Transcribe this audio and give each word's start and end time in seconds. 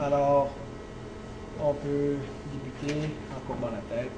Alors, 0.00 0.50
on 1.62 1.72
peut 1.72 2.16
débuter 2.52 3.08
en 3.30 3.46
courbant 3.46 3.70
la 3.70 3.96
tête. 3.96 4.10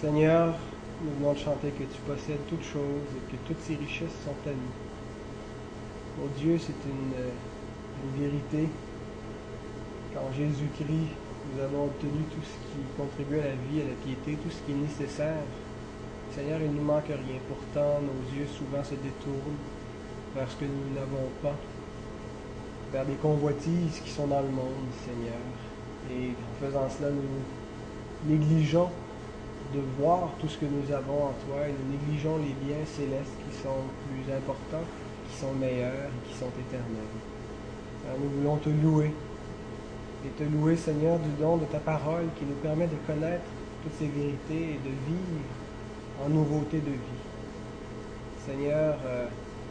Seigneur, 0.00 0.54
nous 1.04 1.10
venons 1.20 1.34
de 1.34 1.38
chanter 1.38 1.68
que 1.70 1.84
tu 1.84 2.00
possèdes 2.04 2.44
toutes 2.48 2.64
choses 2.64 3.06
et 3.14 3.30
que 3.30 3.36
toutes 3.46 3.60
ces 3.60 3.76
richesses 3.76 4.10
sont 4.24 4.34
à 4.44 4.52
nous. 4.52 4.74
Oh 6.20 6.28
Dieu, 6.36 6.58
c'est 6.58 6.72
une, 6.72 7.14
une 8.02 8.20
vérité. 8.20 8.68
Qu'en 10.12 10.32
Jésus-Christ, 10.32 11.14
nous 11.54 11.62
avons 11.62 11.84
obtenu 11.84 12.24
tout 12.34 12.42
ce 12.42 12.58
qui 12.74 12.82
contribue 12.96 13.38
à 13.38 13.44
la 13.44 13.54
vie, 13.70 13.82
à 13.82 13.84
la 13.84 13.94
piété, 14.04 14.36
tout 14.42 14.50
ce 14.50 14.60
qui 14.66 14.72
est 14.72 14.82
nécessaire. 14.82 15.44
Seigneur, 16.34 16.58
il 16.60 16.72
ne 16.72 16.78
nous 16.78 16.84
manque 16.84 17.06
rien. 17.06 17.38
Pourtant, 17.46 18.00
nos 18.02 18.36
yeux 18.36 18.48
souvent 18.48 18.82
se 18.82 18.96
détournent 18.96 19.62
vers 20.38 20.48
ce 20.48 20.56
que 20.56 20.64
nous 20.70 20.94
n'avons 20.94 21.26
pas, 21.42 21.56
vers 22.92 23.04
des 23.04 23.14
convoitises 23.14 24.00
qui 24.04 24.10
sont 24.10 24.28
dans 24.28 24.40
le 24.40 24.48
monde, 24.48 24.86
Seigneur. 25.04 25.42
Et 26.10 26.30
en 26.30 26.64
faisant 26.64 26.88
cela, 26.88 27.10
nous 27.10 28.30
négligeons 28.30 28.88
de 29.74 29.80
voir 29.98 30.30
tout 30.40 30.48
ce 30.48 30.56
que 30.58 30.66
nous 30.66 30.94
avons 30.94 31.26
en 31.26 31.34
toi 31.44 31.66
et 31.66 31.74
nous 31.74 31.90
négligeons 31.90 32.38
les 32.38 32.54
biens 32.64 32.86
célestes 32.86 33.34
qui 33.50 33.58
sont 33.58 33.82
plus 34.06 34.32
importants, 34.32 34.86
qui 35.28 35.40
sont 35.40 35.52
meilleurs 35.54 36.06
et 36.06 36.28
qui 36.28 36.38
sont 36.38 36.54
éternels. 36.54 37.18
Alors 38.06 38.20
nous 38.22 38.30
voulons 38.38 38.56
te 38.58 38.70
louer 38.70 39.12
et 40.24 40.28
te 40.38 40.44
louer, 40.44 40.76
Seigneur, 40.76 41.18
du 41.18 41.30
don 41.40 41.56
de 41.56 41.64
ta 41.64 41.78
parole 41.78 42.26
qui 42.38 42.44
nous 42.44 42.56
permet 42.62 42.86
de 42.86 42.96
connaître 43.06 43.44
toutes 43.82 43.98
ces 43.98 44.06
vérités 44.06 44.78
et 44.78 44.80
de 44.86 44.94
vivre 45.08 46.24
en 46.24 46.28
nouveauté 46.28 46.78
de 46.78 46.92
vie. 46.92 47.24
Seigneur, 48.46 48.96
euh, 49.04 49.26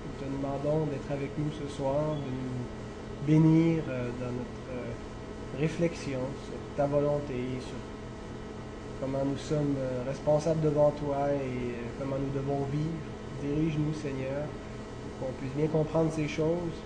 nous 0.07 0.25
te 0.25 0.31
demandons 0.31 0.85
d'être 0.85 1.11
avec 1.11 1.31
nous 1.38 1.52
ce 1.52 1.67
soir, 1.75 2.15
de 2.15 2.31
nous 2.31 3.27
bénir 3.27 3.84
euh, 3.89 4.09
dans 4.20 4.31
notre 4.31 4.65
euh, 4.71 5.59
réflexion 5.59 6.20
sur 6.45 6.57
ta 6.76 6.87
volonté, 6.87 7.59
sur 7.59 7.77
comment 9.01 9.26
nous 9.26 9.37
sommes 9.37 9.76
responsables 10.07 10.62
devant 10.62 10.91
toi 10.91 11.27
et 11.32 11.76
comment 11.99 12.15
nous 12.17 12.34
devons 12.34 12.65
vivre. 12.71 13.05
Dirige-nous, 13.43 13.93
Seigneur, 13.93 14.45
pour 15.20 15.27
qu'on 15.27 15.34
puisse 15.34 15.54
bien 15.54 15.67
comprendre 15.67 16.12
ces 16.12 16.27
choses 16.27 16.77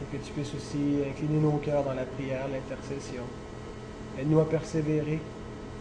et 0.00 0.16
que 0.16 0.22
tu 0.22 0.32
puisses 0.32 0.54
aussi 0.54 1.02
incliner 1.06 1.40
nos 1.40 1.58
cœurs 1.58 1.84
dans 1.84 1.94
la 1.94 2.04
prière, 2.04 2.46
l'intercession. 2.48 3.22
Aide-nous 4.18 4.40
à 4.40 4.48
persévérer 4.48 5.20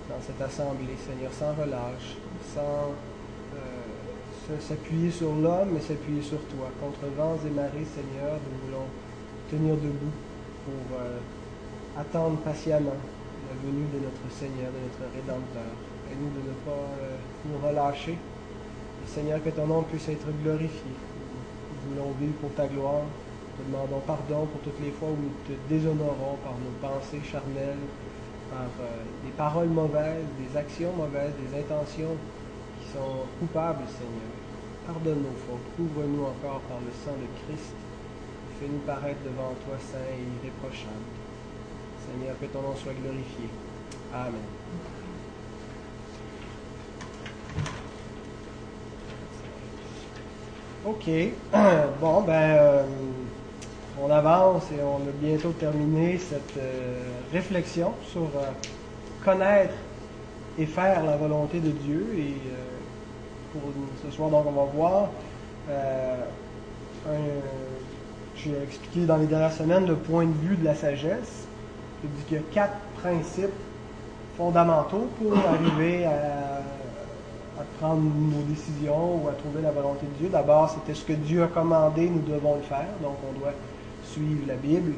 dans 0.09 0.21
cette 0.21 0.41
assemblée, 0.41 0.95
Seigneur, 1.07 1.31
sans 1.33 1.53
relâche, 1.53 2.15
sans 2.53 2.91
euh, 2.91 3.16
s'appuyer 4.59 5.11
sur 5.11 5.33
l'homme, 5.35 5.69
mais 5.73 5.81
s'appuyer 5.81 6.21
sur 6.21 6.39
toi. 6.47 6.71
Contre 6.79 7.11
vents 7.17 7.37
et 7.45 7.51
marées, 7.51 7.83
Seigneur, 7.83 8.39
nous 8.39 8.67
voulons 8.67 8.87
tenir 9.51 9.75
debout 9.75 10.15
pour 10.63 10.97
euh, 10.99 11.19
attendre 11.99 12.37
patiemment 12.39 12.95
la 12.95 13.55
venue 13.59 13.87
de 13.91 13.99
notre 13.99 14.27
Seigneur, 14.31 14.71
de 14.71 14.79
notre 14.87 15.03
Rédempteur. 15.11 15.71
Aide-nous 16.11 16.31
de 16.31 16.47
ne 16.47 16.55
pas 16.63 16.87
euh, 17.03 17.15
nous 17.45 17.59
relâcher. 17.67 18.17
Seigneur, 19.05 19.43
que 19.43 19.49
ton 19.49 19.67
nom 19.67 19.83
puisse 19.83 20.07
être 20.09 20.27
glorifié. 20.43 20.91
Nous 20.91 21.95
voulons 21.95 22.11
vivre 22.19 22.35
pour 22.39 22.53
ta 22.55 22.67
gloire. 22.67 23.03
Nous 23.59 23.71
demandons 23.71 24.01
pardon 24.05 24.47
pour 24.47 24.61
toutes 24.61 24.79
les 24.83 24.91
fois 24.91 25.09
où 25.09 25.17
nous 25.17 25.35
te 25.47 25.59
déshonorons 25.67 26.37
par 26.43 26.55
nos 26.59 26.75
pensées 26.79 27.21
charnelles, 27.23 27.83
par 28.51 28.67
euh, 28.79 29.03
des 29.25 29.31
paroles 29.31 29.69
mauvaises, 29.69 30.27
des 30.39 30.57
actions 30.57 30.91
mauvaises, 30.95 31.33
des 31.35 31.59
intentions 31.59 32.15
qui 32.79 32.93
sont 32.93 33.27
coupables, 33.39 33.83
Seigneur. 33.87 34.36
Pardonne 34.87 35.21
nos 35.21 35.35
fautes, 35.45 35.67
couvre-nous 35.75 36.23
encore 36.23 36.61
par 36.61 36.77
le 36.79 36.91
sang 37.03 37.11
de 37.11 37.27
Christ. 37.43 37.75
Fais-nous 38.57 38.79
paraître 38.85 39.19
devant 39.25 39.53
toi 39.65 39.75
saint 39.77 39.97
et 39.99 40.47
irréprochable. 40.47 41.03
Seigneur, 42.07 42.39
que 42.39 42.45
ton 42.45 42.61
nom 42.61 42.73
soit 42.73 42.93
glorifié. 42.93 43.49
Amen. 44.13 44.39
OK. 50.85 51.09
Bon, 51.99 52.21
ben, 52.21 52.33
euh, 52.33 52.83
on 54.01 54.09
avance 54.09 54.63
et 54.71 54.81
on 54.81 55.05
a 55.05 55.11
bientôt 55.21 55.51
terminé 55.51 56.17
cette 56.17 56.55
euh, 56.57 57.01
réflexion 57.33 57.91
sur 58.09 58.21
euh, 58.21 58.51
connaître 59.25 59.73
et 60.57 60.65
faire 60.65 61.03
la 61.03 61.17
volonté 61.17 61.59
de 61.59 61.71
Dieu. 61.71 62.07
Et 62.17 62.35
pour 63.53 63.61
ce 64.03 64.15
soir, 64.15 64.29
donc, 64.29 64.45
on 64.47 64.51
va 64.51 64.65
voir. 64.73 65.09
J'ai 68.35 68.53
expliqué 68.63 69.05
dans 69.05 69.17
les 69.17 69.25
dernières 69.25 69.53
semaines 69.53 69.87
le 69.87 69.95
point 69.95 70.25
de 70.25 70.47
vue 70.47 70.55
de 70.55 70.65
la 70.65 70.75
sagesse. 70.75 71.47
Je 72.03 72.07
dis 72.07 72.23
qu'il 72.27 72.37
y 72.37 72.39
a 72.39 72.43
quatre 72.53 72.77
principes 73.01 73.49
fondamentaux 74.37 75.07
pour 75.19 75.33
arriver 75.47 76.05
à 76.05 76.61
à 77.59 77.63
prendre 77.79 78.01
nos 78.03 78.43
décisions 78.43 79.23
ou 79.23 79.27
à 79.27 79.33
trouver 79.33 79.61
la 79.61 79.71
volonté 79.71 80.05
de 80.05 80.19
Dieu. 80.19 80.29
D'abord, 80.29 80.69
c'était 80.69 80.93
ce 80.93 81.03
que 81.03 81.13
Dieu 81.13 81.43
a 81.43 81.47
commandé, 81.47 82.09
nous 82.09 82.21
devons 82.21 82.55
le 82.55 82.61
faire. 82.61 82.87
Donc, 83.01 83.17
on 83.27 83.39
doit 83.39 83.53
suivre 84.03 84.41
la 84.47 84.55
Bible 84.55 84.93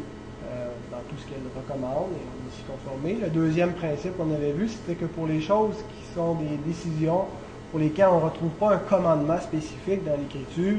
euh, 0.52 0.68
dans 0.92 1.00
tout 1.10 1.16
ce 1.18 1.26
qu'elle 1.28 1.46
recommande 1.56 2.10
et 2.14 2.56
s'y 2.56 2.64
conformer. 2.64 3.18
Le 3.22 3.30
deuxième 3.30 3.74
principe 3.74 4.18
qu'on 4.18 4.34
avait 4.34 4.52
vu, 4.52 4.68
c'était 4.68 4.96
que 4.96 5.06
pour 5.06 5.28
les 5.28 5.42
choses 5.42 5.76
qui 5.76 6.14
sont 6.14 6.36
des 6.36 6.58
décisions 6.66 7.26
pour 7.72 7.80
lesquelles 7.80 8.07
on 8.12 8.19
ne 8.19 8.25
retrouve 8.25 8.52
pas 8.52 8.74
un 8.74 8.78
commandement 8.78 9.40
spécifique 9.40 10.03
dans 10.03 10.18
l'Écriture, 10.18 10.78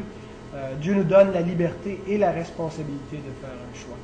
euh, 0.54 0.74
Dieu 0.80 0.94
nous 0.94 1.04
donne 1.04 1.32
la 1.32 1.40
liberté 1.40 2.00
et 2.08 2.18
la 2.18 2.32
responsabilité 2.32 3.16
de 3.16 3.32
faire 3.40 3.50
un 3.50 3.78
choix. 3.78 3.96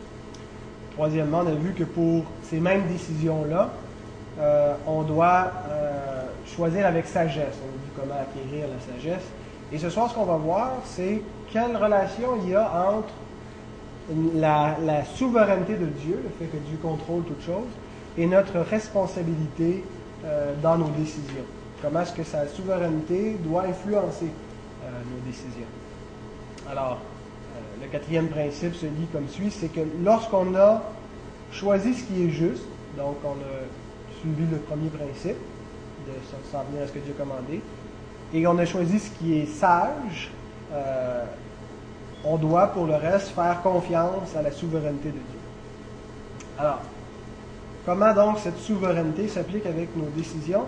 Troisièmement, 0.92 1.42
on 1.44 1.48
a 1.48 1.54
vu 1.54 1.72
que 1.72 1.84
pour 1.84 2.24
ces 2.42 2.58
mêmes 2.58 2.86
décisions-là, 2.88 3.70
euh, 4.38 4.74
on 4.86 5.02
doit 5.02 5.52
choisir 6.46 6.86
avec 6.86 7.06
sagesse. 7.06 7.58
On 7.62 7.72
dit 7.72 7.90
comment 7.96 8.20
acquérir 8.20 8.66
la 8.68 8.94
sagesse. 8.94 9.24
Et 9.72 9.78
ce 9.78 9.90
soir, 9.90 10.08
ce 10.08 10.14
qu'on 10.14 10.24
va 10.24 10.36
voir, 10.36 10.72
c'est 10.84 11.22
quelle 11.52 11.76
relation 11.76 12.38
il 12.42 12.50
y 12.50 12.54
a 12.54 12.70
entre 12.88 13.12
la, 14.34 15.04
souveraineté 15.04 15.74
de 15.74 15.86
Dieu, 15.86 16.20
le 16.22 16.30
fait 16.38 16.50
que 16.50 16.62
Dieu 16.68 16.78
contrôle 16.80 17.24
toutes 17.24 17.44
choses, 17.44 17.70
et 18.16 18.26
notre 18.26 18.58
responsabilité 18.58 19.84
euh, 20.24 20.54
dans 20.62 20.78
nos 20.78 20.88
décisions. 20.88 21.44
Comment 21.82 22.00
est-ce 22.00 22.12
que 22.12 22.24
sa 22.24 22.46
souveraineté 22.48 23.36
doit 23.40 23.64
influencer 23.64 24.30
euh, 24.84 24.88
nos 25.10 25.30
décisions? 25.30 25.66
Alors, 26.70 26.98
euh, 27.54 27.84
le 27.84 27.88
quatrième 27.88 28.28
principe 28.28 28.74
se 28.74 28.86
dit 28.86 29.06
comme 29.12 29.28
suit, 29.28 29.50
c'est 29.50 29.68
que 29.68 29.80
lorsqu'on 30.02 30.54
a 30.54 30.82
choisi 31.52 31.94
ce 31.94 32.04
qui 32.04 32.24
est 32.24 32.30
juste, 32.30 32.64
donc 32.96 33.16
on 33.24 33.32
a 33.32 34.20
suivi 34.20 34.44
le 34.50 34.56
premier 34.58 34.88
principe, 34.88 35.36
de 36.06 36.12
s'en 36.50 36.62
venir 36.70 36.84
à 36.84 36.86
ce 36.86 36.92
que 36.92 36.98
Dieu 37.00 37.14
a 37.18 37.22
commandé. 37.22 37.60
Et 38.32 38.46
on 38.46 38.58
a 38.58 38.64
choisi 38.64 38.98
ce 38.98 39.10
qui 39.10 39.38
est 39.38 39.46
sage. 39.46 40.30
Euh, 40.72 41.24
on 42.24 42.36
doit, 42.36 42.68
pour 42.68 42.86
le 42.86 42.94
reste, 42.94 43.28
faire 43.28 43.60
confiance 43.62 44.34
à 44.36 44.42
la 44.42 44.50
souveraineté 44.50 45.08
de 45.08 45.12
Dieu. 45.12 45.40
Alors, 46.58 46.80
comment 47.84 48.12
donc 48.14 48.38
cette 48.38 48.58
souveraineté 48.58 49.28
s'applique 49.28 49.66
avec 49.66 49.94
nos 49.96 50.08
décisions? 50.16 50.64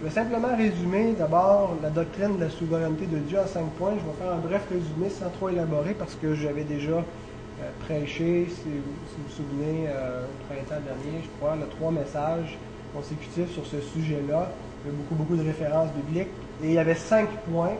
Je 0.00 0.08
vais 0.08 0.10
simplement 0.10 0.56
résumer 0.56 1.14
d'abord 1.16 1.76
la 1.80 1.88
doctrine 1.88 2.36
de 2.36 2.44
la 2.44 2.50
souveraineté 2.50 3.06
de 3.06 3.18
Dieu 3.18 3.38
en 3.38 3.46
cinq 3.46 3.66
points. 3.78 3.92
Je 3.92 4.04
vais 4.04 4.16
faire 4.20 4.32
un 4.32 4.38
bref 4.38 4.66
résumé 4.68 5.08
sans 5.08 5.30
trop 5.30 5.48
élaborer 5.48 5.94
parce 5.94 6.14
que 6.16 6.34
j'avais 6.34 6.64
déjà 6.64 6.96
euh, 6.96 7.70
prêché, 7.84 8.48
si, 8.48 8.64
vous 8.64 9.22
vous 9.24 9.30
souvenez, 9.30 9.86
euh, 9.88 10.24
au 10.24 10.52
printemps 10.52 10.82
dernier, 10.84 11.22
je 11.22 11.28
crois, 11.38 11.56
trois 11.78 11.92
messages 11.92 12.58
consécutifs 12.92 13.52
sur 13.52 13.64
ce 13.66 13.80
sujet-là. 13.80 14.50
Il 14.84 14.90
y 14.90 14.94
a 14.94 14.96
beaucoup, 14.96 15.14
beaucoup 15.14 15.36
de 15.36 15.46
références 15.46 15.90
bibliques. 15.92 16.32
Et 16.62 16.68
il 16.68 16.72
y 16.72 16.78
avait 16.78 16.96
cinq 16.96 17.28
points. 17.48 17.76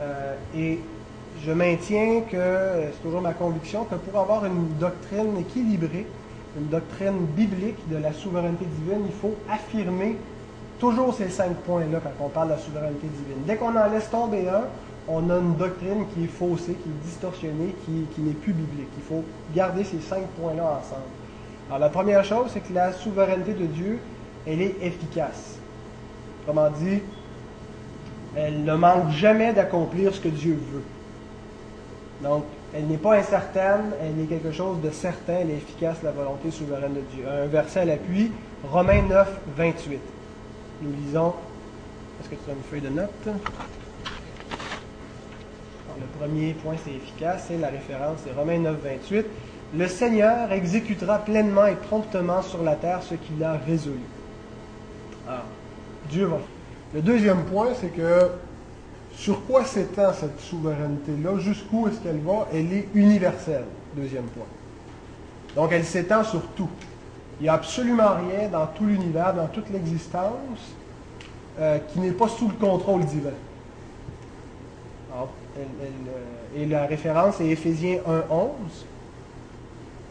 Euh, 0.00 0.34
et 0.56 0.80
je 1.44 1.52
maintiens 1.52 2.22
que 2.22 2.86
c'est 2.92 3.02
toujours 3.02 3.20
ma 3.20 3.34
conviction 3.34 3.84
que 3.84 3.96
pour 3.96 4.18
avoir 4.18 4.46
une 4.46 4.68
doctrine 4.80 5.36
équilibrée, 5.38 6.06
une 6.56 6.68
doctrine 6.68 7.26
biblique 7.36 7.88
de 7.90 7.98
la 7.98 8.14
souveraineté 8.14 8.64
divine, 8.64 9.04
il 9.06 9.14
faut 9.14 9.34
affirmer 9.50 10.16
toujours 10.78 11.14
ces 11.14 11.28
cinq 11.28 11.54
points-là 11.66 12.00
quand 12.02 12.24
on 12.24 12.28
parle 12.28 12.48
de 12.48 12.52
la 12.54 12.58
souveraineté 12.58 13.06
divine. 13.06 13.42
Dès 13.46 13.56
qu'on 13.56 13.76
en 13.76 13.90
laisse 13.90 14.10
tomber 14.10 14.48
un, 14.48 14.64
on 15.08 15.30
a 15.30 15.38
une 15.38 15.54
doctrine 15.54 16.04
qui 16.14 16.24
est 16.24 16.28
faussée, 16.28 16.74
qui 16.74 16.88
est 16.88 17.04
distorsionnée, 17.04 17.74
qui, 17.84 18.20
n'est 18.20 18.32
plus 18.32 18.52
biblique. 18.52 18.88
Il 18.96 19.02
faut 19.02 19.24
garder 19.54 19.84
ces 19.84 20.00
cinq 20.00 20.26
points-là 20.38 20.64
ensemble. 20.64 21.08
Alors 21.68 21.78
la 21.78 21.88
première 21.88 22.24
chose, 22.24 22.50
c'est 22.52 22.60
que 22.60 22.72
la 22.72 22.92
souveraineté 22.92 23.54
de 23.54 23.66
Dieu, 23.66 23.98
elle 24.46 24.60
est 24.60 24.76
efficace. 24.82 25.56
Autrement 26.42 26.70
dit, 26.70 27.00
elle 28.36 28.64
ne 28.64 28.74
manque 28.74 29.10
jamais 29.10 29.52
d'accomplir 29.52 30.14
ce 30.14 30.20
que 30.20 30.28
Dieu 30.28 30.58
veut. 30.72 30.84
Donc, 32.22 32.44
elle 32.74 32.86
n'est 32.86 32.98
pas 32.98 33.16
incertaine, 33.16 33.92
elle 34.02 34.22
est 34.22 34.26
quelque 34.26 34.52
chose 34.52 34.80
de 34.82 34.90
certain, 34.90 35.36
elle 35.40 35.50
est 35.50 35.56
efficace, 35.56 35.96
la 36.02 36.10
volonté 36.10 36.50
souveraine 36.50 36.94
de 36.94 37.02
Dieu. 37.14 37.24
Un 37.26 37.46
verset 37.46 37.80
à 37.80 37.84
l'appui, 37.86 38.30
Romains 38.70 39.02
9, 39.02 39.40
28. 39.56 40.00
Nous 40.82 40.92
lisons. 40.92 41.34
Est-ce 42.20 42.28
que 42.28 42.34
tu 42.34 42.50
as 42.50 42.54
une 42.54 42.62
feuille 42.62 42.80
de 42.80 42.88
notes? 42.88 43.28
premier 46.18 46.52
point, 46.54 46.74
c'est 46.84 46.92
efficace, 46.92 47.44
c'est 47.48 47.58
la 47.58 47.68
référence, 47.68 48.18
c'est 48.24 48.32
Romains 48.32 48.58
9, 48.58 48.76
28. 48.82 49.26
Le 49.76 49.86
Seigneur 49.86 50.50
exécutera 50.52 51.18
pleinement 51.18 51.66
et 51.66 51.74
promptement 51.74 52.42
sur 52.42 52.62
la 52.62 52.74
terre 52.74 53.02
ce 53.02 53.14
qu'il 53.14 53.42
a 53.44 53.54
résolu. 53.54 54.00
Alors, 55.26 55.44
Dieu 56.10 56.26
va. 56.26 56.38
Le 56.94 57.02
deuxième 57.02 57.44
point, 57.44 57.68
c'est 57.78 57.88
que 57.88 58.30
sur 59.14 59.44
quoi 59.44 59.64
s'étend 59.64 60.12
cette 60.12 60.40
souveraineté-là? 60.40 61.38
Jusqu'où 61.38 61.88
est-ce 61.88 62.00
qu'elle 62.00 62.20
va? 62.20 62.48
Elle 62.52 62.72
est 62.72 62.88
universelle. 62.94 63.64
Deuxième 63.94 64.24
point. 64.24 64.46
Donc, 65.54 65.72
elle 65.72 65.84
s'étend 65.84 66.24
sur 66.24 66.42
tout. 66.56 66.70
Il 67.40 67.44
n'y 67.44 67.48
a 67.48 67.54
absolument 67.54 68.14
rien 68.14 68.48
dans 68.48 68.66
tout 68.66 68.84
l'univers, 68.84 69.34
dans 69.34 69.46
toute 69.46 69.70
l'existence, 69.70 70.74
euh, 71.60 71.78
qui 71.92 72.00
n'est 72.00 72.12
pas 72.12 72.28
sous 72.28 72.48
le 72.48 72.54
contrôle 72.54 73.04
divin. 73.04 73.30
Euh, 75.58 76.56
et 76.56 76.66
la 76.66 76.86
référence 76.86 77.40
est 77.40 77.46
Éphésiens 77.46 77.98
1.11, 78.06 78.50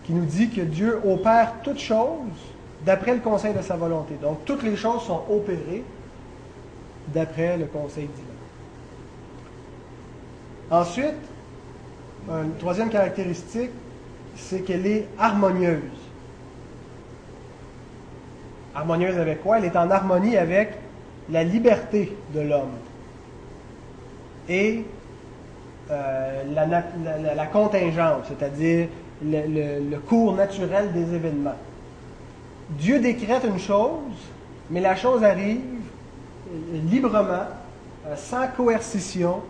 qui 0.03 0.13
nous 0.13 0.25
dit 0.25 0.49
que 0.49 0.61
Dieu 0.61 0.99
opère 1.05 1.53
toutes 1.63 1.79
choses 1.79 2.53
d'après 2.85 3.13
le 3.13 3.19
conseil 3.19 3.53
de 3.53 3.61
sa 3.61 3.75
volonté. 3.75 4.15
Donc, 4.21 4.45
toutes 4.45 4.63
les 4.63 4.75
choses 4.75 5.03
sont 5.03 5.23
opérées 5.29 5.83
d'après 7.13 7.57
le 7.57 7.65
conseil 7.65 8.07
divin. 8.07 8.27
Ensuite, 10.69 11.15
une 12.29 12.55
troisième 12.59 12.89
caractéristique, 12.89 13.71
c'est 14.35 14.61
qu'elle 14.61 14.85
est 14.85 15.07
harmonieuse. 15.17 16.06
Harmonieuse 18.77 19.17
avec 19.17 19.41
quoi? 19.41 19.57
Elle 19.57 19.65
est 19.65 19.75
en 19.75 19.89
harmonie 19.89 20.37
avec 20.37 20.69
la 21.31 21.43
liberté 21.43 22.15
de 22.33 22.41
l'homme 22.41 22.77
et 24.47 24.85
euh, 25.89 26.43
la, 27.35 27.45
contingence, 27.47 28.25
c'est-à-dire 28.27 28.87
le, 29.25 29.97
cours 29.97 30.35
naturel 30.35 30.91
des 30.93 31.15
événements. 31.15 31.55
Dieu 32.69 32.99
décrète 32.99 33.43
une 33.45 33.59
chose, 33.59 34.29
mais 34.69 34.79
la 34.79 34.95
chose 34.95 35.23
arrive 35.23 35.59
euh, 36.53 36.77
librement, 36.89 37.47
euh, 38.05 38.15
sans 38.15 38.47
coercition. 38.55 39.41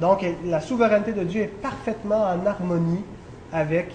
donc 0.00 0.24
la 0.44 0.60
souveraineté 0.60 1.12
de 1.12 1.24
Dieu 1.24 1.42
est 1.42 1.62
parfaitement 1.62 2.22
en 2.22 2.46
harmonie 2.46 3.04
avec 3.52 3.90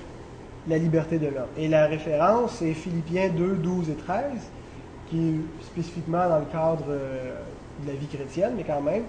la 0.67 0.77
liberté 0.77 1.17
de 1.17 1.27
l'homme. 1.27 1.51
Et 1.57 1.67
la 1.67 1.87
référence 1.87 2.61
est 2.61 2.73
Philippiens 2.73 3.29
2, 3.29 3.55
12 3.55 3.89
et 3.89 3.95
13, 3.95 4.23
qui 5.09 5.17
est 5.17 5.65
spécifiquement 5.65 6.27
dans 6.29 6.39
le 6.39 6.45
cadre 6.45 6.85
de 6.87 7.87
la 7.87 7.93
vie 7.93 8.07
chrétienne, 8.07 8.53
mais 8.55 8.63
quand 8.63 8.81
même, 8.81 9.03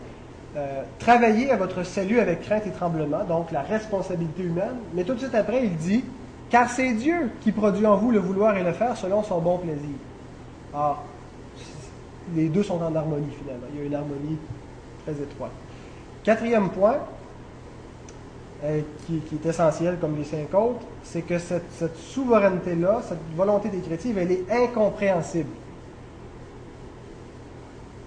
euh, 0.57 0.83
travaillez 0.99 1.51
à 1.51 1.57
votre 1.57 1.83
salut 1.83 2.21
avec 2.21 2.43
crainte 2.43 2.67
et 2.67 2.71
tremblement, 2.71 3.25
donc 3.25 3.51
la 3.51 3.63
responsabilité 3.63 4.43
humaine. 4.43 4.77
Mais 4.95 5.05
tout 5.05 5.15
de 5.15 5.19
suite 5.19 5.35
après, 5.35 5.65
il 5.65 5.77
dit, 5.77 6.05
car 6.51 6.71
c'est 6.71 6.93
Dieu 6.93 7.31
qui 7.41 7.53
produit 7.53 7.87
en 7.87 7.97
vous 7.97 8.11
le 8.11 8.21
vouloir 8.21 8.57
et 8.57 8.63
le 8.63 8.73
faire 8.73 8.97
selon 8.97 9.23
son 9.23 9.41
bon 9.41 9.59
plaisir. 9.59 9.97
Alors, 10.73 11.05
les 12.35 12.49
deux 12.49 12.63
sont 12.63 12.81
en 12.81 12.95
harmonie 12.95 13.33
finalement. 13.39 13.67
Il 13.75 13.81
y 13.81 13.83
a 13.83 13.87
une 13.87 13.95
harmonie 13.95 14.39
très 15.05 15.21
étroite. 15.21 15.51
Quatrième 16.23 16.71
point, 16.71 16.99
euh, 18.65 18.81
qui, 19.07 19.21
est 19.35 19.47
essentiel 19.47 19.99
comme 20.01 20.17
les 20.17 20.25
cinq 20.25 20.55
autres, 20.55 20.87
c'est 21.03 21.21
que 21.21 21.37
cette, 21.37 21.97
souveraineté-là, 21.97 23.03
cette 23.07 23.19
volonté 23.37 23.69
des 23.69 23.81
chrétiens, 23.81 24.15
elle 24.17 24.33
est 24.33 24.45
incompréhensible. 24.51 25.51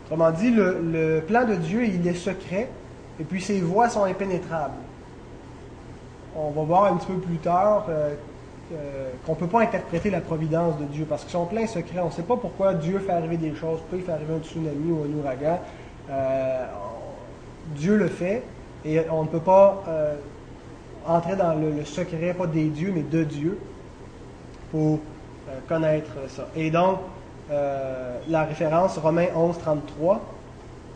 Autrement 0.05 0.31
dit, 0.31 0.49
le, 0.49 1.21
plan 1.27 1.45
de 1.45 1.53
Dieu, 1.53 1.85
il 1.85 2.07
est 2.07 2.15
secret, 2.15 2.69
et 3.19 3.23
puis 3.23 3.39
ses 3.39 3.61
voies 3.61 3.87
sont 3.89 4.05
impénétrables. 4.05 4.79
On 6.35 6.49
va 6.49 6.63
voir 6.63 6.85
un 6.85 6.97
petit 6.97 7.05
peu 7.05 7.19
plus 7.19 7.37
tard 7.37 7.85
euh, 7.89 8.15
euh, 8.73 9.09
qu'on 9.27 9.33
ne 9.33 9.37
peut 9.37 9.47
pas 9.47 9.61
interpréter 9.61 10.09
la 10.09 10.21
providence 10.21 10.79
de 10.79 10.85
Dieu, 10.85 11.05
parce 11.07 11.21
qu'ils 11.21 11.33
sont 11.33 11.45
pleins 11.45 11.67
secrets. 11.67 11.99
On 11.99 12.07
ne 12.07 12.11
sait 12.11 12.23
pas 12.23 12.37
pourquoi 12.37 12.73
Dieu 12.73 12.97
fait 12.97 13.11
arriver 13.11 13.37
des 13.37 13.53
choses, 13.53 13.79
pourquoi 13.81 13.99
il 13.99 14.03
fait 14.03 14.11
arriver 14.11 14.33
un 14.33 14.43
tsunami 14.43 14.91
ou 14.91 15.03
un 15.03 15.19
ouragan. 15.19 15.59
Dieu 17.75 17.95
le 17.95 18.07
fait, 18.07 18.41
et 18.85 19.01
on 19.11 19.21
ne 19.21 19.27
peut 19.27 19.39
pas 19.39 19.83
entrer 21.07 21.35
dans 21.35 21.53
le, 21.53 21.83
secret, 21.85 22.33
pas 22.33 22.47
des 22.47 22.65
dieux, 22.65 22.91
mais 22.93 23.03
de 23.03 23.23
Dieu, 23.23 23.57
pour 24.71 24.99
connaître 25.67 26.11
ça. 26.29 26.47
Et 26.55 26.69
donc, 26.71 26.99
euh, 27.49 28.17
la 28.27 28.43
référence 28.43 28.97
Romains 28.97 29.27
11, 29.35 29.57
33, 29.59 30.21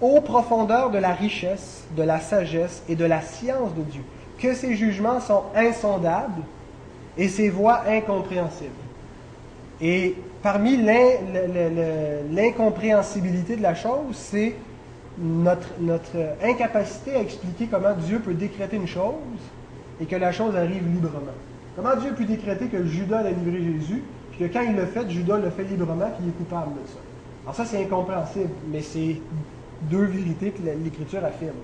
aux 0.02 0.20
profondeurs 0.22 0.90
de 0.90 0.98
la 0.98 1.14
richesse, 1.14 1.86
de 1.96 2.04
la 2.04 2.20
sagesse 2.20 2.84
et 2.90 2.96
de 2.96 3.06
la 3.06 3.22
science 3.22 3.74
de 3.74 3.84
Dieu, 3.84 4.02
que 4.38 4.54
ses 4.54 4.76
jugements 4.76 5.22
sont 5.22 5.44
insondables 5.56 6.42
et 7.18 7.30
ses 7.30 7.50
voies 7.50 7.84
incompréhensibles. 7.88 8.72
Et 9.80 10.16
parmi 10.44 10.78
l'incompréhensibilité 12.32 13.56
de 13.56 13.62
la 13.62 13.76
chose, 13.76 14.14
c'est 14.14 14.56
notre, 15.18 15.70
notre 15.80 16.18
incapacité 16.44 17.16
à 17.16 17.22
expliquer 17.22 17.68
comment 17.68 17.94
Dieu 17.94 18.20
peut 18.20 18.34
décréter 18.34 18.76
une 18.76 18.88
chose 18.88 19.14
et 20.02 20.06
que 20.06 20.16
la 20.16 20.32
chose 20.32 20.56
arrive 20.56 20.84
librement. 20.88 21.32
Comment 21.76 21.96
Dieu 21.96 22.12
peut 22.14 22.26
décréter 22.26 22.68
que 22.68 22.84
Judas 22.86 23.20
a 23.20 23.30
livré 23.30 23.62
Jésus 23.62 24.04
que 24.40 24.46
quand 24.46 24.62
il 24.62 24.76
le 24.76 24.88
fait, 24.88 25.08
Judas 25.10 25.38
le 25.38 25.52
fait 25.52 25.64
librement, 25.64 26.10
qu'il 26.18 26.28
est 26.28 26.38
coupable 26.38 26.72
de 26.74 26.88
ça? 26.88 26.98
Alors 27.44 27.56
ça, 27.56 27.66
c'est 27.66 27.82
incompréhensible, 27.84 28.50
mais 28.72 28.82
c'est 28.82 29.18
deux 29.84 30.06
vérités 30.06 30.52
que 30.52 30.62
l'Écriture 30.84 31.24
affirme. 31.24 31.56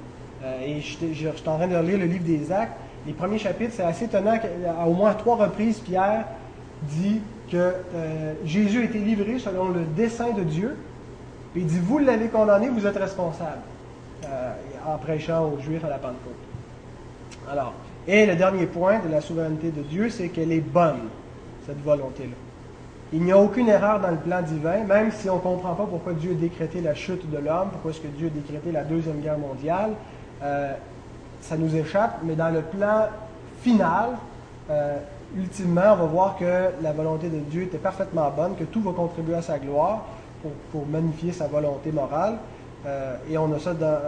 Euh, 0.43 0.61
et 0.61 0.81
je, 0.81 1.13
suis 1.13 1.27
en 1.47 1.57
train 1.57 1.67
de 1.67 1.77
lire 1.77 1.97
le 1.97 2.05
livre 2.05 2.23
des 2.23 2.51
Actes. 2.51 2.77
Les 3.07 3.13
premiers 3.13 3.39
chapitres, 3.39 3.73
c'est 3.75 3.83
assez 3.83 4.05
étonnant 4.05 4.37
qu'à 4.37 4.85
au 4.85 4.93
moins 4.93 5.13
trois 5.13 5.37
reprises, 5.37 5.79
Pierre 5.79 6.25
dit 6.83 7.21
que 7.51 7.57
euh, 7.57 8.33
Jésus 8.45 8.81
a 8.81 8.83
été 8.83 8.99
livré 8.99 9.39
selon 9.39 9.69
le 9.69 9.81
dessein 9.95 10.31
de 10.31 10.43
Dieu. 10.43 10.77
Puis 11.53 11.61
il 11.61 11.67
dit, 11.67 11.79
vous 11.79 11.97
l'avez 11.97 12.27
condamné, 12.27 12.69
vous 12.69 12.85
êtes 12.85 12.97
responsable. 12.97 13.61
Euh, 14.25 14.53
en 14.85 14.97
prêchant 14.97 15.45
aux 15.45 15.59
Juifs 15.59 15.83
à 15.83 15.89
la 15.89 15.97
Pentecôte. 15.97 16.33
Alors, 17.51 17.73
et 18.07 18.25
le 18.25 18.35
dernier 18.35 18.65
point 18.65 18.99
de 18.99 19.11
la 19.11 19.19
souveraineté 19.19 19.69
de 19.69 19.81
Dieu, 19.81 20.09
c'est 20.09 20.29
qu'elle 20.29 20.53
est 20.53 20.61
bonne, 20.61 21.09
cette 21.65 21.83
volonté-là. 21.83 22.35
Il 23.13 23.23
n'y 23.23 23.31
a 23.31 23.37
aucune 23.37 23.67
erreur 23.67 23.99
dans 23.99 24.11
le 24.11 24.17
plan 24.17 24.41
divin, 24.41 24.83
même 24.83 25.11
si 25.11 25.29
on 25.29 25.35
ne 25.35 25.41
comprend 25.41 25.73
pas 25.75 25.85
pourquoi 25.85 26.13
Dieu 26.13 26.31
a 26.31 26.35
décrété 26.35 26.81
la 26.81 26.93
chute 26.93 27.29
de 27.29 27.37
l'homme, 27.37 27.69
pourquoi 27.71 27.91
est-ce 27.91 28.01
que 28.01 28.07
Dieu 28.07 28.27
a 28.27 28.29
décrété 28.29 28.71
la 28.71 28.83
Deuxième 28.83 29.19
Guerre 29.19 29.37
mondiale. 29.37 29.91
Euh, 30.41 30.73
ça 31.41 31.57
nous 31.57 31.75
échappe, 31.75 32.19
mais 32.23 32.35
dans 32.35 32.49
le 32.49 32.61
plan 32.61 33.07
final, 33.61 34.11
euh, 34.69 34.97
ultimement, 35.37 35.93
on 35.93 35.95
va 35.95 36.05
voir 36.05 36.37
que 36.37 36.81
la 36.81 36.91
volonté 36.93 37.29
de 37.29 37.39
Dieu 37.39 37.63
était 37.63 37.77
parfaitement 37.77 38.29
bonne, 38.35 38.55
que 38.55 38.65
tout 38.65 38.81
va 38.81 38.91
contribuer 38.91 39.35
à 39.35 39.41
sa 39.41 39.59
gloire 39.59 40.05
pour, 40.71 40.85
magnifier 40.85 41.33
sa 41.33 41.47
volonté 41.47 41.91
morale. 41.91 42.35
Euh, 42.85 43.15
et 43.29 43.37
on 43.37 43.51
a 43.53 43.59
ça 43.59 43.73
dans 43.73 43.99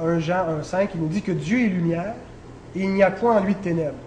1 0.00 0.18
Jean 0.20 0.44
1,5 0.60 0.88
qui 0.88 0.98
nous 0.98 1.08
dit 1.08 1.22
que 1.22 1.32
Dieu 1.32 1.64
est 1.64 1.68
lumière 1.68 2.14
il 2.74 2.90
n'y 2.90 3.02
a 3.02 3.10
point 3.10 3.38
en 3.38 3.44
lui 3.44 3.54
de 3.54 3.60
ténèbres. 3.60 3.98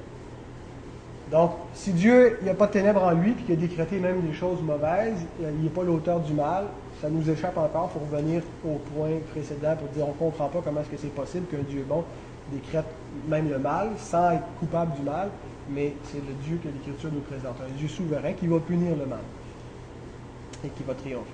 Donc, 1.31 1.51
si 1.73 1.91
Dieu, 1.93 2.37
il 2.41 2.45
n'y 2.45 2.51
a 2.51 2.53
pas 2.53 2.67
de 2.67 2.73
ténèbres 2.73 3.03
en 3.03 3.11
lui, 3.11 3.31
puis 3.31 3.43
qu'il 3.45 3.55
a 3.55 3.57
décrété 3.57 3.97
même 3.97 4.21
des 4.21 4.33
choses 4.33 4.61
mauvaises, 4.61 5.17
il 5.39 5.63
n'est 5.63 5.69
pas 5.69 5.83
l'auteur 5.83 6.19
du 6.19 6.33
mal, 6.33 6.65
ça 7.01 7.09
nous 7.09 7.27
échappe 7.29 7.57
encore 7.57 7.89
pour 7.89 8.03
revenir 8.03 8.43
au 8.65 8.79
point 8.95 9.09
précédent, 9.31 9.75
pour 9.77 9.87
dire 9.89 10.05
on 10.05 10.25
ne 10.25 10.31
comprend 10.31 10.47
pas 10.47 10.61
comment 10.63 10.81
est-ce 10.81 10.89
que 10.89 10.97
c'est 10.97 11.13
possible 11.13 11.47
qu'un 11.47 11.63
Dieu 11.67 11.85
bon 11.87 12.03
décrète 12.51 12.85
même 13.27 13.49
le 13.49 13.57
mal, 13.57 13.89
sans 13.97 14.31
être 14.31 14.45
coupable 14.59 14.93
du 14.95 15.01
mal, 15.01 15.29
mais 15.69 15.93
c'est 16.11 16.19
le 16.19 16.33
Dieu 16.45 16.59
que 16.63 16.67
l'Écriture 16.67 17.09
nous 17.11 17.21
présente, 17.21 17.55
un 17.61 17.77
Dieu 17.77 17.87
souverain 17.87 18.33
qui 18.33 18.47
va 18.47 18.59
punir 18.59 18.91
le 18.91 19.05
mal 19.05 19.19
et 20.63 20.69
qui 20.69 20.83
va 20.83 20.93
triompher. 20.93 21.25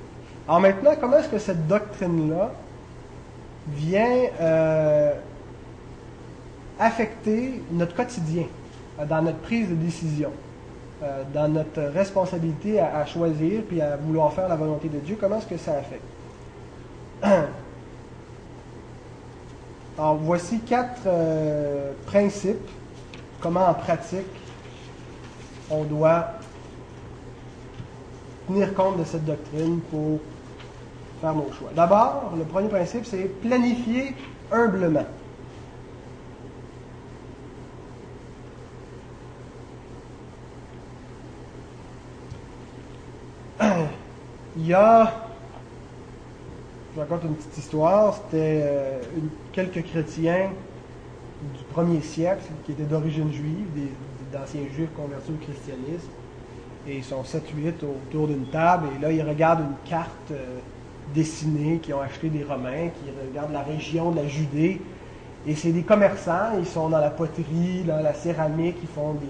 Alors 0.47 0.61
maintenant, 0.61 0.91
comment 0.99 1.17
est-ce 1.17 1.29
que 1.29 1.39
cette 1.39 1.67
doctrine-là 1.67 2.51
vient 3.67 4.17
euh, 4.39 5.13
affecter 6.79 7.61
notre 7.71 7.93
quotidien 7.93 8.45
euh, 8.99 9.05
dans 9.05 9.21
notre 9.21 9.39
prise 9.39 9.69
de 9.69 9.75
décision, 9.75 10.31
euh, 11.03 11.23
dans 11.33 11.49
notre 11.49 11.81
responsabilité 11.81 12.79
à, 12.79 13.05
choisir 13.05 13.61
puis 13.67 13.81
à 13.81 13.97
vouloir 13.97 14.33
faire 14.33 14.47
la 14.47 14.55
volonté 14.55 14.87
de 14.87 14.99
Dieu, 14.99 15.17
comment 15.19 15.37
est-ce 15.37 15.47
que 15.47 15.57
ça 15.57 15.73
affecte? 15.73 16.01
Alors, 19.97 20.15
voici 20.15 20.59
quatre 20.61 21.01
euh, 21.05 21.91
principes, 22.05 22.69
comment 23.41 23.67
en 23.67 23.73
pratique 23.73 24.25
on 25.69 25.83
doit 25.83 26.29
tenir 28.47 28.73
compte 28.73 28.97
de 28.97 29.03
cette 29.03 29.25
doctrine 29.25 29.81
pour 29.91 30.19
faire 31.21 31.35
nos 31.35 31.51
choix. 31.51 31.69
D'abord, 31.75 32.31
le 32.37 32.43
premier 32.45 32.69
principe, 32.69 33.05
c'est 33.05 33.25
planifier 33.41 34.15
humblement. 34.51 35.05
Il 44.61 44.67
y 44.67 44.73
a, 44.73 45.13
je 46.93 46.99
raconte 46.99 47.23
une 47.23 47.35
petite 47.35 47.57
histoire, 47.57 48.13
c'était 48.13 48.59
euh, 48.61 48.99
quelques 49.53 49.83
chrétiens 49.85 50.49
du 51.57 51.63
premier 51.71 52.01
siècle, 52.01 52.43
qui 52.65 52.73
étaient 52.73 52.83
d'origine 52.83 53.31
juive, 53.31 53.67
d'anciens 54.33 54.63
juifs 54.75 54.89
convertis 54.97 55.31
au 55.31 55.45
christianisme. 55.45 56.09
Et 56.85 56.97
ils 56.97 57.03
sont 57.05 57.21
7-8 57.21 57.85
autour 57.85 58.27
d'une 58.27 58.47
table, 58.47 58.89
et 58.97 59.01
là, 59.01 59.13
ils 59.13 59.21
regardent 59.21 59.61
une 59.61 59.89
carte 59.89 60.31
euh, 60.31 60.57
dessinée 61.15 61.77
qu'ils 61.77 61.93
ont 61.93 62.01
acheté 62.01 62.27
des 62.27 62.43
Romains, 62.43 62.89
qui 62.89 63.09
regardent 63.29 63.53
la 63.53 63.63
région 63.63 64.11
de 64.11 64.17
la 64.17 64.27
Judée. 64.27 64.81
Et 65.47 65.55
c'est 65.55 65.71
des 65.71 65.83
commerçants, 65.83 66.57
ils 66.59 66.67
sont 66.67 66.89
dans 66.89 66.99
la 66.99 67.11
poterie, 67.11 67.83
dans 67.87 68.01
la 68.03 68.13
céramique, 68.13 68.75
ils 68.81 68.89
font 68.89 69.13
des, 69.13 69.27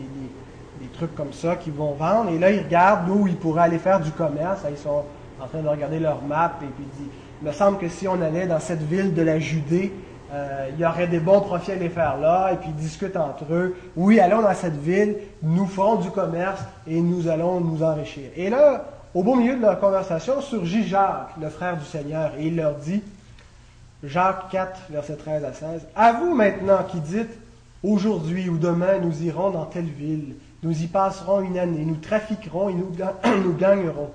des, 0.81 0.91
trucs 0.93 1.13
comme 1.13 1.33
ça 1.33 1.55
qu'ils 1.55 1.73
vont 1.73 1.93
vendre. 1.93 2.31
Et 2.31 2.39
là, 2.39 2.49
ils 2.49 2.63
regardent 2.63 3.07
où 3.09 3.27
ils 3.27 3.35
pourraient 3.35 3.61
aller 3.61 3.77
faire 3.77 3.99
du 3.99 4.09
commerce. 4.11 4.61
Ils 4.67 4.77
sont 4.77 5.03
en 5.41 5.47
train 5.47 5.61
de 5.61 5.67
regarder 5.67 5.99
leur 5.99 6.21
map 6.21 6.53
et 6.61 6.65
puis 6.65 6.85
disent, 6.97 7.11
il 7.41 7.47
me 7.47 7.53
semble 7.53 7.77
que 7.77 7.87
si 7.87 8.07
on 8.07 8.21
allait 8.21 8.47
dans 8.47 8.59
cette 8.59 8.81
ville 8.81 9.13
de 9.13 9.21
la 9.21 9.39
Judée, 9.39 9.93
euh, 10.31 10.67
il 10.73 10.79
y 10.79 10.85
aurait 10.85 11.07
des 11.07 11.19
bons 11.19 11.41
profits 11.41 11.71
à 11.71 11.75
les 11.75 11.89
faire 11.89 12.17
là, 12.17 12.51
et 12.53 12.57
puis 12.57 12.69
ils 12.69 12.75
discutent 12.75 13.17
entre 13.17 13.45
eux. 13.51 13.75
Oui, 13.95 14.19
allons 14.19 14.41
dans 14.41 14.53
cette 14.53 14.79
ville, 14.79 15.15
nous 15.41 15.65
ferons 15.65 15.95
du 15.95 16.11
commerce 16.11 16.61
et 16.85 17.01
nous 17.01 17.27
allons 17.27 17.59
nous 17.61 17.81
enrichir. 17.81 18.29
Et 18.35 18.49
là, 18.49 18.85
au 19.15 19.23
beau 19.23 19.35
milieu 19.35 19.55
de 19.55 19.61
leur 19.61 19.79
conversation, 19.79 20.39
surgit 20.41 20.87
Jacques, 20.87 21.31
le 21.41 21.49
frère 21.49 21.77
du 21.77 21.85
Seigneur, 21.85 22.31
et 22.37 22.47
il 22.47 22.57
leur 22.57 22.75
dit, 22.75 23.01
Jacques 24.03 24.49
4, 24.51 24.81
verset 24.91 25.15
13 25.15 25.43
à 25.45 25.53
16, 25.53 25.87
À 25.95 26.13
vous 26.13 26.35
maintenant 26.35 26.83
qui 26.87 26.99
dites, 26.99 27.39
aujourd'hui 27.83 28.49
ou 28.49 28.57
demain 28.57 28.99
nous 29.01 29.23
irons 29.23 29.49
dans 29.49 29.65
telle 29.65 29.85
ville, 29.85 30.35
nous 30.61 30.83
y 30.83 30.87
passerons 30.87 31.41
une 31.41 31.57
année, 31.57 31.85
nous 31.85 31.95
trafiquerons 31.95 32.69
et 32.69 32.73
nous 32.73 33.53
gagnerons. 33.57 34.11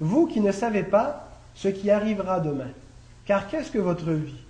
Vous 0.00 0.26
qui 0.26 0.40
ne 0.40 0.52
savez 0.52 0.82
pas 0.82 1.28
ce 1.54 1.68
qui 1.68 1.90
arrivera 1.90 2.40
demain, 2.40 2.70
car 3.26 3.48
qu'est-ce 3.48 3.70
que 3.70 3.78
votre 3.78 4.10
vie? 4.10 4.40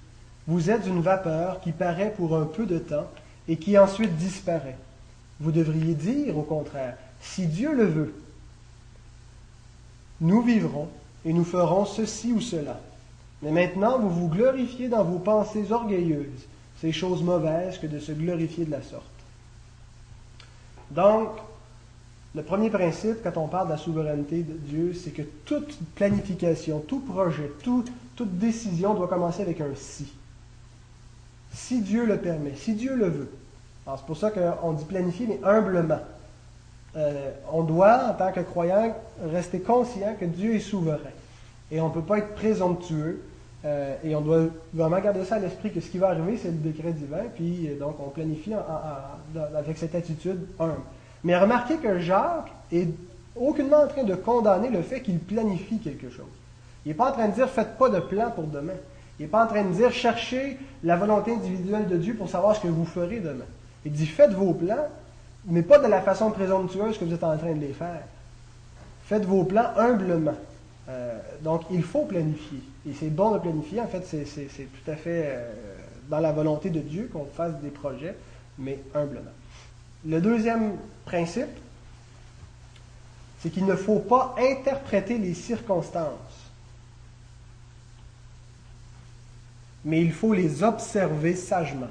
Vous 0.46 0.70
êtes 0.70 0.86
une 0.86 1.02
vapeur 1.02 1.60
qui 1.60 1.72
paraît 1.72 2.14
pour 2.16 2.36
un 2.36 2.44
peu 2.44 2.66
de 2.66 2.78
temps 2.78 3.08
et 3.48 3.56
qui 3.56 3.76
ensuite 3.76 4.16
disparaît. 4.16 4.78
Vous 5.40 5.52
devriez 5.52 5.94
dire, 5.94 6.38
au 6.38 6.42
contraire, 6.42 6.96
si 7.20 7.46
Dieu 7.46 7.74
le 7.74 7.84
veut, 7.84 8.14
nous 10.20 10.42
vivrons 10.42 10.88
et 11.24 11.32
nous 11.32 11.44
ferons 11.44 11.84
ceci 11.84 12.32
ou 12.32 12.40
cela. 12.40 12.80
Mais 13.42 13.50
maintenant, 13.50 13.98
vous 13.98 14.10
vous 14.10 14.28
glorifiez 14.28 14.88
dans 14.88 15.04
vos 15.04 15.18
pensées 15.18 15.72
orgueilleuses. 15.72 16.46
C'est 16.80 16.92
chose 16.92 17.22
mauvaise 17.22 17.78
que 17.78 17.86
de 17.86 17.98
se 17.98 18.12
glorifier 18.12 18.64
de 18.64 18.70
la 18.70 18.82
sorte. 18.82 19.04
Donc, 20.90 21.30
le 22.34 22.42
premier 22.42 22.70
principe, 22.70 23.22
quand 23.22 23.36
on 23.36 23.48
parle 23.48 23.66
de 23.66 23.72
la 23.72 23.78
souveraineté 23.78 24.42
de 24.42 24.54
Dieu, 24.54 24.94
c'est 24.94 25.10
que 25.10 25.22
toute 25.44 25.78
planification, 25.96 26.80
tout 26.80 27.00
projet, 27.00 27.50
toute 27.62 27.90
décision 28.38 28.94
doit 28.94 29.08
commencer 29.08 29.42
avec 29.42 29.60
un 29.60 29.74
si 29.74 30.12
si 31.52 31.80
Dieu 31.80 32.06
le 32.06 32.18
permet, 32.18 32.54
si 32.56 32.74
Dieu 32.74 32.94
le 32.94 33.08
veut. 33.08 33.30
c'est 33.86 34.06
pour 34.06 34.16
ça 34.16 34.30
qu'on 34.30 34.72
dit 34.72 34.84
planifier, 34.84 35.26
mais 35.26 35.40
humblement. 35.44 36.00
Euh, 36.96 37.30
on 37.52 37.62
doit, 37.62 38.08
en 38.10 38.14
tant 38.14 38.32
que 38.32 38.40
croyant, 38.40 38.94
rester 39.32 39.60
conscient 39.60 40.14
que 40.18 40.24
Dieu 40.24 40.54
est 40.54 40.60
souverain. 40.60 40.98
Et 41.70 41.80
on 41.80 41.88
ne 41.88 41.94
peut 41.94 42.02
pas 42.02 42.18
être 42.18 42.34
présomptueux. 42.34 43.22
Euh, 43.64 43.94
et 44.02 44.16
on 44.16 44.22
doit 44.22 44.46
vraiment 44.72 44.98
garder 45.00 45.24
ça 45.24 45.36
à 45.36 45.38
l'esprit 45.38 45.70
que 45.70 45.80
ce 45.80 45.90
qui 45.90 45.98
va 45.98 46.08
arriver, 46.08 46.38
c'est 46.38 46.48
le 46.48 46.54
décret 46.54 46.92
divin. 46.92 47.24
Puis 47.34 47.68
euh, 47.68 47.78
donc 47.78 47.96
on 48.00 48.08
planifie 48.08 48.52
avec 49.56 49.78
cette 49.78 49.94
attitude 49.94 50.46
humble. 50.58 50.80
Mais 51.24 51.36
remarquez 51.36 51.76
que 51.76 51.98
Jacques 51.98 52.50
est 52.72 52.88
aucunement 53.36 53.82
en 53.84 53.88
train 53.88 54.04
de 54.04 54.14
condamner 54.14 54.70
le 54.70 54.82
fait 54.82 55.00
qu'il 55.00 55.18
planifie 55.18 55.78
quelque 55.78 56.10
chose. 56.10 56.26
Il 56.84 56.88
n'est 56.88 56.94
pas 56.94 57.10
en 57.10 57.12
train 57.12 57.28
de 57.28 57.34
dire 57.34 57.48
faites 57.48 57.76
pas 57.76 57.88
de 57.88 58.00
plan 58.00 58.30
pour 58.30 58.44
demain. 58.44 58.74
Il 59.18 59.24
n'est 59.24 59.28
pas 59.28 59.44
en 59.44 59.46
train 59.46 59.64
de 59.64 59.72
dire 59.72 59.92
cherchez 59.92 60.58
la 60.82 60.96
volonté 60.96 61.32
individuelle 61.32 61.88
de 61.88 61.96
Dieu 61.96 62.14
pour 62.14 62.28
savoir 62.28 62.56
ce 62.56 62.62
que 62.62 62.68
vous 62.68 62.86
ferez 62.86 63.20
demain. 63.20 63.44
Il 63.84 63.92
dit 63.92 64.06
faites 64.06 64.32
vos 64.32 64.54
plans, 64.54 64.88
mais 65.46 65.62
pas 65.62 65.78
de 65.78 65.86
la 65.86 66.00
façon 66.00 66.30
présomptueuse 66.30 66.98
que 66.98 67.04
vous 67.04 67.14
êtes 67.14 67.24
en 67.24 67.36
train 67.36 67.52
de 67.52 67.60
les 67.60 67.72
faire. 67.72 68.02
Faites 69.04 69.24
vos 69.24 69.44
plans 69.44 69.70
humblement. 69.76 70.36
Euh, 70.88 71.18
donc 71.42 71.62
il 71.70 71.82
faut 71.82 72.04
planifier. 72.04 72.60
Et 72.88 72.94
c'est 72.94 73.10
bon 73.10 73.32
de 73.32 73.38
planifier. 73.38 73.80
En 73.80 73.86
fait, 73.86 74.04
c'est 74.06 74.24
tout 74.24 74.90
à 74.90 74.96
fait 74.96 75.24
euh, 75.26 75.52
dans 76.08 76.20
la 76.20 76.32
volonté 76.32 76.70
de 76.70 76.80
Dieu 76.80 77.10
qu'on 77.12 77.26
fasse 77.26 77.54
des 77.62 77.70
projets, 77.70 78.16
mais 78.58 78.78
humblement. 78.94 79.30
Le 80.06 80.20
deuxième 80.20 80.76
principe, 81.04 81.48
c'est 83.40 83.50
qu'il 83.50 83.66
ne 83.66 83.76
faut 83.76 83.98
pas 83.98 84.34
interpréter 84.38 85.18
les 85.18 85.34
circonstances 85.34 86.40
mais 89.84 90.00
il 90.00 90.12
faut 90.12 90.34
les 90.34 90.62
observer 90.62 91.34
sagement. 91.34 91.86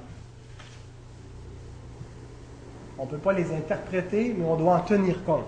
On 2.97 3.05
ne 3.05 3.09
peut 3.09 3.17
pas 3.17 3.33
les 3.33 3.51
interpréter, 3.53 4.35
mais 4.37 4.45
on 4.45 4.57
doit 4.57 4.75
en 4.75 4.79
tenir 4.81 5.23
compte. 5.23 5.45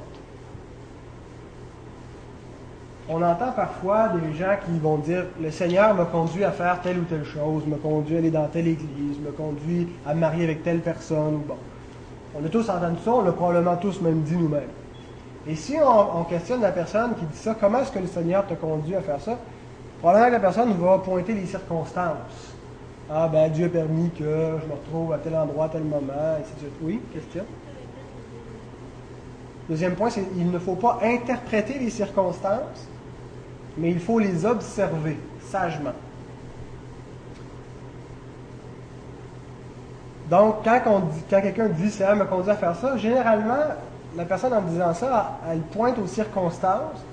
On 3.09 3.21
entend 3.21 3.51
parfois 3.51 4.09
des 4.09 4.33
gens 4.37 4.55
qui 4.65 4.79
vont 4.79 4.97
dire 4.97 5.25
Le 5.39 5.51
Seigneur 5.51 5.93
m'a 5.93 6.05
conduit 6.05 6.45
à 6.45 6.51
faire 6.51 6.79
telle 6.81 6.99
ou 6.99 7.03
telle 7.03 7.25
chose, 7.25 7.65
m'a 7.67 7.75
conduit 7.75 8.15
à 8.15 8.19
aller 8.19 8.31
dans 8.31 8.47
telle 8.47 8.67
église, 8.67 9.19
m'a 9.19 9.31
conduit 9.31 9.89
à 10.05 10.13
me 10.13 10.21
marier 10.21 10.45
avec 10.45 10.63
telle 10.63 10.79
personne. 10.79 11.41
Bon. 11.45 11.57
On 12.35 12.45
a 12.45 12.49
tous 12.49 12.69
entendu 12.69 12.97
ça, 13.03 13.11
on 13.13 13.21
l'a 13.21 13.31
probablement 13.31 13.75
tous 13.75 14.01
même 14.01 14.21
dit 14.21 14.37
nous-mêmes. 14.37 14.69
Et 15.47 15.55
si 15.55 15.75
on, 15.83 16.19
on, 16.19 16.23
questionne 16.23 16.61
la 16.61 16.71
personne 16.71 17.15
qui 17.15 17.25
dit 17.25 17.37
ça, 17.37 17.55
comment 17.59 17.79
est-ce 17.79 17.91
que 17.91 17.99
le 17.99 18.07
Seigneur 18.07 18.45
t'a 18.45 18.55
conduit 18.55 18.95
à 18.95 19.01
faire 19.01 19.19
ça? 19.19 19.37
Probablement 19.99 20.27
que 20.27 20.33
la 20.33 20.39
personne 20.39 20.73
va 20.73 20.97
pointer 20.99 21.33
les 21.33 21.45
circonstances. 21.45 22.55
Ah, 23.09 23.27
ben 23.27 23.49
Dieu 23.49 23.65
a 23.65 23.69
permis 23.69 24.09
que 24.11 24.23
je 24.23 24.67
me 24.67 24.73
retrouve 24.73 25.11
à 25.11 25.17
tel 25.17 25.35
endroit, 25.35 25.65
à 25.65 25.69
tel 25.69 25.83
moment, 25.83 26.37
etc. 26.39 26.71
Oui, 26.81 27.01
question? 27.13 27.43
Deuxième 29.67 29.95
point, 29.95 30.09
c'est 30.09 30.23
qu'il 30.23 30.49
ne 30.49 30.59
faut 30.59 30.75
pas 30.75 30.99
interpréter 31.03 31.77
les 31.77 31.89
circonstances, 31.89 32.87
mais 33.77 33.91
il 33.91 33.99
faut 33.99 34.19
les 34.19 34.45
observer 34.45 35.17
sagement. 35.49 35.93
Donc, 40.31 40.63
quand, 40.63 40.79
quand 41.29 41.41
quelqu'un 41.41 41.67
dit 41.67 41.93
me 42.17 42.23
conduit 42.23 42.51
à 42.51 42.55
faire 42.55 42.73
ça, 42.77 42.95
généralement, 42.95 43.65
la 44.15 44.23
personne 44.23 44.53
en 44.53 44.61
disant 44.61 44.93
ça, 44.93 45.39
elle 45.51 45.59
pointe 45.59 45.99
aux 45.99 46.07
circonstances 46.07 47.03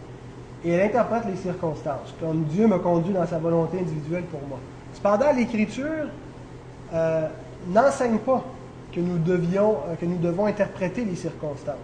et 0.64 0.70
elle 0.70 0.86
interprète 0.86 1.24
les 1.26 1.36
circonstances, 1.36 2.14
comme 2.20 2.44
Dieu 2.44 2.68
me 2.68 2.78
conduit 2.78 3.12
dans 3.12 3.26
sa 3.26 3.38
volonté 3.38 3.80
individuelle 3.80 4.22
pour 4.24 4.40
moi. 4.48 4.58
Cependant, 4.94 5.32
l'Écriture 5.32 6.06
euh, 6.94 7.26
n'enseigne 7.66 8.18
pas 8.18 8.44
que 8.92 9.00
nous, 9.00 9.18
devions, 9.18 9.78
euh, 9.88 10.06
devons 10.22 10.46
interpréter 10.46 11.04
les 11.04 11.16
circonstances. 11.16 11.74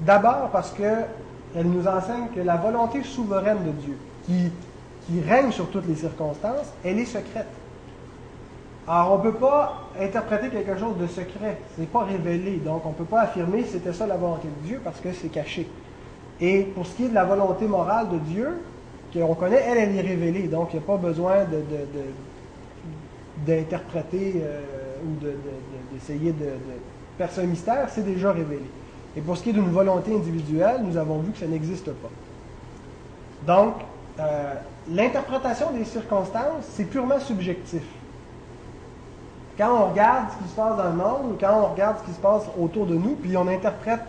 D'abord 0.00 0.50
parce 0.52 0.72
qu'elle 0.72 1.66
nous 1.66 1.86
enseigne 1.88 2.28
que 2.34 2.40
la 2.40 2.56
volonté 2.56 3.02
souveraine 3.04 3.64
de 3.64 3.70
Dieu, 3.70 3.98
qui 4.26 5.20
règne 5.26 5.50
sur 5.50 5.70
toutes 5.70 5.88
les 5.88 5.96
circonstances, 5.96 6.74
elle 6.84 6.98
est 6.98 7.06
secrète. 7.06 7.46
Alors, 8.88 9.12
on 9.12 9.18
ne 9.18 9.30
peut 9.30 9.38
pas 9.38 9.82
interpréter 10.00 10.48
quelque 10.48 10.78
chose 10.78 10.96
de 10.98 11.06
secret. 11.06 11.58
Ce 11.76 11.80
n'est 11.80 11.86
pas 11.86 12.04
révélé. 12.04 12.56
Donc, 12.56 12.86
on 12.86 12.90
ne 12.90 12.94
peut 12.94 13.04
pas 13.04 13.22
affirmer 13.22 13.62
que 13.62 13.68
c'était 13.68 13.92
ça 13.92 14.06
la 14.06 14.16
volonté 14.16 14.48
de 14.48 14.66
Dieu 14.66 14.80
parce 14.82 14.98
que 15.00 15.12
c'est 15.12 15.28
caché. 15.28 15.68
Et 16.40 16.62
pour 16.62 16.86
ce 16.86 16.96
qui 16.96 17.04
est 17.04 17.08
de 17.08 17.14
la 17.14 17.24
volonté 17.24 17.66
morale 17.66 18.08
de 18.08 18.18
Dieu, 18.18 18.62
qu'on 19.12 19.34
connaît, 19.34 19.62
elle, 19.66 19.78
elle 19.78 19.96
est 19.96 20.00
révélée. 20.00 20.48
Donc, 20.48 20.68
il 20.72 20.78
n'y 20.78 20.82
a 20.84 20.86
pas 20.86 20.96
besoin 20.96 21.34
d'interpréter 23.46 24.36
euh, 24.36 24.62
ou 25.04 25.94
d'essayer 25.94 26.32
de, 26.32 26.46
faire 27.18 27.30
ce 27.30 27.42
mystère, 27.42 27.88
c'est 27.90 28.04
déjà 28.04 28.32
révélé. 28.32 28.64
Et 29.16 29.20
pour 29.20 29.36
ce 29.36 29.42
qui 29.42 29.50
est 29.50 29.54
d'une 29.54 29.70
volonté 29.70 30.14
individuelle, 30.14 30.80
nous 30.82 30.96
avons 30.96 31.18
vu 31.18 31.32
que 31.32 31.38
ça 31.38 31.46
n'existe 31.46 31.90
pas. 31.90 32.10
Donc, 33.46 33.74
euh, 34.18 34.54
l'interprétation 34.88 35.72
des 35.72 35.84
circonstances, 35.84 36.64
c'est 36.70 36.84
purement 36.84 37.20
subjectif. 37.20 37.82
Quand 39.58 39.74
on 39.74 39.90
regarde 39.90 40.26
ce 40.30 40.44
qui 40.44 40.50
se 40.50 40.54
passe 40.54 40.76
dans 40.76 40.84
le 40.84 40.96
monde, 40.96 41.36
quand 41.40 41.60
on 41.60 41.72
regarde 41.72 41.96
ce 41.98 42.04
qui 42.04 42.12
se 42.12 42.20
passe 42.20 42.44
autour 42.56 42.86
de 42.86 42.94
nous, 42.94 43.16
puis 43.20 43.36
on 43.36 43.48
interprète 43.48 44.02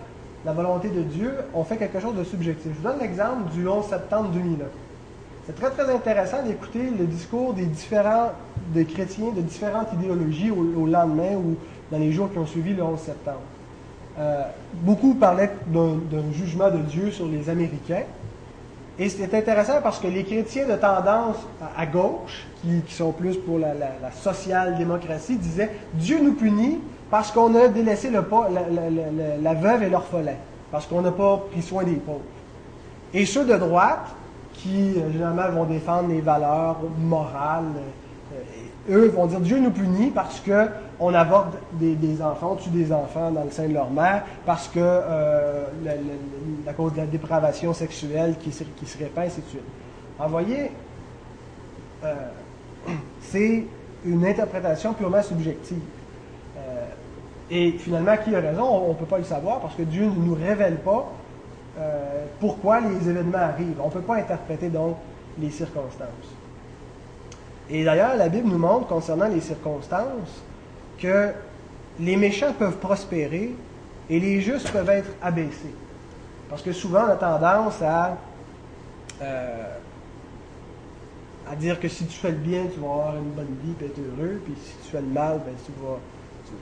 la 0.46 0.54
volonté 0.54 0.90
de 0.90 1.02
Dieu, 1.02 1.34
on 1.56 1.64
fait 1.64 1.78
quelque 1.78 2.00
chose 2.00 2.16
de 2.16 2.24
subjectif. 2.24 2.72
Je 2.72 2.78
vous 2.78 2.84
donne 2.84 3.00
l'exemple 3.00 3.50
du 3.52 3.68
11 3.68 3.84
septembre 3.84 4.30
2001. 4.30 4.66
C'est 5.48 5.56
très 5.56 5.72
très 5.72 5.92
intéressant 5.92 6.44
d'écouter 6.44 6.92
le 6.98 7.06
discours 7.08 7.54
des 7.54 7.66
différents 7.66 8.32
chrétiens 8.94 9.32
de 9.36 9.42
différentes 9.42 9.92
idéologies 9.94 10.52
au, 10.52 10.86
lendemain 10.86 11.34
ou 11.34 11.56
dans 11.92 11.98
les 11.98 12.12
jours 12.12 12.32
qui 12.32 12.38
ont 12.38 12.46
suivi 12.46 12.76
le 12.76 12.84
11 12.84 13.00
septembre. 13.00 13.42
Euh, 14.20 14.44
beaucoup 14.74 15.16
parlaient 15.16 15.52
d'un 15.66 16.32
jugement 16.32 16.70
de 16.70 16.78
Dieu 16.78 17.10
sur 17.10 17.26
les 17.26 17.50
Américains. 17.50 18.04
Et 19.00 19.08
c'était 19.08 19.38
intéressant 19.38 19.82
parce 19.82 19.98
que 20.00 20.08
les 20.08 20.26
chrétiens 20.26 20.68
de 20.68 20.76
tendance 20.76 21.38
à, 21.78 21.86
gauche, 21.86 22.46
qui, 22.62 22.94
sont 22.94 23.14
plus 23.14 23.38
pour 23.38 23.58
la, 23.58 23.74
la 23.74 24.12
social-démocratie, 24.12 25.38
disaient 25.38 25.72
Dieu 25.94 26.20
nous 26.22 26.34
punit 26.34 26.80
parce 27.10 27.32
qu'on 27.32 27.56
a 27.56 27.70
délaissé 27.70 28.10
le, 28.10 28.24
la, 28.52 29.38
la, 29.42 29.54
veuve 29.54 29.84
et 29.84 29.90
l'orphelin, 29.90 30.36
parce 30.70 30.86
qu'on 30.86 31.02
n'a 31.02 31.12
pas 31.12 31.38
pris 31.50 31.62
soin 31.62 31.84
des 31.84 31.96
pauvres. 31.96 32.20
Et 33.14 33.26
ceux 33.26 33.46
de 33.46 33.56
droite, 33.56 34.06
qui 34.54 34.94
euh, 34.98 35.12
généralement 35.12 35.50
vont 35.50 35.66
défendre 35.66 36.10
les 36.10 36.22
valeurs 36.22 36.78
morales, 37.00 37.64
euh, 38.34 38.42
eux 38.90 39.08
vont 39.08 39.28
dire 39.28 39.40
Dieu 39.40 39.60
nous 39.60 39.72
punit 39.72 40.12
parce 40.12 40.40
que 40.40 40.68
on 41.00 41.14
avorte 41.14 41.54
des, 41.74 42.22
enfants, 42.22 42.52
on 42.54 42.56
tue 42.56 42.70
des 42.70 42.92
enfants 42.92 43.32
dans 43.32 43.44
le 43.44 43.52
sein 43.52 43.68
de 43.68 43.74
leur 43.74 43.90
mère, 43.90 44.26
parce 44.46 44.68
que 44.68 44.80
euh, 44.82 45.66
la, 46.66 46.74
cause 46.74 46.94
de 46.94 46.98
la 46.98 47.06
dépravation 47.06 47.74
sexuelle 47.74 48.36
qui 48.40 48.52
se, 48.52 48.64
qui 48.64 48.86
se 48.86 48.98
répand, 48.98 49.26
ainsi 49.26 49.42
de 49.42 49.48
suite. 49.48 49.62
voyez, 50.28 50.72
euh, 52.04 52.14
c'est 53.22 53.66
une 54.06 54.26
interprétation 54.26 54.94
purement 54.94 55.24
subjective. 55.24 55.80
Euh, 56.58 56.86
et 57.50 57.72
finalement, 57.72 58.18
qui 58.18 58.36
a 58.36 58.42
raison, 58.42 58.64
on 58.64 58.90
ne 58.90 58.96
peut 58.96 59.06
pas 59.06 59.18
le 59.20 59.24
savoir 59.24 59.60
parce 59.60 59.76
que 59.76 59.84
Dieu 59.84 60.04
ne 60.04 60.26
nous 60.26 60.36
révèle 60.36 60.78
pas 60.78 61.12
pourquoi 62.42 62.82
les 62.82 63.10
événements 63.10 63.38
arrivent. 63.38 63.80
On 63.82 63.86
ne 63.86 63.92
peut 63.92 64.02
pas 64.02 64.16
interpréter 64.18 64.68
donc 64.68 64.98
les 65.40 65.50
circonstances. 65.50 66.39
Et 67.72 67.84
d'ailleurs, 67.84 68.16
la 68.16 68.30
Bible 68.30 68.50
nous 68.50 68.58
montre 68.58 68.88
concernant 68.88 69.28
les 69.28 69.42
circonstances 69.42 70.44
que 70.98 71.30
les 72.00 72.16
méchants 72.16 72.54
peuvent 72.58 72.78
prospérer 72.78 73.54
et 74.10 74.20
les 74.20 74.42
justes 74.42 74.72
peuvent 74.72 74.90
être 74.90 75.10
abaissés. 75.22 75.76
Parce 76.50 76.64
que 76.64 76.72
souvent, 76.72 77.04
on 77.08 77.12
a 77.12 77.16
tendance 77.16 77.82
à, 77.82 78.18
euh, 79.22 79.76
à 81.50 81.56
dire 81.56 81.80
que 81.80 81.88
si 81.88 82.06
tu 82.06 82.18
fais 82.18 82.32
le 82.32 82.38
bien, 82.38 82.64
tu 82.74 82.80
vas 82.80 82.88
avoir 82.88 83.16
une 83.18 83.32
bonne 83.32 83.56
vie 83.64 83.74
et 83.82 83.86
être 83.86 84.00
heureux, 84.00 84.42
puis 84.44 84.56
si 84.64 84.74
tu 84.84 84.92
fais 84.92 85.02
le 85.02 85.08
mal, 85.08 85.40
ben, 85.46 85.54
tu 85.66 85.72
vas. 85.84 86.00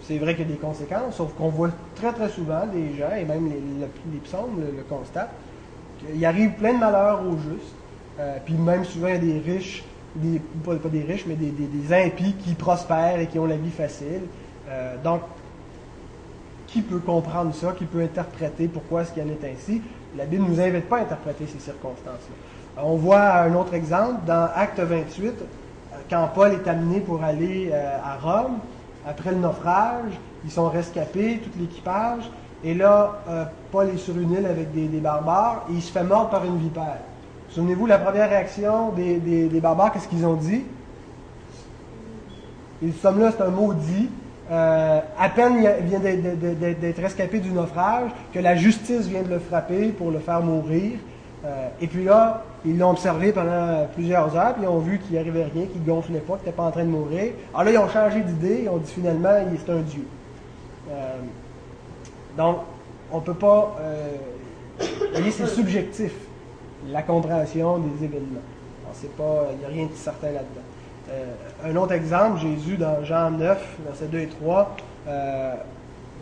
C'est 0.04 0.18
vrai 0.18 0.36
qu'il 0.36 0.46
y 0.46 0.52
a 0.52 0.54
des 0.54 0.60
conséquences, 0.60 1.16
sauf 1.16 1.34
qu'on 1.36 1.48
voit 1.48 1.70
très 1.96 2.12
très 2.12 2.28
souvent 2.28 2.66
des 2.66 2.98
gens, 2.98 3.16
et 3.18 3.24
même 3.24 3.50
les, 3.50 4.20
psaumes 4.20 4.60
le, 4.60 4.84
constatent, 4.84 5.32
qu'il 6.00 6.26
arrive 6.26 6.52
plein 6.56 6.74
de 6.74 6.80
malheurs 6.80 7.22
aux 7.22 7.38
justes, 7.38 7.74
euh, 8.20 8.38
puis 8.44 8.56
même 8.56 8.84
souvent 8.84 9.08
il 9.08 9.14
y 9.14 9.16
a 9.16 9.20
des 9.20 9.40
riches 9.40 9.86
pas, 10.64 10.90
des 10.90 11.02
riches, 11.02 11.26
mais 11.28 11.36
des, 11.36 11.94
impies 11.94 12.34
qui 12.34 12.54
prospèrent 12.54 13.20
et 13.20 13.28
qui 13.28 13.40
ont 13.40 13.46
la 13.46 13.58
vie 13.58 13.72
facile. 13.72 14.22
Euh, 14.70 14.96
donc, 15.04 15.22
qui 16.68 16.82
peut 16.82 17.00
comprendre 17.00 17.54
ça, 17.54 17.74
qui 17.78 17.86
peut 17.86 18.02
interpréter 18.02 18.68
pourquoi 18.68 19.02
est-ce 19.02 19.14
qu'il 19.14 19.24
en 19.24 19.28
est 19.28 19.54
ainsi? 19.54 19.82
La 20.18 20.26
Bible 20.26 20.44
ne 20.44 20.50
nous 20.50 20.60
invite 20.60 20.90
pas 20.90 20.98
à 20.98 21.02
interpréter 21.02 21.46
ces 21.48 21.60
circonstances-là. 21.60 22.84
On 22.84 22.96
voit 22.96 23.42
un 23.42 23.56
autre 23.56 23.74
exemple 23.74 24.26
dans 24.26 24.50
Acte 24.54 24.80
28, 24.80 25.34
quand 26.10 26.30
Paul 26.34 26.52
est 26.52 26.68
amené 26.68 27.00
pour 27.00 27.24
aller 27.24 27.70
euh, 27.72 27.98
à 28.04 28.18
Rome, 28.18 28.60
après 29.08 29.32
le 29.32 29.38
naufrage, 29.38 30.12
ils 30.44 30.52
sont 30.52 30.70
rescapés, 30.70 31.42
tout 31.44 31.50
l'équipage, 31.60 32.30
et 32.64 32.74
là, 32.74 33.20
euh, 33.30 33.46
Paul 33.72 33.90
est 33.90 33.98
sur 33.98 34.18
une 34.18 34.32
île 34.34 34.46
avec 34.46 34.74
des, 34.74 34.88
des 34.88 35.00
barbares, 35.00 35.66
et 35.70 35.74
il 35.74 35.82
se 35.82 35.92
fait 35.92 36.04
mordre 36.04 36.30
par 36.30 36.46
une 36.46 36.58
vipère. 36.58 37.00
Souvenez-vous, 37.50 37.86
la 37.86 37.98
première 37.98 38.30
réaction 38.30 38.92
des, 38.92 39.60
barbares, 39.62 39.94
qu'est-ce 39.94 40.08
qu'ils 40.08 40.26
ont 40.26 40.36
dit? 40.36 40.64
Et 42.84 42.92
ce 42.92 43.08
là 43.08 43.32
c'est 43.36 43.44
un 43.44 43.50
maudit. 43.50 44.10
Euh, 44.50 45.00
à 45.20 45.30
peine 45.30 45.56
il 45.58 45.86
vient 45.88 46.00
d'être 46.00 47.00
escapé 47.00 47.40
du 47.40 47.52
naufrage, 47.52 48.12
que 48.34 48.40
la 48.40 48.56
justice 48.56 49.08
vient 49.08 49.24
de 49.24 49.30
le 49.30 49.40
frapper 49.40 49.90
pour 49.90 50.12
le 50.12 50.20
faire 50.20 50.42
mourir. 50.42 51.00
Euh, 51.46 51.68
et 51.82 51.88
puis 51.88 52.04
là, 52.04 52.44
ils 52.66 52.78
l'ont 52.78 52.92
observé 52.92 53.32
pendant 53.32 53.88
plusieurs 53.94 54.36
heures, 54.36 54.54
puis 54.54 54.64
ils 54.64 54.68
ont 54.68 54.80
vu 54.80 55.00
qu'il 55.00 55.14
n'y 55.14 55.20
arrivait 55.20 55.46
rien, 55.46 55.66
qu'il 55.66 55.82
ne 55.82 55.86
gonflait 55.86 56.20
pas, 56.20 56.34
qu'il 56.36 56.46
n'était 56.46 56.52
pas 56.52 56.64
en 56.64 56.72
train 56.72 56.84
de 56.84 56.90
mourir. 56.90 57.34
Alors 57.54 57.66
là, 57.66 57.72
ils 57.72 57.78
ont 57.78 57.90
changé 57.90 58.22
d'idée, 58.22 58.62
ils 58.64 58.70
ont 58.70 58.78
dit 58.78 58.92
finalement, 58.92 59.30
c'est 59.66 59.72
un 59.72 59.82
Dieu. 59.82 60.06
Euh, 60.92 61.16
donc, 62.38 62.58
on 63.12 63.18
ne 63.18 63.22
peut 63.22 63.34
pas. 63.34 63.76
vous 64.80 64.86
voyez, 65.14 65.32
c'est 65.32 65.48
subjectif 65.48 66.12
la 66.90 67.02
compréhension 67.02 67.80
des 67.80 68.06
événements. 68.06 68.42
Il 69.04 69.60
n'y 69.60 69.66
a 69.66 69.68
rien 69.68 69.86
de 69.86 69.96
certain 69.96 70.28
là-dedans. 70.28 70.62
Euh, 71.10 71.34
un 71.66 71.76
autre 71.76 71.94
exemple, 71.94 72.40
Jésus 72.40 72.78
dans 72.78 73.04
Jean 73.04 73.32
9, 73.32 73.78
versets 73.86 74.08
2 74.08 74.20
et 74.20 74.28
3, 74.28 74.76
euh, 75.08 75.54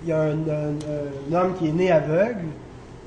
il 0.04 0.10
y 0.10 0.12
a 0.12 0.22
un, 0.22 1.34
homme 1.34 1.56
qui 1.58 1.70
est 1.70 1.72
né 1.72 1.92
aveugle, 1.92 2.46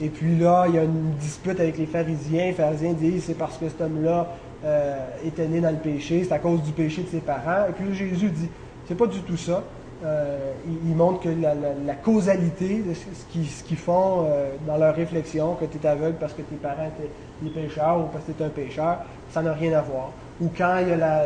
et 0.01 0.09
puis 0.09 0.37
là, 0.39 0.67
il 0.69 0.75
y 0.75 0.79
a 0.79 0.85
une 0.85 1.13
dispute 1.21 1.59
avec 1.61 1.79
les 1.79 1.87
pharisiens. 1.87 2.47
Les 2.47 2.53
pharisiens 2.53 2.93
disent 2.93 3.25
c'est 3.25 3.39
parce 3.39 3.57
que 3.59 3.69
cet 3.69 3.81
homme-là 3.81 4.29
euh, 4.65 4.99
était 5.25 5.47
né 5.47 5.61
dans 5.61 5.71
le 5.71 5.77
péché, 5.77 6.25
c'est 6.25 6.35
à 6.35 6.39
cause 6.39 6.63
du 6.63 6.73
péché 6.73 7.03
de 7.03 7.09
ses 7.09 7.21
parents. 7.21 7.67
Et 7.69 7.73
puis 7.73 7.95
Jésus 7.95 8.31
dit 8.31 8.49
c'est 8.87 8.97
pas 8.97 9.07
du 9.07 9.21
tout 9.21 9.37
ça. 9.37 9.63
Il, 10.87 10.95
montre 10.95 11.21
que 11.23 11.29
la, 11.29 11.95
causalité 11.95 12.85
de 12.87 12.95
ce 12.95 13.65
qu'ils 13.65 13.77
font 13.77 14.29
dans 14.65 14.77
leur 14.77 14.95
réflexion, 14.95 15.55
que 15.55 15.65
tu 15.65 15.77
es 15.77 15.87
aveugle 15.89 16.17
parce 16.21 16.35
que 16.35 16.43
tes 16.43 16.55
parents 16.55 16.87
étaient 16.87 17.11
des 17.43 17.51
pécheurs 17.51 17.99
ou 18.01 18.05
parce 18.13 18.25
que 18.25 18.43
es 18.43 18.47
un 18.47 18.49
pécheur, 18.49 18.99
ça 19.31 19.43
n'a 19.43 19.53
rien 19.53 19.73
à 19.79 19.83
voir. 19.83 20.11
Ou 20.41 20.51
quand 20.57 20.79
il 20.81 20.89
y 20.89 20.93
a 20.93 20.97
la, 20.97 21.25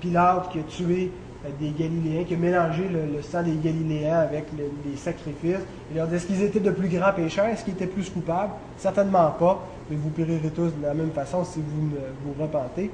Pilate 0.00 0.50
qui 0.50 0.58
a 0.58 0.62
tué 0.62 1.12
euh, 1.44 1.48
des 1.60 1.70
Galiléens, 1.70 2.24
qui 2.24 2.34
a 2.34 2.36
mélangé 2.36 2.88
le, 2.88 3.22
sang 3.22 3.42
des 3.42 3.54
Galiléens 3.62 4.18
avec 4.18 4.46
les 4.56 4.96
sacrifices, 4.96 5.64
il 5.90 5.96
leur 5.96 6.06
dit 6.08 6.16
est-ce 6.16 6.26
qu'ils 6.26 6.42
étaient 6.42 6.60
de 6.60 6.70
plus 6.70 6.88
grands 6.88 7.12
pécheurs 7.12 7.46
Est-ce 7.46 7.64
qu'ils 7.64 7.74
étaient 7.74 7.86
plus 7.86 8.10
coupables? 8.10 8.52
Certainement 8.78 9.30
pas, 9.38 9.64
mais 9.88 9.96
vous 9.96 10.10
périrez 10.10 10.50
tous 10.50 10.70
de 10.70 10.82
la 10.82 10.94
même 10.94 11.12
façon 11.12 11.44
si 11.44 11.60
vous 11.60 11.90
vous 12.24 12.42
repentez. 12.42 12.90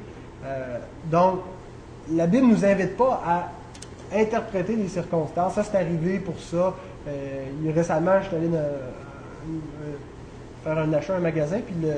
donc, 1.10 1.40
la 2.14 2.26
Bible 2.26 2.46
ne 2.46 2.52
nous 2.52 2.64
invite 2.64 2.96
pas 2.96 3.22
à 3.26 3.48
interpréter 4.16 4.76
les 4.76 4.88
circonstances. 4.88 5.54
Ça, 5.54 5.62
c'est 5.62 5.76
arrivé 5.76 6.18
pour 6.18 6.38
ça. 6.38 6.74
Euh, 7.06 7.44
récemment, 7.74 8.20
je 8.22 8.28
suis 8.28 8.36
allé 8.36 8.48
faire 10.64 10.78
un 10.78 10.92
achat 10.92 11.14
à 11.14 11.16
un 11.16 11.20
magasin, 11.20 11.58
puis 11.64 11.74
le, 11.82 11.92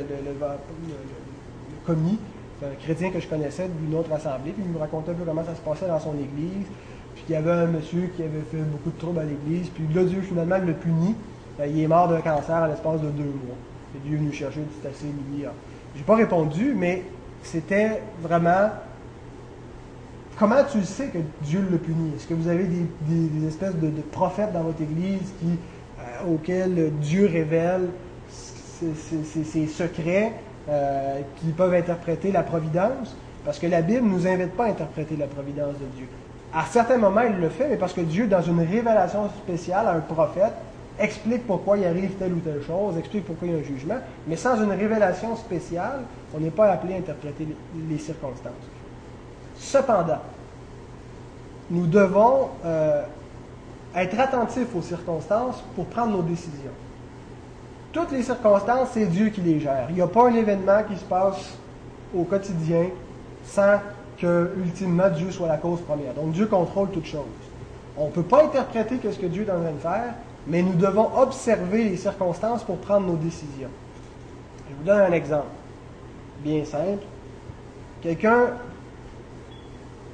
commis, 1.87 2.19
c'est 2.59 2.67
un 2.67 2.75
chrétien 2.83 3.11
que 3.11 3.21
je 3.21 3.27
connaissais 3.27 3.69
d'une 3.69 3.99
autre 3.99 4.13
assemblée, 4.13 4.53
puis 4.53 4.63
il 4.65 4.71
me 4.71 4.79
racontait 4.79 5.13
un 5.13 5.15
peu 5.15 5.25
comment 5.25 5.45
ça 5.45 5.55
se 5.55 5.61
passait 5.61 5.87
dans 5.87 6.01
son 6.01 6.15
église. 6.15 6.67
Puis 7.15 7.25
qu'il 7.25 7.35
y 7.35 7.39
avait 7.39 7.51
un 7.51 7.67
monsieur 7.67 8.11
qui 8.17 8.23
avait 8.23 8.45
fait 8.51 8.59
beaucoup 8.59 8.91
de 8.91 8.99
troubles 8.99 9.19
à 9.19 9.25
l'église, 9.25 9.69
puis 9.71 9.85
là, 9.95 10.05
Dieu 10.05 10.21
finalement 10.23 10.59
le 10.59 10.75
punit. 10.75 11.17
Ben, 11.59 11.71
il 11.71 11.83
est 11.83 11.89
mort 11.89 12.09
d'un 12.09 12.21
cancer 12.21 12.55
à 12.55 12.69
l'espace 12.69 13.01
de 13.01 13.09
deux 13.09 13.25
mois. 13.25 13.57
Et 13.95 13.99
Dieu 14.07 14.17
est 14.17 14.21
venu 14.21 14.33
chercher, 14.33 14.61
c'est 14.81 14.89
assez 14.89 15.07
humiliant. 15.07 15.51
J'ai 15.97 16.05
pas 16.05 16.15
répondu, 16.15 16.75
mais 16.77 17.03
c'était 17.43 18.03
vraiment 18.23 18.71
comment 20.41 20.65
tu 20.65 20.83
sais 20.85 21.09
que 21.09 21.19
Dieu 21.43 21.63
le 21.71 21.77
punit? 21.77 22.13
Est-ce 22.17 22.27
que 22.27 22.35
vous 22.35 22.49
avez 22.49 22.65
des, 22.65 23.47
espèces 23.47 23.77
de, 23.77 23.91
prophètes 24.11 24.53
dans 24.53 24.63
votre 24.63 24.81
Église 24.81 25.33
qui, 25.39 25.59
euh, 26.01 26.33
auxquels 26.33 26.93
Dieu 27.01 27.27
révèle 27.27 27.89
ses, 29.45 29.67
secrets 29.67 30.33
euh, 30.69 31.21
qui 31.37 31.49
peuvent 31.49 31.75
interpréter 31.75 32.33
la 32.33 32.43
providence? 32.43 33.17
Parce 33.45 33.59
que 33.59 33.67
la 33.67 33.83
Bible 33.83 34.07
ne 34.07 34.13
nous 34.13 34.27
invite 34.27 34.53
pas 34.53 34.65
à 34.65 34.69
interpréter 34.69 35.17
la 35.17 35.27
providence 35.27 35.75
de 35.75 35.87
Dieu. 35.97 36.07
À 36.53 36.65
certains 36.67 36.99
moments, 36.99 37.23
il 37.23 37.37
le 37.37 37.49
fait, 37.49 37.69
mais 37.69 37.77
parce 37.77 37.93
que 37.93 38.01
Dieu, 38.01 38.27
dans 38.27 38.43
une 38.43 38.61
révélation 38.61 39.29
spéciale 39.29 39.87
à 39.87 39.93
un 39.93 40.01
prophète, 40.01 40.53
explique 40.99 41.47
pourquoi 41.47 41.79
il 41.79 41.87
arrive 41.87 42.13
telle 42.15 42.33
ou 42.33 42.41
telle 42.41 42.63
chose, 42.63 42.99
explique 42.99 43.25
pourquoi 43.25 43.49
il 43.49 43.55
y 43.55 43.57
a 43.57 43.61
un 43.61 43.63
jugement, 43.63 43.99
mais 44.27 44.37
sans 44.37 44.63
une 44.63 44.73
révélation 44.73 45.37
spéciale, 45.37 46.01
on 46.35 46.41
n'est 46.41 46.51
pas 46.51 46.71
appelé 46.71 46.95
à 46.95 46.99
interpréter 46.99 47.49
les 47.89 47.99
circonstances. 47.99 48.53
Cependant, 49.57 50.21
nous 51.71 51.87
devons 51.87 52.49
euh, 52.65 53.03
être 53.95 54.19
attentifs 54.19 54.75
aux 54.75 54.83
circonstances 54.83 55.63
pour 55.77 55.87
prendre 55.87 56.17
nos 56.17 56.23
décisions. 56.23 56.73
Toutes 57.93 58.13
les 58.13 58.23
circonstances, 58.23 58.91
c'est 58.93 59.07
Dieu 59.07 59.31
qui 59.31 59.41
les 59.41 59.59
gère. 59.59 59.87
Il 59.89 59.97
n'y 59.97 60.01
a 60.01 60.07
pas 60.07 60.29
un 60.29 60.35
événement 60.35 60.83
qui 60.89 60.97
se 60.97 61.05
passe 61.05 61.57
au 62.15 62.23
quotidien 62.25 62.87
sans 63.45 63.81
que, 64.19 64.53
ultimement, 64.59 65.09
Dieu 65.09 65.31
soit 65.31 65.49
la 65.49 65.57
cause 65.57 65.81
première. 65.81 66.15
Donc, 66.15 66.33
Dieu 66.33 66.47
contrôle 66.47 66.91
toutes 66.91 67.07
choses. 67.07 67.25
On 67.97 68.07
ne 68.07 68.11
peut 68.11 68.23
pas 68.23 68.45
interpréter 68.45 69.01
ce 69.11 69.19
que 69.19 69.27
Dieu 69.27 69.45
est 69.47 69.51
en 69.51 69.61
train 69.61 69.73
de 69.73 69.79
faire, 69.79 70.15
mais 70.47 70.63
nous 70.63 70.75
devons 70.75 71.11
observer 71.17 71.85
les 71.85 71.97
circonstances 71.97 72.63
pour 72.63 72.77
prendre 72.79 73.07
nos 73.07 73.17
décisions. 73.17 73.71
Je 74.69 74.75
vous 74.77 74.85
donne 74.85 75.01
un 75.01 75.13
exemple 75.13 75.47
bien 76.45 76.65
simple. 76.65 77.05
Quelqu'un 78.03 78.51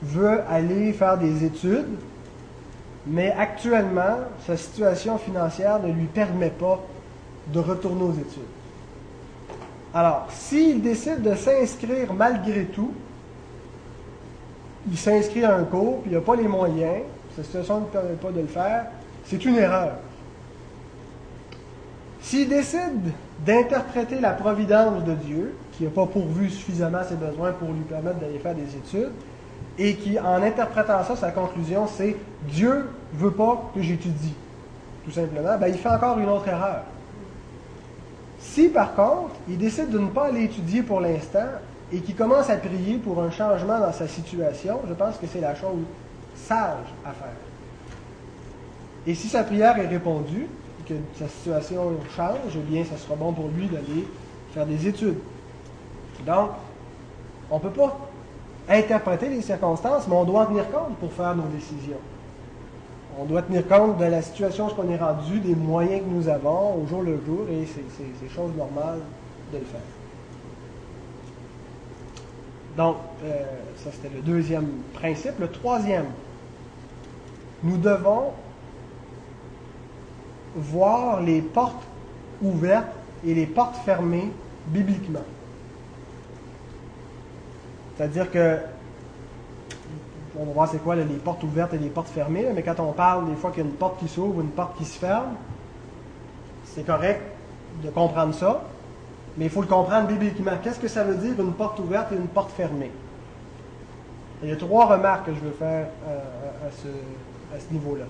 veut 0.03 0.41
aller 0.49 0.93
faire 0.93 1.19
des 1.19 1.45
études, 1.45 1.99
mais 3.07 3.33
actuellement, 3.39 4.19
sa 4.47 4.57
situation 4.57 5.19
financière 5.19 5.81
ne 5.81 5.93
lui 5.93 6.07
permet 6.07 6.51
pas 6.51 6.81
de 7.53 7.59
retourner 7.61 8.03
aux 8.03 8.13
études. 8.13 8.43
Alors, 9.95 10.27
s'il 10.31 10.83
décide 10.83 11.23
de 11.23 11.35
s'inscrire 11.35 12.13
malgré 12.13 12.65
tout, 12.65 12.93
il 14.91 14.99
s'inscrit 14.99 15.45
à 15.45 15.57
un 15.57 15.65
cours, 15.65 16.03
puis 16.03 16.11
il 16.11 16.15
n'a 16.15 16.21
pas 16.21 16.37
les 16.37 16.49
moyens, 16.49 17.03
sa 17.35 17.43
situation 17.43 17.81
ne 17.81 17.87
permet 17.87 18.15
pas 18.15 18.31
de 18.31 18.41
le 18.41 18.47
faire, 18.47 18.87
c'est 19.25 19.45
une 19.45 19.57
erreur. 19.57 19.93
S'il 22.21 22.49
décide 22.49 23.13
d'interpréter 23.45 24.21
la 24.21 24.33
providence 24.33 25.05
de 25.05 25.15
Dieu, 25.15 25.55
qui 25.73 25.85
n'a 25.85 25.91
pas 25.91 26.07
pourvu 26.07 26.51
suffisamment 26.51 27.03
ses 27.09 27.15
besoins 27.15 27.53
pour 27.53 27.69
lui 27.69 27.83
permettre 27.83 28.19
d'aller 28.19 28.39
faire 28.39 28.55
des 28.55 28.77
études, 28.77 29.13
et 29.79 29.95
qui, 29.95 30.19
en 30.19 30.43
interprétant 30.43 31.05
ça, 31.05 31.17
sa 31.17 31.31
conclusion, 31.31 31.87
c'est 31.87 32.17
Dieu 32.49 32.89
veut 33.15 33.31
pas 33.31 33.71
que 33.75 33.83
j'étudie, 33.83 34.35
tout 35.05 35.11
simplement, 35.11 35.57
ben, 35.59 35.69
il 35.69 35.79
fait 35.79 35.89
encore 35.89 36.19
une 36.19 36.29
autre 36.29 36.49
erreur. 36.49 36.83
Si, 38.53 38.69
par 38.69 38.95
contre, 38.95 39.35
il 39.49 39.59
décide 39.59 39.91
de 39.91 39.99
ne 39.99 40.09
pas 40.09 40.27
aller 40.27 40.45
étudier 40.45 40.83
pour 40.83 41.01
l'instant, 41.01 41.47
et 41.93 42.01
qui 42.01 42.15
commence 42.15 42.51
à 42.51 42.57
prier 42.57 42.97
pour 42.97 43.23
un 43.23 43.31
changement 43.31 43.79
dans 43.79 43.93
sa 43.93 44.09
situation, 44.09 44.81
je 44.89 44.95
pense 44.95 45.19
que 45.19 45.27
c'est 45.27 45.41
la 45.41 45.55
chose 45.55 45.85
sage 46.35 46.87
à 47.05 47.13
faire. 47.13 47.29
Et 49.07 49.15
si 49.15 49.29
sa 49.29 49.45
prière 49.45 49.79
est 49.79 49.87
répondue, 49.87 50.49
que 50.89 50.95
sa 51.19 51.29
situation 51.29 51.97
change, 52.17 52.55
eh 52.55 52.59
bien, 52.59 52.85
ça 52.85 52.97
sera 52.97 53.17
bon 53.17 53.33
pour 53.33 53.49
lui 53.49 53.67
d'aller 53.67 54.07
faire 54.53 54.67
des 54.67 54.87
études. 54.87 55.19
Donc, 56.25 56.51
on 57.51 57.57
ne 57.57 57.61
peut 57.61 57.71
pas 57.71 57.99
interpréter 58.69 59.29
les 59.29 59.43
circonstances, 59.43 60.07
mais 60.09 60.15
on 60.15 60.25
doit 60.25 60.43
en 60.43 60.47
tenir 60.47 60.71
compte 60.71 60.97
pour 60.99 61.13
faire 61.13 61.35
nos 61.35 61.47
décisions. 61.49 61.99
On 63.19 63.25
doit 63.25 63.43
tenir 63.43 63.67
compte 63.67 63.97
de 63.99 64.05
la 64.05 64.21
situation, 64.21 64.69
ce 64.69 64.75
qu'on 64.75 64.91
est 64.91 64.99
rendu, 64.99 65.39
des 65.41 65.55
moyens 65.55 66.03
que 66.03 66.11
nous 66.11 66.29
avons 66.29 66.83
au 66.83 66.87
jour 66.87 67.03
le 67.03 67.21
jour, 67.25 67.47
et 67.51 67.67
c'est 67.67 68.35
chose 68.35 68.51
normale 68.57 68.99
de 69.53 69.59
le 69.59 69.65
faire. 69.65 69.81
Donc, 72.77 72.97
euh, 73.25 73.43
ça 73.79 73.91
c'était 73.91 74.15
le 74.15 74.21
deuxième 74.21 74.69
principe. 74.93 75.39
Le 75.41 75.49
troisième, 75.49 76.07
nous 77.63 77.79
devons 77.79 78.33
voir 80.55 81.23
les 81.23 81.41
portes 81.41 81.85
ouvertes 82.43 82.93
et 83.25 83.33
les 83.33 83.47
portes 83.47 83.77
fermées 83.77 84.31
bibliquement. 84.67 85.25
C'est-à-dire 87.97 88.31
que, 88.31 88.59
on 90.39 90.45
va 90.47 90.53
voir 90.53 90.69
c'est 90.69 90.83
quoi 90.83 90.97
les 90.97 91.05
portes 91.05 91.43
ouvertes 91.43 91.75
et 91.75 91.79
les 91.79 91.89
portes 91.89 92.09
fermées, 92.09 92.47
mais 92.55 92.63
quand 92.63 92.79
on 92.81 92.93
parle 92.93 93.29
des 93.29 93.37
fois 93.37 93.51
qu'il 93.51 93.63
y 93.63 93.67
a 93.67 93.69
une 93.69 93.77
porte 93.77 93.99
qui 93.99 94.09
s'ouvre 94.09 94.39
ou 94.39 94.41
une 94.41 94.51
porte 94.51 94.77
qui 94.77 94.85
se 94.85 94.99
ferme, 94.99 95.35
c'est 96.65 96.85
correct 96.85 97.23
de 97.83 97.91
comprendre 97.91 98.35
ça, 98.35 98.63
mais 99.37 99.47
il 99.47 99.51
faut 99.51 99.63
le 99.63 99.67
comprendre 99.67 100.09
bibliquement. 100.09 100.53
Qu'est-ce 100.63 100.81
que 100.81 100.89
ça 100.89 101.05
veut 101.05 101.17
dire 101.17 101.41
une 101.41 101.53
porte 101.53 101.79
ouverte 101.79 102.13
et 102.13 102.17
une 102.17 102.29
porte 102.29 102.51
fermée? 102.53 102.91
il 104.43 104.51
y 104.51 104.53
a 104.53 104.57
trois 104.57 104.85
remarques 104.85 105.27
que 105.27 105.35
je 105.35 105.41
veux 105.41 105.53
faire 105.53 105.87
euh, 106.07 106.19
à 106.67 106.71
ce, 106.71 106.89
à 107.57 107.59
ce 107.59 107.73
niveau-là. 107.73 108.05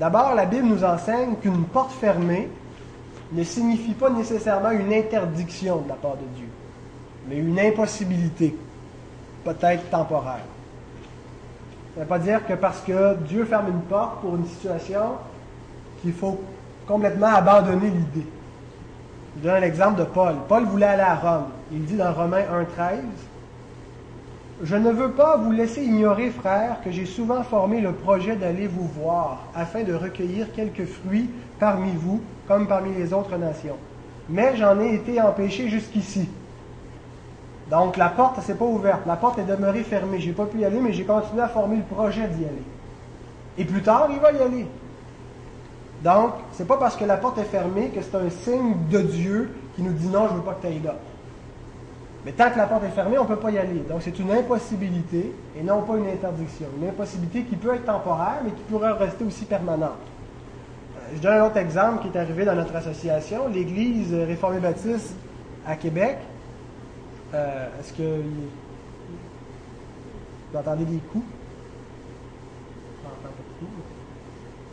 D'abord, 0.00 0.34
la 0.34 0.44
Bible 0.44 0.66
nous 0.66 0.82
enseigne 0.82 1.36
qu'une 1.36 1.64
porte 1.64 1.92
fermée 1.92 2.48
ne 3.32 3.44
signifie 3.44 3.94
pas 3.94 4.10
nécessairement 4.10 4.72
une 4.72 4.92
interdiction 4.92 5.82
de 5.82 5.88
la 5.88 5.94
part 5.94 6.16
de 6.16 6.26
Dieu, 6.36 6.48
mais 7.28 7.36
une 7.36 7.58
impossibilité, 7.58 8.56
peut-être 9.44 9.88
temporaire. 9.88 10.44
Ça 11.96 12.00
ne 12.02 12.04
veut 12.04 12.08
pas 12.10 12.18
dire 12.18 12.46
que 12.46 12.52
parce 12.52 12.82
que 12.82 13.14
Dieu 13.26 13.46
ferme 13.46 13.68
une 13.68 13.80
porte 13.80 14.20
pour 14.20 14.36
une 14.36 14.44
situation, 14.44 15.12
qu'il 16.02 16.12
faut 16.12 16.38
complètement 16.86 17.34
abandonner 17.34 17.88
l'idée. 17.88 18.26
Je 19.38 19.48
donne 19.48 19.62
l'exemple 19.62 20.00
de 20.00 20.04
Paul. 20.04 20.34
Paul 20.46 20.64
voulait 20.64 20.84
aller 20.84 21.00
à 21.00 21.14
Rome. 21.14 21.46
Il 21.72 21.86
dit 21.86 21.96
dans 21.96 22.12
Romains 22.12 22.42
1.13, 22.42 22.98
je 24.62 24.76
ne 24.76 24.90
veux 24.90 25.12
pas 25.12 25.38
vous 25.38 25.52
laisser 25.52 25.84
ignorer, 25.84 26.28
frères, 26.28 26.82
que 26.84 26.90
j'ai 26.90 27.06
souvent 27.06 27.42
formé 27.42 27.80
le 27.80 27.92
projet 27.92 28.36
d'aller 28.36 28.66
vous 28.66 28.88
voir, 28.88 29.44
afin 29.54 29.82
de 29.82 29.94
recueillir 29.94 30.52
quelques 30.52 30.84
fruits 30.84 31.30
parmi 31.58 31.92
vous, 31.92 32.20
comme 32.46 32.68
parmi 32.68 32.94
les 32.94 33.14
autres 33.14 33.38
nations. 33.38 33.76
Mais 34.28 34.54
j'en 34.56 34.78
ai 34.80 34.96
été 34.96 35.18
empêché 35.18 35.70
jusqu'ici. 35.70 36.28
Donc 37.70 37.96
la 37.96 38.08
porte 38.08 38.40
s'est 38.42 38.54
pas 38.54 38.64
ouverte, 38.64 39.00
la 39.06 39.16
porte 39.16 39.38
est 39.38 39.44
demeurée 39.44 39.82
fermée. 39.82 40.20
Je 40.20 40.28
n'ai 40.28 40.32
pas 40.32 40.46
pu 40.46 40.58
y 40.58 40.64
aller, 40.64 40.80
mais 40.80 40.92
j'ai 40.92 41.04
continué 41.04 41.42
à 41.42 41.48
former 41.48 41.76
le 41.76 41.82
projet 41.82 42.28
d'y 42.28 42.44
aller. 42.44 42.62
Et 43.58 43.64
plus 43.64 43.82
tard, 43.82 44.08
il 44.10 44.20
va 44.20 44.32
y 44.32 44.40
aller. 44.40 44.66
Donc, 46.04 46.32
ce 46.52 46.62
n'est 46.62 46.68
pas 46.68 46.76
parce 46.76 46.96
que 46.96 47.04
la 47.04 47.16
porte 47.16 47.38
est 47.38 47.44
fermée 47.44 47.88
que 47.88 48.00
c'est 48.02 48.16
un 48.16 48.30
signe 48.30 48.74
de 48.90 49.00
Dieu 49.00 49.50
qui 49.74 49.82
nous 49.82 49.92
dit 49.92 50.08
non, 50.08 50.28
je 50.28 50.34
ne 50.34 50.38
veux 50.38 50.44
pas 50.44 50.52
que 50.54 50.60
tu 50.62 50.66
ailles 50.68 50.82
là. 50.84 50.94
Mais 52.24 52.32
tant 52.32 52.50
que 52.50 52.58
la 52.58 52.66
porte 52.66 52.84
est 52.84 52.90
fermée, 52.90 53.18
on 53.18 53.22
ne 53.22 53.28
peut 53.28 53.36
pas 53.36 53.50
y 53.50 53.58
aller. 53.58 53.84
Donc 53.88 54.02
c'est 54.02 54.18
une 54.18 54.32
impossibilité 54.32 55.32
et 55.56 55.62
non 55.62 55.82
pas 55.82 55.96
une 55.96 56.08
interdiction. 56.08 56.66
Une 56.80 56.88
impossibilité 56.88 57.42
qui 57.42 57.56
peut 57.56 57.74
être 57.74 57.84
temporaire, 57.84 58.40
mais 58.44 58.50
qui 58.50 58.62
pourrait 58.68 58.92
rester 58.92 59.24
aussi 59.24 59.44
permanente. 59.44 59.92
Euh, 60.96 61.14
je 61.14 61.20
donne 61.20 61.34
un 61.34 61.46
autre 61.46 61.56
exemple 61.56 62.02
qui 62.02 62.08
est 62.08 62.20
arrivé 62.20 62.44
dans 62.44 62.56
notre 62.56 62.74
association, 62.74 63.48
l'Église 63.48 64.12
réformée 64.12 64.58
baptiste 64.58 65.14
à 65.66 65.76
Québec. 65.76 66.18
Euh, 67.34 67.66
est-ce 67.80 67.92
que 67.92 68.22
vous 70.52 70.58
entendez 70.58 70.84
des 70.84 70.98
coups? 70.98 71.24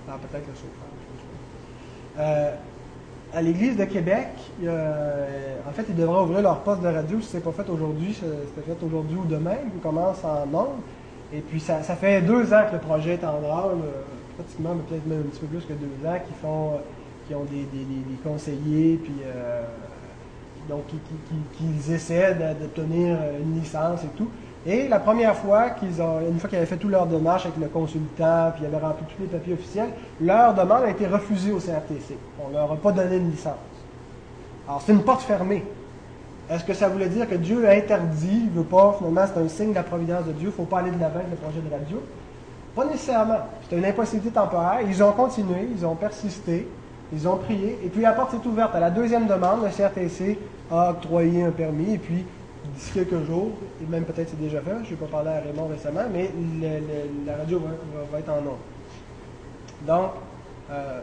Ah, 0.07 0.17
peut-être 0.21 0.47
le 0.47 0.53
chauffeur. 0.53 0.87
Euh, 2.19 2.55
à 3.33 3.41
l'Église 3.41 3.75
de 3.75 3.85
Québec, 3.85 4.27
en 4.61 5.71
fait, 5.71 5.85
ils 5.89 5.95
devraient 5.95 6.21
ouvrir 6.21 6.41
leur 6.43 6.59
poste 6.59 6.83
de 6.83 6.87
radio 6.87 7.19
si 7.19 7.27
ce 7.29 7.37
n'est 7.37 7.43
pas 7.43 7.51
fait 7.51 7.67
aujourd'hui, 7.67 8.13
c'était 8.13 8.61
fait 8.61 8.85
aujourd'hui 8.85 9.17
ou 9.17 9.25
demain, 9.25 9.55
ils 9.73 9.81
commencent 9.81 10.23
en 10.23 10.45
nombre. 10.45 10.75
Et 11.33 11.39
puis, 11.39 11.59
ça, 11.59 11.81
fait 11.81 12.21
deux 12.21 12.53
ans 12.53 12.65
que 12.67 12.73
le 12.73 12.81
projet 12.81 13.13
est 13.13 13.23
en 13.23 13.39
branle, 13.39 13.79
pratiquement, 14.37 14.75
peut-être 14.87 15.07
même 15.07 15.21
un 15.21 15.29
petit 15.29 15.39
peu 15.39 15.47
plus 15.47 15.65
que 15.65 15.73
deux 15.73 16.07
ans, 16.07 16.19
qui 16.27 16.33
font, 16.39 16.73
qui 17.27 17.33
ont 17.33 17.45
des, 17.45 17.65
conseillers, 18.23 18.99
puis 19.03 19.15
euh, 20.69 20.73
donc 20.73 20.83
qui, 20.87 21.93
essaient 21.93 22.35
d'obtenir 22.59 23.17
une 23.41 23.59
licence 23.59 24.03
et 24.03 24.17
tout. 24.17 24.29
Et 24.65 24.87
la 24.87 24.99
première 24.99 25.35
fois 25.35 25.71
qu'ils 25.71 26.01
ont, 26.01 26.21
une 26.21 26.39
fois 26.39 26.49
qu'ils 26.49 26.57
avaient 26.57 26.67
fait 26.67 26.77
toutes 26.77 26.91
leurs 26.91 27.05
démarches 27.05 27.45
avec 27.45 27.57
le 27.59 27.67
consultant, 27.67 28.51
puis 28.53 28.63
ils 28.63 28.65
avaient 28.65 28.77
rempli 28.77 29.05
tous 29.13 29.21
les 29.23 29.27
papiers 29.27 29.53
officiels, 29.53 29.89
leur 30.21 30.53
demande 30.53 30.83
a 30.83 30.89
été 30.89 31.05
refusée 31.05 31.51
au 31.51 31.57
CRTC. 31.57 32.17
On 32.43 32.49
ne 32.49 32.53
leur 32.53 32.71
a 32.71 32.75
pas 32.77 32.93
donné 32.93 33.17
une 33.17 33.31
licence. 33.31 33.53
Alors, 34.67 34.81
c'est 34.85 34.93
une 34.93 35.03
porte 35.03 35.23
fermée. 35.23 35.65
Est-ce 36.49 36.63
que 36.63 36.73
ça 36.73 36.87
voulait 36.87 37.09
dire 37.09 37.27
que 37.27 37.35
Dieu 37.35 37.67
a 37.67 37.71
interdit, 37.71 38.43
il 38.45 38.45
ne 38.45 38.61
veut 38.61 38.63
pas, 38.63 38.95
finalement, 38.97 39.25
c'est 39.33 39.41
un 39.41 39.47
signe 39.49 39.71
de 39.71 39.75
la 39.75 39.83
providence 39.83 40.25
de 40.25 40.31
Dieu, 40.31 40.43
il 40.43 40.47
ne 40.47 40.51
faut 40.51 40.63
pas 40.63 40.79
aller 40.79 40.91
de 40.91 40.99
l'avant 40.99 41.19
avec 41.19 41.31
le 41.31 41.37
projet 41.37 41.59
de 41.59 41.73
radio? 41.73 42.01
Pas 42.75 42.85
nécessairement. 42.85 43.39
C'était 43.63 43.77
une 43.77 43.85
impossibilité 43.85 44.31
temporaire. 44.31 44.79
Ils 44.87 45.03
ont 45.03 45.11
continué, 45.11 45.67
ils 45.75 45.85
ont 45.85 45.95
persisté, 45.95 46.67
ils 47.13 47.27
ont 47.27 47.37
prié, 47.37 47.77
et 47.83 47.89
puis 47.89 48.01
la 48.01 48.13
porte 48.13 48.31
s'est 48.31 48.47
ouverte. 48.47 48.73
À 48.73 48.79
la 48.79 48.89
deuxième 48.89 49.27
demande, 49.27 49.63
le 49.63 49.69
CRTC 49.69 50.37
a 50.71 50.91
octroyé 50.91 51.43
un 51.43 51.51
permis, 51.51 51.93
et 51.93 51.97
puis 51.97 52.25
d'ici 52.75 52.91
quelques 52.93 53.23
jours, 53.25 53.51
et 53.81 53.85
même 53.85 54.03
peut-être 54.03 54.29
c'est 54.29 54.41
déjà 54.41 54.61
fait, 54.61 54.71
je 54.83 54.91
n'ai 54.91 54.95
pas 54.95 55.05
parlé 55.05 55.29
à 55.29 55.41
Raymond 55.41 55.67
récemment, 55.67 56.03
mais 56.11 56.31
la 57.25 57.37
radio 57.37 57.61
va, 58.11 58.19
être 58.19 58.29
en 58.29 58.37
ordre. 58.37 58.57
Donc, 59.85 60.11
euh, 60.71 61.01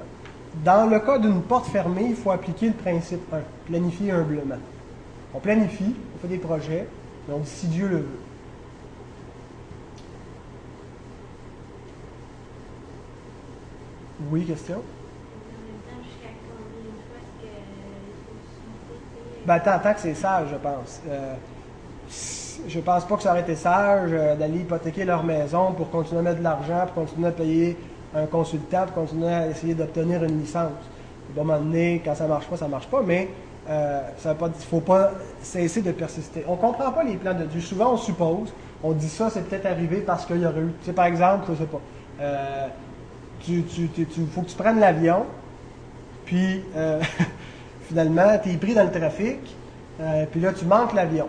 dans 0.64 0.90
le 0.90 0.98
cas 0.98 1.18
d'une 1.18 1.42
porte 1.42 1.66
fermée, 1.66 2.06
il 2.08 2.16
faut 2.16 2.32
appliquer 2.32 2.68
le 2.68 2.72
principe 2.72 3.32
1, 3.32 3.38
planifier 3.66 4.10
humblement. 4.10 4.56
On 5.32 5.38
planifie, 5.38 5.94
on 6.16 6.18
fait 6.20 6.28
des 6.28 6.38
projets, 6.38 6.88
mais 7.28 7.34
on 7.34 7.38
dit 7.38 7.48
si 7.48 7.66
Dieu 7.68 7.86
le 7.86 7.96
veut. 7.98 8.20
Oui, 14.30 14.44
question? 14.44 14.82
Ben, 19.46 19.58
tant, 19.58 19.78
que 19.78 20.00
c'est 20.00 20.14
ça, 20.14 20.42
je 20.50 20.56
pense. 20.56 21.00
Euh, 21.08 21.34
je 22.68 22.80
pense 22.80 23.04
pas 23.04 23.16
que 23.16 23.22
ça 23.22 23.30
aurait 23.30 23.40
été 23.40 23.54
sage 23.54 24.10
euh, 24.12 24.36
d'aller 24.36 24.58
hypothéquer 24.58 25.04
leur 25.04 25.24
maison 25.24 25.72
pour 25.72 25.90
continuer 25.90 26.20
à 26.20 26.22
mettre 26.22 26.38
de 26.38 26.44
l'argent, 26.44 26.86
pour 26.86 27.04
continuer 27.06 27.28
à 27.28 27.32
payer 27.32 27.76
un 28.14 28.26
consultant, 28.26 28.84
pour 28.86 29.06
continuer 29.06 29.32
à 29.32 29.46
essayer 29.48 29.74
d'obtenir 29.74 30.22
une 30.24 30.40
licence. 30.40 30.72
À 31.36 31.40
un 31.40 31.44
moment 31.44 31.58
donné, 31.58 32.02
quand 32.04 32.14
ça 32.14 32.26
marche 32.26 32.46
pas, 32.46 32.56
ça 32.56 32.68
marche 32.68 32.88
pas, 32.88 33.02
mais 33.04 33.28
euh, 33.68 34.02
ne 34.26 34.50
faut 34.68 34.80
pas 34.80 35.12
cesser 35.40 35.80
de 35.80 35.92
persister. 35.92 36.44
On 36.46 36.56
comprend 36.56 36.90
pas 36.90 37.04
les 37.04 37.16
plans 37.16 37.34
de 37.34 37.44
Dieu. 37.44 37.60
Souvent, 37.60 37.94
on 37.94 37.96
suppose, 37.96 38.52
on 38.82 38.92
dit 38.92 39.08
ça, 39.08 39.30
c'est 39.30 39.48
peut-être 39.48 39.66
arrivé 39.66 39.98
parce 39.98 40.26
qu'il 40.26 40.40
y 40.40 40.46
aurait 40.46 40.60
eu. 40.60 40.72
Tu 40.80 40.86
sais, 40.86 40.92
par 40.92 41.06
exemple, 41.06 41.46
je 41.50 41.54
sais 41.54 41.66
pas, 41.66 41.80
euh, 42.20 42.66
tu, 43.40 43.64
faut 44.32 44.42
que 44.42 44.48
tu 44.48 44.56
prennes 44.56 44.80
l'avion, 44.80 45.24
puis 46.26 46.62
finalement, 47.90 48.38
tu 48.42 48.50
es 48.50 48.56
pris 48.56 48.74
dans 48.74 48.84
le 48.84 48.90
trafic, 48.90 49.38
puis 50.30 50.40
là, 50.40 50.52
tu 50.52 50.64
manques 50.64 50.94
l'avion. 50.94 51.26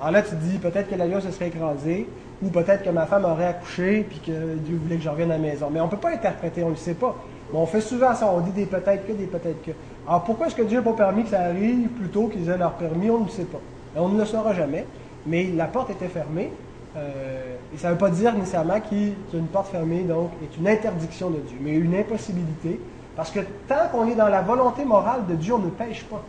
Alors 0.00 0.12
là, 0.12 0.22
tu 0.22 0.30
te 0.30 0.36
dis 0.36 0.58
peut-être 0.58 0.88
que 0.88 0.94
l'avion 0.94 1.20
se 1.20 1.30
serait 1.30 1.48
écrasé, 1.48 2.06
ou 2.42 2.48
peut-être 2.48 2.82
que 2.82 2.90
ma 2.90 3.06
femme 3.06 3.24
aurait 3.24 3.46
accouché, 3.46 4.06
puis 4.08 4.20
que 4.20 4.56
Dieu 4.56 4.78
voulait 4.82 4.96
que 4.96 5.02
je 5.02 5.08
revienne 5.08 5.30
à 5.30 5.38
la 5.38 5.42
maison. 5.42 5.68
Mais 5.72 5.80
on 5.80 5.86
ne 5.86 5.90
peut 5.90 5.96
pas 5.96 6.12
interpréter, 6.12 6.62
on 6.62 6.66
ne 6.66 6.72
le 6.72 6.76
sait 6.76 6.94
pas. 6.94 7.16
Mais 7.52 7.58
on 7.58 7.66
fait 7.66 7.80
souvent 7.80 8.14
ça, 8.14 8.30
on 8.32 8.40
dit 8.40 8.52
des 8.52 8.66
peut-être 8.66 9.06
que, 9.06 9.12
des 9.12 9.26
peut-être 9.26 9.62
que. 9.62 9.72
Alors 10.06 10.24
pourquoi 10.24 10.46
est-ce 10.46 10.54
que 10.54 10.62
Dieu 10.62 10.78
n'a 10.78 10.84
pas 10.84 10.92
permis 10.92 11.24
que 11.24 11.30
ça 11.30 11.40
arrive 11.40 11.88
plutôt 11.88 12.28
qu'ils 12.28 12.48
aient 12.48 12.58
leur 12.58 12.72
permis? 12.72 13.10
On 13.10 13.20
ne 13.20 13.24
le 13.24 13.30
sait 13.30 13.44
pas. 13.44 13.60
on 13.96 14.08
ne 14.08 14.18
le 14.18 14.24
saura 14.24 14.54
jamais. 14.54 14.86
Mais 15.26 15.50
la 15.54 15.66
porte 15.66 15.90
était 15.90 16.08
fermée. 16.08 16.50
Euh, 16.96 17.56
et 17.74 17.78
ça 17.78 17.88
ne 17.88 17.92
veut 17.94 17.98
pas 17.98 18.10
dire 18.10 18.34
nécessairement 18.34 18.80
qu'une 18.80 19.46
porte 19.52 19.68
fermée, 19.68 20.02
donc, 20.02 20.30
est 20.42 20.56
une 20.58 20.68
interdiction 20.68 21.30
de 21.30 21.38
Dieu, 21.38 21.56
mais 21.60 21.72
une 21.72 21.94
impossibilité. 21.94 22.78
Parce 23.16 23.30
que 23.30 23.40
tant 23.68 23.88
qu'on 23.92 24.08
est 24.08 24.14
dans 24.14 24.28
la 24.28 24.42
volonté 24.42 24.84
morale 24.84 25.26
de 25.26 25.34
Dieu, 25.34 25.54
on 25.54 25.58
ne 25.58 25.70
pêche 25.70 26.04
pas 26.04 26.22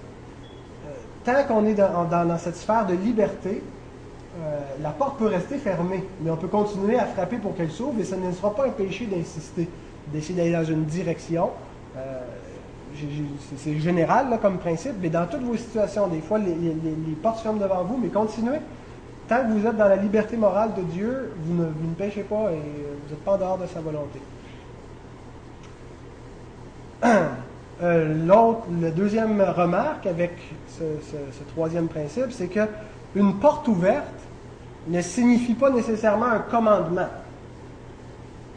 tant 1.26 1.44
qu'on 1.44 1.66
est 1.66 1.74
dans, 1.74 2.38
cette 2.38 2.56
sphère 2.56 2.86
de 2.86 2.94
liberté, 2.94 3.62
euh, 4.40 4.60
la 4.82 4.92
porte 4.92 5.18
peut 5.18 5.28
rester 5.28 5.58
fermée, 5.58 6.04
mais 6.22 6.30
on 6.30 6.38
peut 6.38 6.48
continuer 6.48 6.98
à 7.00 7.06
frapper 7.06 7.38
pour 7.38 7.56
qu'elle 7.56 7.72
s'ouvre 7.72 8.00
et 8.00 8.04
ce 8.04 8.16
ne 8.16 8.32
sera 8.32 8.54
pas 8.54 8.68
un 8.68 8.70
péché 8.70 9.06
d'insister, 9.08 9.68
d'essayer 10.14 10.36
d'aller 10.36 10.52
dans 10.52 10.64
une 10.64 10.86
direction. 10.86 11.50
Euh, 11.98 12.22
c'est 13.58 13.78
général 13.80 14.28
comme 14.42 14.58
principe, 14.58 14.94
mais 15.02 15.10
dans 15.10 15.26
toutes 15.26 15.42
vos 15.42 15.58
situations, 15.58 16.08
des 16.08 16.22
fois, 16.22 16.38
les, 16.38 16.54
portes 17.22 17.42
ferment 17.42 17.60
devant 17.60 17.84
vous, 17.84 17.98
mais 17.98 18.08
continuez. 18.08 18.60
Tant 19.28 19.42
que 19.42 19.52
vous 19.52 19.68
êtes 19.68 19.76
dans 19.76 19.90
la 19.90 19.98
liberté 19.98 20.38
morale 20.38 20.74
de 20.78 20.82
Dieu, 20.84 21.34
vous 21.44 21.62
ne, 21.62 21.94
péchez 21.98 22.22
pas 22.22 22.52
et 22.52 22.56
vous 22.56 23.10
n'êtes 23.10 23.26
pas 23.26 23.34
en 23.34 23.38
dehors 23.38 23.58
de 23.58 23.66
sa 23.66 23.82
volonté. 23.82 24.20
Euh, 27.84 28.26
la 28.82 28.92
deuxième 28.92 29.42
remarque 29.42 30.06
avec 30.06 30.32
ce, 30.70 30.84
troisième 31.54 31.90
principe, 31.90 32.32
c'est 32.32 32.48
que 32.48 32.62
une 33.16 33.36
porte 33.36 33.68
ouverte 33.68 34.06
ne 34.88 35.02
signifie 35.02 35.56
pas 35.56 35.70
nécessairement 35.72 36.28
un 36.28 36.40
commandement. 36.40 37.10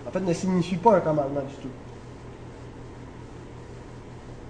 En 0.07 0.11
fait, 0.13 0.21
ne 0.21 0.33
signifie 0.33 0.77
pas 0.77 0.97
un 0.97 1.01
commandement 1.01 1.41
du 1.41 1.55
tout. 1.57 1.69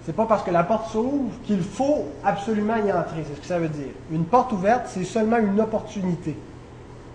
C'est 0.04 0.14
pas 0.14 0.26
parce 0.26 0.42
que 0.42 0.50
la 0.50 0.64
porte 0.64 0.90
s'ouvre 0.90 1.32
qu'il 1.44 1.62
faut 1.62 2.04
absolument 2.22 2.76
y 2.76 2.92
entrer. 2.92 3.24
C'est 3.26 3.36
ce 3.36 3.40
que 3.40 3.46
ça 3.46 3.58
veut 3.58 3.68
dire. 3.68 3.94
Une 4.12 4.24
porte 4.24 4.52
ouverte, 4.52 4.82
c'est 4.88 5.04
seulement 5.04 5.38
une 5.38 5.58
opportunité. 5.62 6.36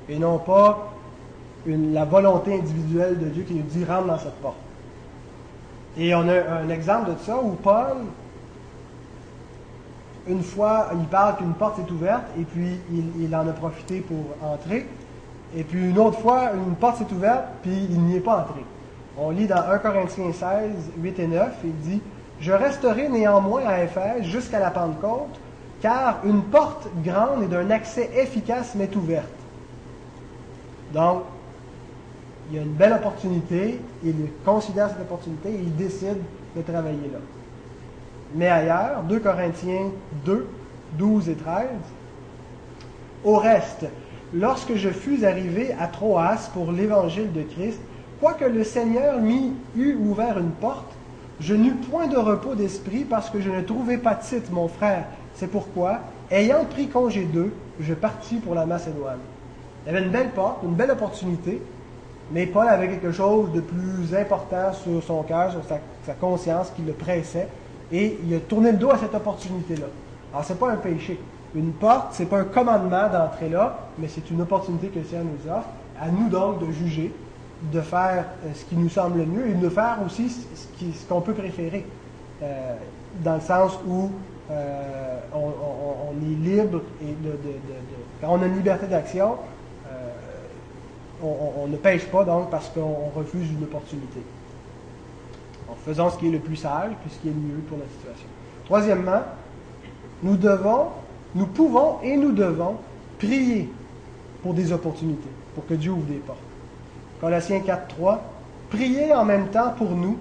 Et 0.09 0.17
non 0.17 0.39
pas 0.39 0.91
la 1.67 2.05
volonté 2.05 2.55
individuelle 2.55 3.19
de 3.19 3.25
Dieu 3.25 3.43
qui 3.43 3.53
nous 3.53 3.61
dit 3.61 3.85
rentre 3.85 4.07
dans 4.07 4.17
cette 4.17 4.41
porte. 4.41 4.57
Et 5.97 6.15
on 6.15 6.27
a 6.27 6.61
un 6.63 6.69
exemple 6.69 7.11
de 7.11 7.17
ça 7.19 7.37
où 7.37 7.51
Paul, 7.51 7.97
une 10.27 10.41
fois, 10.41 10.89
il 10.93 11.05
parle 11.05 11.37
qu'une 11.37 11.53
porte 11.53 11.79
est 11.79 11.91
ouverte 11.91 12.23
et 12.39 12.43
puis 12.43 12.79
il, 13.19 13.35
en 13.35 13.47
a 13.47 13.51
profité 13.51 13.99
pour 13.99 14.47
entrer. 14.47 14.87
Et 15.55 15.63
puis 15.63 15.89
une 15.89 15.99
autre 15.99 16.19
fois, 16.19 16.51
une 16.53 16.75
porte 16.75 16.97
s'est 16.97 17.13
ouverte 17.13 17.45
puis 17.61 17.87
il 17.89 18.01
n'y 18.01 18.15
est 18.15 18.21
pas 18.21 18.39
entré. 18.39 18.63
On 19.17 19.29
lit 19.29 19.45
dans 19.45 19.61
1 19.69 19.77
Corinthiens 19.77 20.31
16, 20.31 20.71
8 20.97 21.19
et 21.19 21.27
9, 21.27 21.51
il 21.63 21.75
dit 21.77 22.01
Je 22.39 22.51
resterai 22.51 23.09
néanmoins 23.09 23.63
à 23.67 23.83
Éphèse 23.83 24.23
jusqu'à 24.23 24.57
la 24.57 24.71
Pentecôte, 24.71 25.39
car 25.81 26.21
une 26.25 26.41
porte 26.41 26.87
grande 27.03 27.43
et 27.43 27.47
d'un 27.47 27.69
accès 27.69 28.09
efficace 28.15 28.73
m'est 28.73 28.95
ouverte. 28.95 29.27
Donc, 30.91 31.23
il 32.49 32.57
y 32.57 32.59
a 32.59 32.61
une 32.61 32.73
belle 32.73 32.93
opportunité, 32.93 33.79
il 34.03 34.15
considère 34.45 34.89
cette 34.89 35.01
opportunité 35.01 35.49
et 35.49 35.59
il 35.59 35.75
décide 35.75 36.17
de 36.55 36.61
travailler 36.61 37.09
là. 37.11 37.19
Mais 38.35 38.47
ailleurs, 38.47 39.03
2 39.07 39.19
Corinthiens 39.19 39.91
2, 40.25 40.47
12 40.97 41.29
et 41.29 41.35
13, 41.35 41.65
au 43.23 43.37
reste, 43.37 43.85
lorsque 44.33 44.75
je 44.75 44.89
fus 44.89 45.25
arrivé 45.25 45.73
à 45.79 45.87
Troas 45.87 46.49
pour 46.53 46.71
l'évangile 46.71 47.31
de 47.31 47.43
Christ, 47.43 47.79
quoique 48.19 48.45
le 48.45 48.63
Seigneur 48.63 49.21
m'y 49.21 49.53
eût 49.75 49.95
ouvert 49.95 50.37
une 50.37 50.51
porte, 50.51 50.91
je 51.39 51.55
n'eus 51.55 51.73
point 51.73 52.07
de 52.07 52.17
repos 52.17 52.55
d'esprit 52.55 53.03
parce 53.03 53.29
que 53.29 53.41
je 53.41 53.49
ne 53.49 53.61
trouvais 53.61 53.97
pas 53.97 54.15
titre, 54.15 54.51
mon 54.51 54.67
frère. 54.67 55.05
C'est 55.35 55.47
pourquoi, 55.47 55.99
ayant 56.31 56.65
pris 56.65 56.87
congé 56.87 57.23
d'eux, 57.23 57.53
je 57.79 57.93
partis 57.93 58.35
pour 58.35 58.55
la 58.55 58.65
Macédoine. 58.65 59.19
Il 59.85 59.91
y 59.93 59.95
avait 59.95 60.05
une 60.05 60.11
belle 60.11 60.29
porte, 60.29 60.63
une 60.63 60.75
belle 60.75 60.91
opportunité, 60.91 61.61
mais 62.31 62.45
Paul 62.45 62.67
avait 62.67 62.87
quelque 62.87 63.11
chose 63.11 63.51
de 63.51 63.61
plus 63.61 64.15
important 64.15 64.73
sur 64.73 65.03
son 65.03 65.23
cœur, 65.23 65.51
sur 65.51 65.61
sa, 65.65 66.13
conscience 66.13 66.71
qui 66.75 66.81
le 66.81 66.93
pressait, 66.93 67.47
et 67.91 68.17
il 68.25 68.33
a 68.35 68.39
tourné 68.39 68.71
le 68.71 68.77
dos 68.77 68.91
à 68.91 68.97
cette 68.97 69.13
opportunité-là. 69.13 69.87
Alors, 70.31 70.45
ce 70.45 70.53
n'est 70.53 70.59
pas 70.59 70.71
un 70.71 70.77
péché. 70.77 71.19
Une 71.55 71.71
porte, 71.73 72.15
ce 72.15 72.23
n'est 72.23 72.29
pas 72.29 72.39
un 72.39 72.45
commandement 72.45 73.07
d'entrer 73.09 73.49
là, 73.49 73.77
mais 73.99 74.07
c'est 74.07 74.29
une 74.31 74.41
opportunité 74.41 74.87
que 74.87 74.99
le 74.99 75.05
Seigneur 75.05 75.25
nous 75.25 75.51
offre. 75.51 75.67
À 76.01 76.09
nous 76.09 76.27
donc 76.29 76.59
de 76.65 76.71
juger, 76.71 77.13
de 77.71 77.81
faire 77.81 78.25
euh, 78.45 78.49
ce 78.55 78.65
qui 78.65 78.75
nous 78.75 78.89
semble 78.89 79.19
le 79.19 79.25
mieux 79.25 79.49
et 79.49 79.53
de 79.53 79.69
faire 79.69 79.99
aussi 80.05 80.29
ce 80.29 81.07
qu'on 81.07 81.21
peut 81.21 81.33
préférer. 81.33 81.85
Euh, 82.41 82.75
dans 83.23 83.35
le 83.35 83.41
sens 83.41 83.77
où 83.87 84.09
euh, 84.51 85.19
on, 85.33 86.11
est 86.21 86.49
libre 86.49 86.81
et 87.01 87.13
de, 87.25 87.37
quand 88.19 88.29
on 88.29 88.41
a 88.41 88.47
une 88.47 88.55
liberté 88.55 88.87
d'action, 88.87 89.35
on, 91.23 91.67
ne 91.67 91.77
pêche 91.77 92.05
pas 92.05 92.23
donc 92.23 92.49
parce 92.49 92.69
qu'on 92.69 93.09
refuse 93.15 93.49
une 93.51 93.63
opportunité. 93.63 94.21
En 95.69 95.75
faisant 95.75 96.09
ce 96.09 96.17
qui 96.17 96.27
est 96.27 96.31
le 96.31 96.39
plus 96.39 96.57
sage, 96.57 96.91
puis 97.01 97.11
ce 97.11 97.19
qui 97.19 97.29
est 97.29 97.31
le 97.31 97.39
mieux 97.39 97.61
pour 97.67 97.77
la 97.77 97.85
situation. 97.85 98.27
Troisièmement, 98.65 99.21
nous 100.21 100.37
devons, 100.37 100.87
nous 101.35 101.47
pouvons 101.47 101.99
et 102.03 102.17
nous 102.17 102.31
devons 102.31 102.77
prier 103.17 103.69
pour 104.41 104.53
des 104.53 104.71
opportunités, 104.71 105.29
pour 105.55 105.65
que 105.65 105.73
Dieu 105.73 105.91
ouvre 105.91 106.05
des 106.05 106.15
portes. 106.15 106.37
Colossiens 107.21 107.59
4.3, 107.59 108.19
priez 108.69 109.13
en 109.13 109.25
même 109.25 109.47
temps 109.47 109.73
pour 109.77 109.91
nous, 109.91 110.17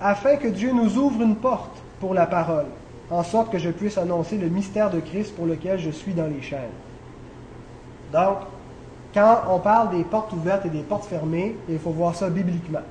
afin 0.00 0.36
que 0.36 0.48
Dieu 0.48 0.72
nous 0.72 0.96
ouvre 0.96 1.22
une 1.22 1.36
porte 1.36 1.76
pour 2.00 2.14
la 2.14 2.26
parole, 2.26 2.66
en 3.10 3.22
sorte 3.22 3.52
que 3.52 3.58
je 3.58 3.70
puisse 3.70 3.98
annoncer 3.98 4.36
le 4.38 4.48
mystère 4.48 4.90
de 4.90 5.00
Christ 5.00 5.34
pour 5.34 5.46
lequel 5.46 5.78
je 5.78 5.90
suis 5.90 6.12
dans 6.12 6.26
les 6.26 6.42
chaînes. 6.42 6.60
Donc, 8.12 8.38
quand 9.16 9.44
on 9.48 9.60
parle 9.60 9.96
des 9.96 10.04
portes 10.04 10.30
ouvertes 10.34 10.66
et 10.66 10.68
des 10.68 10.82
portes 10.82 11.06
fermées, 11.06 11.56
il 11.70 11.78
faut 11.78 11.90
voir 11.90 12.14
ça 12.14 12.28
bibliquement. 12.28 12.82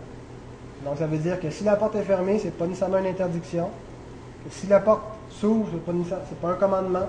Donc 0.83 0.97
ça 0.97 1.05
veut 1.05 1.19
dire 1.19 1.39
que 1.39 1.51
si 1.51 1.63
la 1.63 1.75
porte 1.75 1.95
est 1.95 2.01
fermée, 2.01 2.39
ce 2.39 2.45
n'est 2.45 2.51
pas 2.51 2.65
nécessairement 2.65 2.97
une 2.97 3.05
interdiction. 3.05 3.69
Si 4.49 4.65
la 4.65 4.79
porte 4.79 5.03
s'ouvre, 5.29 5.67
ce 5.69 5.91
n'est 5.91 6.03
pas, 6.03 6.17
pas, 6.41 6.49
un 6.49 6.55
commandement. 6.55 7.07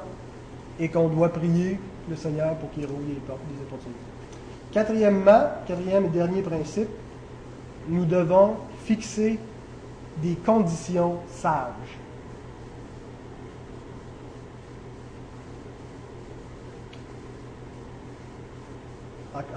Et 0.79 0.91
qu'on 0.91 1.09
doit 1.09 1.31
prier 1.31 1.81
le 2.11 2.17
Seigneur 2.17 2.55
pour 2.57 2.71
qu'il 2.73 2.85
roule 2.85 3.07
les 3.09 3.15
portes 3.15 3.41
des 3.49 3.63
opportunités. 3.63 3.99
Quatrièmement, 4.71 5.45
quatrième 5.67 6.05
et 6.05 6.09
dernier 6.09 6.43
principe, 6.43 6.91
nous 7.89 8.05
devons 8.05 8.57
fixer 8.85 9.39
des 10.23 10.35
conditions 10.35 11.17
sages. 11.31 11.97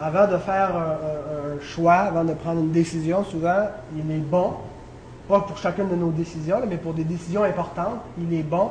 Avant 0.01 0.27
de 0.27 0.37
faire 0.37 0.75
un, 0.75 1.61
choix, 1.61 1.93
avant 1.93 2.23
de 2.23 2.33
prendre 2.33 2.59
une 2.59 2.71
décision, 2.71 3.23
souvent, 3.23 3.67
il 3.95 4.11
est 4.11 4.19
bon, 4.19 4.53
pas 5.27 5.41
pour 5.41 5.57
chacune 5.57 5.89
de 5.89 5.95
nos 5.95 6.11
décisions, 6.11 6.57
mais 6.67 6.77
pour 6.77 6.93
des 6.93 7.03
décisions 7.03 7.43
importantes, 7.43 7.99
il 8.17 8.33
est 8.33 8.43
bon 8.43 8.69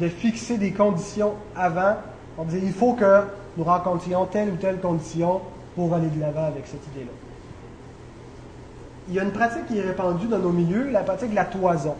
de 0.00 0.08
fixer 0.08 0.58
des 0.58 0.72
conditions 0.72 1.32
avant. 1.56 1.96
On 2.36 2.44
disait, 2.44 2.60
il 2.62 2.72
faut 2.72 2.92
que 2.92 3.22
nous 3.56 3.64
rencontrions 3.64 4.26
telle 4.26 4.50
ou 4.50 4.56
telle 4.56 4.78
condition 4.78 5.40
pour 5.74 5.94
aller 5.94 6.08
de 6.08 6.20
l'avant 6.20 6.46
avec 6.46 6.66
cette 6.66 6.86
idée-là. 6.94 7.12
Il 9.08 9.14
y 9.14 9.20
a 9.20 9.24
une 9.24 9.32
pratique 9.32 9.66
qui 9.66 9.78
est 9.78 9.82
répandue 9.82 10.28
dans 10.28 10.38
nos 10.38 10.50
milieux, 10.50 10.90
la 10.90 11.00
pratique 11.00 11.30
de 11.30 11.34
la 11.34 11.46
toison. 11.46 11.94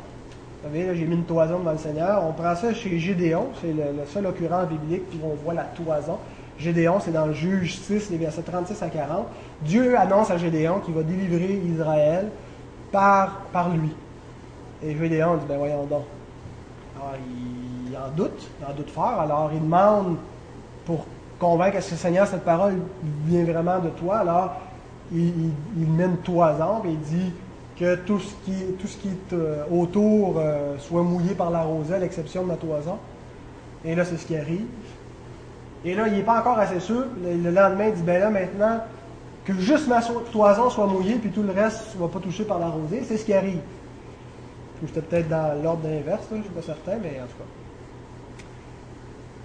Vous 0.63 0.69
savez, 0.69 0.95
j'ai 0.95 1.05
mis 1.05 1.15
une 1.15 1.25
toison 1.25 1.61
devant 1.61 1.73
le 1.73 1.79
Seigneur. 1.79 2.23
On 2.29 2.33
prend 2.33 2.55
ça 2.55 2.75
chez 2.75 2.99
Gédéon, 2.99 3.49
c'est 3.61 3.73
le, 3.73 3.99
le 3.99 4.07
seul 4.07 4.27
occurrence 4.27 4.69
biblique 4.69 5.05
où 5.15 5.27
on 5.27 5.35
voit 5.43 5.55
la 5.55 5.65
toison. 5.65 6.19
Gédéon, 6.59 6.99
c'est 7.01 7.13
dans 7.13 7.27
le 7.27 7.33
Juge 7.33 7.79
6, 7.79 8.11
les 8.11 8.17
versets 8.17 8.43
36 8.43 8.83
à 8.83 8.89
40. 8.89 9.27
Dieu 9.63 9.97
annonce 9.97 10.31
à 10.31 10.39
Gédéon 10.39 10.81
qu'il 10.81 10.95
va 10.95 11.03
délivrer 11.03 11.61
Israël 11.73 12.29
par, 12.91 13.43
par 13.53 13.71
lui. 13.71 13.91
Et 14.83 14.97
Gédéon 14.97 15.37
dit, 15.37 15.47
ben 15.49 15.59
voyons 15.59 15.85
donc. 15.85 16.05
Alors, 16.97 17.15
il, 17.87 17.97
en 17.97 18.11
doute, 18.17 18.49
il 18.61 18.67
en 18.67 18.75
doute 18.75 18.91
fort. 18.91 19.21
Alors, 19.21 19.51
il 19.55 19.61
demande 19.61 20.17
pour 20.85 21.07
convaincre 21.39 21.77
que 21.77 21.83
ce 21.83 21.95
Seigneur, 21.95 22.27
cette 22.27 22.45
parole 22.45 22.75
vient 23.27 23.45
vraiment 23.45 23.79
de 23.79 23.91
toi? 23.91 24.19
Alors, 24.19 24.57
il, 25.13 25.53
met 25.77 26.05
une 26.05 26.19
toison 26.19 26.83
et 26.85 26.91
il 26.91 27.01
dit 27.01 27.33
que 27.79 27.95
tout 27.97 28.19
ce 28.19 28.35
qui, 28.45 28.65
tout 28.79 28.87
ce 28.89 28.97
qui 28.97 29.09
est 29.09 29.33
euh, 29.33 29.65
autour 29.71 30.35
euh, 30.39 30.77
soit 30.79 31.03
mouillé 31.03 31.35
par 31.35 31.51
la 31.51 31.63
rosée, 31.63 31.95
à 31.95 31.99
l'exception 31.99 32.43
de 32.45 32.49
la 32.49 32.57
toison. 32.57 32.99
Et 33.85 33.95
là, 33.95 34.05
c'est 34.05 34.17
ce 34.17 34.27
qui 34.27 34.37
arrive. 34.37 34.67
Et 35.85 35.95
là, 35.95 36.09
il 36.09 36.15
n'est 36.15 36.23
pas 36.23 36.41
encore 36.41 36.59
assez 36.59 36.81
sûr. 36.81 37.05
Le, 37.23 37.51
lendemain, 37.51 37.87
il 37.89 37.95
dit 37.95 38.03
Ben 38.03 38.21
là, 38.21 38.31
maintenant, 38.31 38.81
que 39.45 39.55
juste 39.55 39.89
ma 39.89 40.01
toison 40.03 40.71
soit 40.71 40.87
mouillée, 40.87 41.15
puis 41.15 41.31
tout 41.31 41.43
le 41.43 41.53
reste 41.53 41.95
ne 41.95 42.01
va 42.01 42.09
pas 42.09 42.19
toucher 42.19 42.45
par 42.45 42.59
la 42.59 42.67
rosée. 42.67 43.03
C'est 43.05 43.17
ce 43.17 43.25
qui 43.25 43.33
arrive. 43.33 43.61
J'étais 44.85 45.01
peut-être 45.01 45.29
dans 45.29 45.61
l'ordre 45.63 45.89
inverse, 45.89 46.23
je 46.31 46.37
ne 46.37 46.43
suis 46.43 46.53
pas 46.53 46.63
certain, 46.63 46.99
mais 47.03 47.21
en 47.21 47.27
tout 47.27 47.39
cas. 47.39 47.45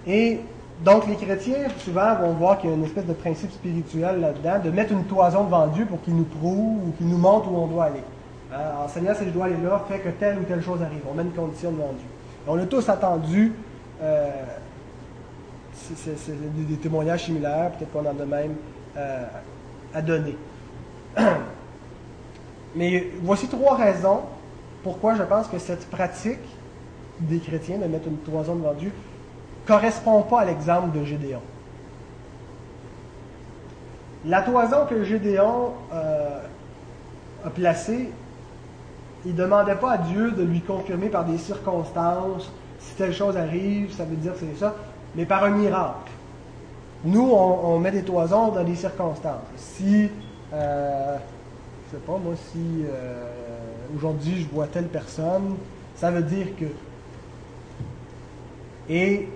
Et 0.06 0.40
donc, 0.84 1.06
les 1.08 1.16
chrétiens, 1.16 1.68
souvent, 1.78 2.14
vont 2.16 2.32
voir 2.32 2.58
qu'il 2.58 2.70
y 2.70 2.72
a 2.72 2.76
une 2.76 2.84
espèce 2.84 3.06
de 3.06 3.12
principe 3.12 3.50
spirituel 3.52 4.20
là-dedans, 4.20 4.58
de 4.62 4.70
mettre 4.70 4.92
une 4.92 5.04
toison 5.04 5.44
devant 5.44 5.66
Dieu 5.68 5.86
pour 5.86 6.02
qu'il 6.02 6.16
nous 6.16 6.24
prouve 6.24 6.88
ou 6.88 6.92
qu'il 6.98 7.08
nous 7.08 7.16
montre 7.16 7.50
où 7.50 7.56
on 7.56 7.66
doit 7.66 7.84
aller. 7.84 8.02
Alors, 8.52 8.88
Seigneur, 8.90 9.16
si 9.16 9.24
je 9.24 9.30
dois 9.30 9.46
aller 9.46 9.56
là, 9.62 9.82
fait 9.88 9.98
que 9.98 10.10
telle 10.10 10.38
ou 10.38 10.42
telle 10.42 10.62
chose 10.62 10.82
arrive. 10.82 11.00
On 11.10 11.14
met 11.14 11.22
une 11.22 11.32
condition 11.32 11.72
devant 11.72 11.92
Dieu. 11.96 12.06
on 12.46 12.58
a 12.58 12.66
tous 12.66 12.88
attendu 12.88 13.52
euh, 14.02 14.30
c'est 15.74 16.66
des, 16.68 16.76
témoignages 16.76 17.24
similaires, 17.24 17.72
peut-être 17.72 17.92
qu'on 17.92 18.00
en 18.00 18.20
a 18.20 18.24
même 18.24 18.54
euh, 18.96 19.24
à 19.94 20.02
donner. 20.02 20.36
Mais 22.76 23.10
voici 23.22 23.48
trois 23.48 23.76
raisons 23.76 24.20
pourquoi 24.82 25.14
je 25.14 25.22
pense 25.22 25.48
que 25.48 25.58
cette 25.58 25.88
pratique 25.88 26.38
des 27.20 27.38
chrétiens 27.38 27.78
de 27.78 27.86
mettre 27.86 28.08
une 28.08 28.18
toison 28.18 28.56
devant 28.56 28.74
Dieu 28.74 28.92
correspond 29.66 30.22
pas 30.22 30.40
à 30.40 30.44
l'exemple 30.44 30.96
de 30.98 31.04
Gédéon. 31.04 31.40
La 34.26 34.42
toison 34.42 34.86
que 34.88 35.04
Gédéon 35.04 35.72
euh, 35.92 36.40
a 37.44 37.50
placée 37.50 38.10
il 39.26 39.32
ne 39.32 39.38
demandait 39.38 39.76
pas 39.76 39.92
à 39.92 39.98
Dieu 39.98 40.32
de 40.32 40.42
lui 40.42 40.60
confirmer 40.60 41.08
par 41.08 41.24
des 41.24 41.38
circonstances, 41.38 42.50
si 42.78 42.94
telle 42.94 43.14
chose 43.14 43.36
arrive, 43.36 43.92
ça 43.92 44.04
veut 44.04 44.16
dire 44.16 44.32
que 44.34 44.40
c'est 44.40 44.58
ça, 44.58 44.74
mais 45.16 45.24
par 45.24 45.44
un 45.44 45.50
miracle. 45.50 46.10
Nous, 47.04 47.30
on, 47.30 47.78
met 47.78 47.90
des 47.90 48.02
toisons 48.02 48.48
dans 48.48 48.64
des 48.64 48.76
circonstances. 48.76 49.42
Si, 49.56 50.10
euh, 50.54 51.16
je 51.86 51.96
sais 51.96 52.02
pas, 52.02 52.16
moi, 52.16 52.32
si 52.50 52.84
euh, 52.88 53.26
aujourd'hui 53.94 54.42
je 54.42 54.54
vois 54.54 54.66
telle 54.66 54.86
personne, 54.86 55.56
ça 55.96 56.10
veut 56.10 56.22
dire 56.22 56.46
que. 56.58 56.64
Et 58.88 59.28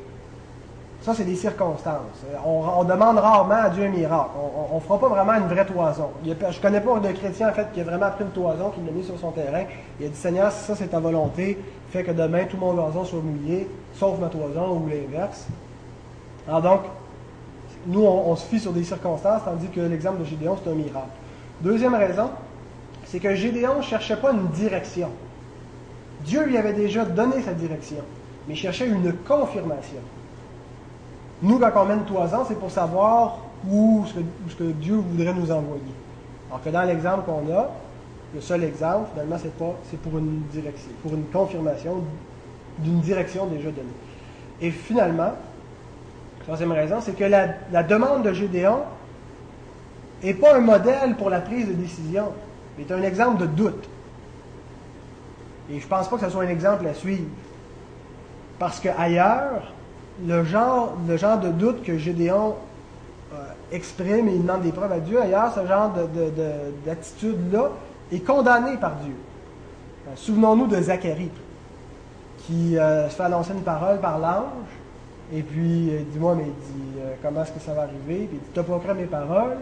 ça, 1.02 1.14
c'est 1.14 1.24
des 1.24 1.36
circonstances. 1.36 2.24
On, 2.44 2.84
demande 2.84 3.18
rarement 3.18 3.54
à 3.54 3.68
Dieu 3.70 3.84
un 3.84 3.88
miracle. 3.88 4.30
On 4.70 4.76
ne 4.76 4.80
fera 4.80 4.98
pas 4.98 5.08
vraiment 5.08 5.34
une 5.34 5.46
vraie 5.46 5.64
toison. 5.64 6.10
je 6.24 6.30
ne 6.30 6.62
connais 6.62 6.80
pas 6.80 6.98
de 7.00 7.12
chrétien, 7.12 7.50
en 7.50 7.52
fait, 7.52 7.68
qui 7.72 7.80
a 7.80 7.84
vraiment 7.84 8.10
pris 8.10 8.24
une 8.24 8.30
toison, 8.30 8.70
qui 8.70 8.80
l'a 8.84 8.92
mis 8.92 9.04
sur 9.04 9.18
son 9.18 9.30
terrain. 9.30 9.64
Il 10.00 10.06
a 10.06 10.08
dit, 10.08 10.16
Seigneur, 10.16 10.50
si 10.50 10.64
ça, 10.64 10.74
c'est 10.74 10.88
ta 10.88 11.00
volonté, 11.00 11.58
fait 11.90 12.02
que 12.02 12.10
demain, 12.10 12.44
tout 12.44 12.56
mon 12.56 12.74
gazon 12.74 13.04
soit 13.04 13.20
mouillé, 13.20 13.68
sauf 13.94 14.18
ma 14.18 14.28
toison 14.28 14.80
ou 14.80 14.88
l'inverse. 14.88 15.46
Alors 16.48 16.62
donc, 16.62 16.80
nous, 17.86 18.02
on, 18.02 18.34
se 18.36 18.46
fie 18.46 18.58
sur 18.58 18.72
des 18.72 18.84
circonstances, 18.84 19.42
tandis 19.44 19.68
que 19.68 19.80
l'exemple 19.80 20.20
de 20.20 20.24
Gédéon, 20.24 20.56
c'est 20.62 20.70
un 20.70 20.74
miracle. 20.74 21.06
Deuxième 21.60 21.94
raison, 21.94 22.30
c'est 23.04 23.20
que 23.20 23.34
Gédéon 23.34 23.76
ne 23.78 23.82
cherchait 23.82 24.16
pas 24.16 24.32
une 24.32 24.48
direction. 24.48 25.10
Dieu 26.24 26.44
lui 26.44 26.56
avait 26.56 26.72
déjà 26.72 27.04
donné 27.04 27.42
sa 27.42 27.52
direction, 27.52 28.02
mais 28.46 28.54
il 28.54 28.56
cherchait 28.56 28.88
une 28.88 29.12
confirmation. 29.26 30.00
Nous, 31.42 31.58
quand 31.58 31.70
on 31.76 31.84
mène 31.84 32.04
toison, 32.04 32.44
c'est 32.48 32.58
pour 32.58 32.70
savoir 32.70 33.38
où 33.68 34.04
ce, 34.06 34.54
que, 34.54 34.64
Dieu 34.64 34.96
voudrait 34.96 35.34
nous 35.34 35.50
envoyer. 35.50 35.82
Alors 36.48 36.62
que 36.62 36.70
dans 36.70 36.82
l'exemple 36.82 37.24
qu'on 37.24 37.54
a, 37.54 37.68
le 38.34 38.40
seul 38.40 38.64
exemple, 38.64 39.10
finalement, 39.12 39.36
c'est 39.40 39.56
pas, 39.56 39.74
c'est 39.90 40.00
pour 40.00 40.18
une 40.18 40.42
direction, 40.50 40.90
pour 41.02 41.12
une 41.14 41.24
confirmation 41.26 42.02
d'une 42.78 43.00
direction 43.00 43.46
déjà 43.46 43.70
donnée. 43.70 43.88
Et 44.60 44.70
finalement, 44.70 45.32
troisième 46.48 46.72
raison, 46.72 46.96
c'est 47.02 47.12
que 47.12 47.24
la, 47.24 47.82
demande 47.82 48.22
de 48.22 48.32
Gédéon 48.32 48.78
n'est 50.24 50.32
pas 50.32 50.56
un 50.56 50.60
modèle 50.60 51.14
pour 51.18 51.28
la 51.28 51.40
prise 51.40 51.68
de 51.68 51.74
décision, 51.74 52.32
mais 52.76 52.84
est 52.84 52.90
un 52.90 53.02
exemple 53.02 53.42
de 53.42 53.46
doute. 53.46 53.86
Et 55.70 55.78
je 55.78 55.84
ne 55.84 55.90
pense 55.90 56.08
pas 56.08 56.16
que 56.16 56.24
ce 56.24 56.30
soit 56.30 56.44
un 56.44 56.48
exemple 56.48 56.86
à 56.86 56.94
suivre. 56.94 57.28
Parce 58.58 58.80
qu'ailleurs, 58.80 59.74
le 60.26 60.42
genre, 60.42 60.94
le 61.06 61.18
genre 61.18 61.38
de 61.38 61.50
doute 61.50 61.82
que 61.82 61.98
Gédéon 61.98 62.54
euh, 63.34 63.36
exprime 63.70 64.28
et 64.28 64.32
il 64.32 64.40
demande 64.40 64.62
des 64.62 64.72
preuves 64.72 64.92
à 64.92 65.00
Dieu, 65.00 65.20
ailleurs, 65.20 65.52
ce 65.54 65.66
genre 65.66 65.92
d'attitude-là 66.86 67.72
est 68.10 68.20
condamné 68.20 68.78
par 68.78 68.94
Dieu. 69.04 69.14
Euh, 70.06 70.12
souvenons-nous 70.14 70.66
de 70.66 70.80
Zacharie, 70.80 71.30
qui 72.38 72.78
euh, 72.78 73.10
se 73.10 73.16
fait 73.16 73.24
annoncer 73.24 73.52
une 73.52 73.60
parole 73.60 74.00
par 74.00 74.18
l'ange, 74.18 74.77
et 75.32 75.42
puis 75.42 75.90
dis-moi, 76.10 76.34
mais 76.34 76.44
dit, 76.44 77.00
comment 77.22 77.42
est-ce 77.42 77.52
que 77.52 77.60
ça 77.60 77.74
va 77.74 77.82
arriver? 77.82 78.26
Puis 78.26 78.28
il 78.32 78.38
dit, 78.38 78.46
tu 78.52 78.58
n'as 78.58 78.64
pas 78.64 78.94
mes 78.94 79.04
paroles, 79.04 79.56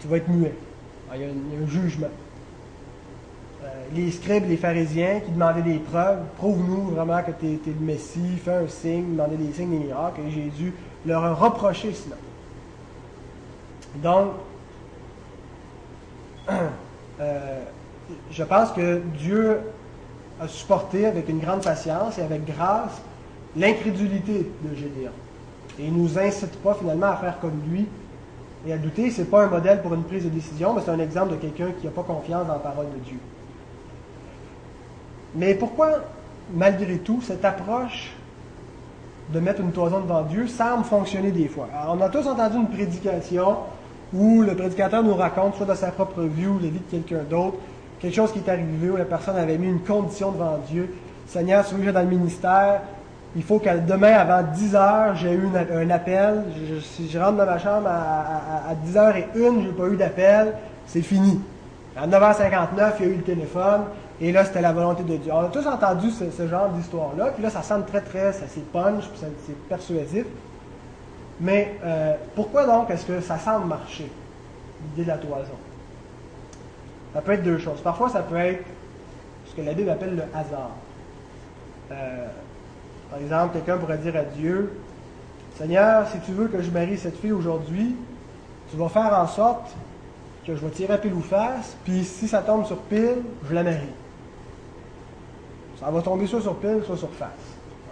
tu 0.00 0.08
vas 0.08 0.16
être 0.18 0.28
muet. 0.28 0.54
il 1.14 1.20
y 1.20 1.24
a 1.24 1.28
un 1.28 1.66
jugement. 1.66 2.08
Euh, 3.62 3.68
les 3.94 4.10
scribes, 4.10 4.48
les 4.48 4.56
pharisiens 4.56 5.20
qui 5.20 5.32
demandaient 5.32 5.62
des 5.62 5.78
preuves, 5.78 6.20
prouve-nous 6.38 6.90
vraiment 6.90 7.22
que 7.22 7.32
tu 7.32 7.46
es, 7.46 7.60
le 7.66 7.84
Messie, 7.84 8.38
fais 8.42 8.54
un 8.54 8.68
signe, 8.68 9.12
demandez 9.12 9.36
des 9.36 9.52
signes, 9.52 9.70
des 9.70 9.86
miracles, 9.86 10.22
et 10.26 10.30
Jésus 10.30 10.72
leur 11.04 11.22
a 11.24 11.34
reproché 11.34 11.92
cela. 11.92 12.16
Donc, 13.96 14.32
euh, 17.20 17.60
je 18.30 18.42
pense 18.44 18.72
que 18.72 19.02
Dieu 19.18 19.60
a 20.40 20.48
supporté 20.48 21.06
avec 21.06 21.28
une 21.28 21.40
grande 21.40 21.62
patience 21.62 22.18
et 22.18 22.22
avec 22.22 22.46
grâce 22.46 23.02
l'incrédulité 23.56 24.50
de 24.62 24.74
Gédéon. 24.74 25.10
Et 25.78 25.86
il 25.86 25.92
ne 25.92 25.98
nous 25.98 26.18
incite 26.18 26.56
pas 26.62 26.74
finalement 26.74 27.06
à 27.06 27.16
faire 27.16 27.38
comme 27.40 27.60
lui 27.68 27.86
et 28.66 28.72
à 28.72 28.76
douter. 28.76 29.10
Ce 29.10 29.22
n'est 29.22 29.26
pas 29.26 29.44
un 29.44 29.48
modèle 29.48 29.82
pour 29.82 29.94
une 29.94 30.04
prise 30.04 30.24
de 30.24 30.28
décision, 30.28 30.74
mais 30.74 30.82
c'est 30.84 30.90
un 30.90 30.98
exemple 30.98 31.32
de 31.32 31.36
quelqu'un 31.36 31.72
qui 31.80 31.86
n'a 31.86 31.92
pas 31.92 32.02
confiance 32.02 32.46
dans 32.46 32.52
la 32.52 32.58
parole 32.58 32.86
de 32.86 33.04
Dieu. 33.04 33.18
Mais 35.34 35.54
pourquoi, 35.54 36.00
malgré 36.54 36.98
tout, 36.98 37.20
cette 37.22 37.44
approche 37.44 38.12
de 39.32 39.38
mettre 39.38 39.60
une 39.60 39.70
toison 39.70 40.00
devant 40.00 40.22
Dieu 40.22 40.48
semble 40.48 40.84
fonctionner 40.84 41.30
des 41.30 41.48
fois? 41.48 41.68
On 41.88 42.00
a 42.00 42.08
tous 42.08 42.26
entendu 42.26 42.56
une 42.56 42.68
prédication 42.68 43.58
où 44.12 44.42
le 44.42 44.56
prédicateur 44.56 45.04
nous 45.04 45.14
raconte, 45.14 45.54
soit 45.54 45.66
de 45.66 45.74
sa 45.74 45.92
propre 45.92 46.22
vie 46.22 46.46
ou 46.46 46.58
la 46.58 46.68
vie 46.68 46.80
de 46.80 46.90
quelqu'un 46.90 47.22
d'autre, 47.28 47.58
quelque 48.00 48.14
chose 48.14 48.32
qui 48.32 48.40
est 48.40 48.48
arrivé 48.48 48.90
où 48.90 48.96
la 48.96 49.04
personne 49.04 49.36
avait 49.36 49.56
mis 49.56 49.68
une 49.68 49.80
condition 49.80 50.32
devant 50.32 50.58
Dieu. 50.68 50.92
Seigneur, 51.28 51.64
si 51.64 51.74
vous 51.74 51.92
dans 51.92 52.00
le 52.00 52.08
ministère, 52.08 52.80
il 53.36 53.42
faut 53.42 53.58
que 53.58 53.78
demain, 53.78 54.12
avant 54.14 54.42
10 54.42 54.74
heures, 54.74 55.14
j'ai 55.16 55.32
eu 55.32 55.48
un 55.72 55.90
appel. 55.90 56.44
si 56.82 57.08
je 57.08 57.18
rentre 57.18 57.36
dans 57.36 57.46
ma 57.46 57.58
chambre 57.58 57.88
à, 57.88 58.74
10 58.84 58.94
h 58.94 59.16
et 59.18 59.38
une, 59.38 59.62
je 59.62 59.68
n'ai 59.68 59.72
pas 59.72 59.86
eu 59.86 59.96
d'appel, 59.96 60.54
c'est 60.86 61.02
fini. 61.02 61.40
À 61.96 62.08
9h59, 62.08 62.92
il 63.00 63.06
y 63.06 63.08
a 63.08 63.12
eu 63.12 63.16
le 63.16 63.22
téléphone. 63.22 63.82
Et 64.20 64.32
là, 64.32 64.44
c'était 64.44 64.60
la 64.60 64.72
volonté 64.72 65.02
de 65.02 65.16
Dieu. 65.16 65.32
On 65.32 65.40
a 65.40 65.48
tous 65.48 65.66
entendu 65.66 66.10
ce, 66.10 66.46
genre 66.46 66.68
d'histoire-là, 66.70 67.30
puis 67.30 67.42
là, 67.42 67.50
ça 67.50 67.62
semble 67.62 67.86
très, 67.86 68.02
très, 68.02 68.32
ça 68.32 68.44
c'est 68.48 68.64
punch, 68.70 69.04
puis 69.04 69.20
c'est 69.46 69.68
persuasif. 69.68 70.26
Mais 71.40 71.78
euh, 71.84 72.14
pourquoi 72.34 72.66
donc 72.66 72.90
est-ce 72.90 73.06
que 73.06 73.20
ça 73.20 73.38
semble 73.38 73.66
marcher, 73.66 74.10
l'idée 74.90 75.04
de 75.04 75.08
la 75.08 75.16
toison? 75.16 75.56
Ça 77.14 77.22
peut 77.22 77.32
être 77.32 77.42
deux 77.42 77.58
choses. 77.58 77.80
Parfois, 77.80 78.10
ça 78.10 78.20
peut 78.20 78.36
être 78.36 78.64
ce 79.46 79.54
que 79.56 79.62
la 79.62 79.72
Bible 79.72 79.88
appelle 79.88 80.16
le 80.16 80.22
hasard. 80.34 80.70
Euh, 81.92 82.26
par 83.10 83.20
exemple, 83.20 83.54
quelqu'un 83.54 83.78
pourrait 83.78 83.98
dire 83.98 84.16
à 84.16 84.22
Dieu, 84.22 84.72
Seigneur, 85.56 86.08
si 86.08 86.18
tu 86.20 86.32
veux 86.32 86.48
que 86.48 86.62
je 86.62 86.70
marie 86.70 86.96
cette 86.96 87.18
fille 87.18 87.32
aujourd'hui, 87.32 87.94
tu 88.70 88.76
vas 88.76 88.88
faire 88.88 89.12
en 89.18 89.26
sorte 89.26 89.70
que 90.46 90.54
je 90.54 90.64
vais 90.64 90.70
tirer 90.70 90.98
pile 90.98 91.14
ou 91.14 91.20
face, 91.20 91.76
puis 91.84 92.04
si 92.04 92.28
ça 92.28 92.40
tombe 92.40 92.64
sur 92.64 92.78
pile, 92.78 93.22
je 93.48 93.54
la 93.54 93.62
marie. 93.62 93.78
Ça 95.78 95.90
va 95.90 96.00
tomber 96.02 96.26
soit 96.26 96.40
sur 96.40 96.56
pile, 96.56 96.82
soit 96.86 96.96
sur 96.96 97.10
face. 97.10 97.28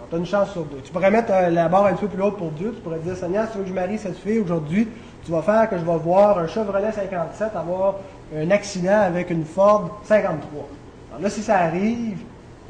Tu 0.09 0.15
as 0.15 0.17
une 0.17 0.25
chance 0.25 0.51
sur 0.51 0.63
deux. 0.63 0.79
Tu 0.83 0.91
pourrais 0.91 1.11
mettre 1.11 1.31
euh, 1.31 1.49
la 1.49 1.67
barre 1.67 1.85
un 1.85 1.93
peu 1.93 2.07
plus 2.07 2.21
haute 2.23 2.37
pour 2.37 2.49
Dieu. 2.51 2.73
Tu 2.75 2.81
pourrais 2.81 2.97
dire, 2.99 3.15
Seigneur, 3.15 3.45
si 3.45 3.51
tu 3.51 3.57
veux 3.59 3.63
que 3.65 3.69
je 3.69 3.75
marie 3.75 3.99
cette 3.99 4.17
fille 4.17 4.39
aujourd'hui, 4.39 4.87
tu 5.23 5.31
vas 5.31 5.43
faire 5.43 5.69
que 5.69 5.77
je 5.77 5.83
vais 5.83 5.97
voir 5.97 6.39
un 6.39 6.47
Chevrolet 6.47 6.91
57 6.91 7.55
avoir 7.55 7.95
un 8.35 8.49
accident 8.49 9.01
avec 9.01 9.29
une 9.29 9.45
Ford 9.45 9.99
53. 10.05 10.67
Alors 11.11 11.21
là, 11.21 11.29
si 11.29 11.43
ça 11.43 11.59
arrive, 11.59 12.17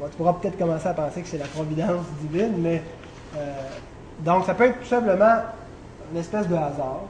tu 0.08 0.16
pourras 0.16 0.34
peut-être 0.34 0.58
commencer 0.58 0.86
à 0.86 0.94
penser 0.94 1.22
que 1.22 1.28
c'est 1.28 1.38
la 1.38 1.46
providence 1.46 2.06
divine, 2.22 2.54
mais 2.58 2.82
euh, 3.36 3.52
donc 4.20 4.44
ça 4.44 4.54
peut 4.54 4.64
être 4.64 4.80
tout 4.80 4.86
simplement 4.88 5.36
une 6.12 6.18
espèce 6.18 6.48
de 6.48 6.54
hasard. 6.54 7.00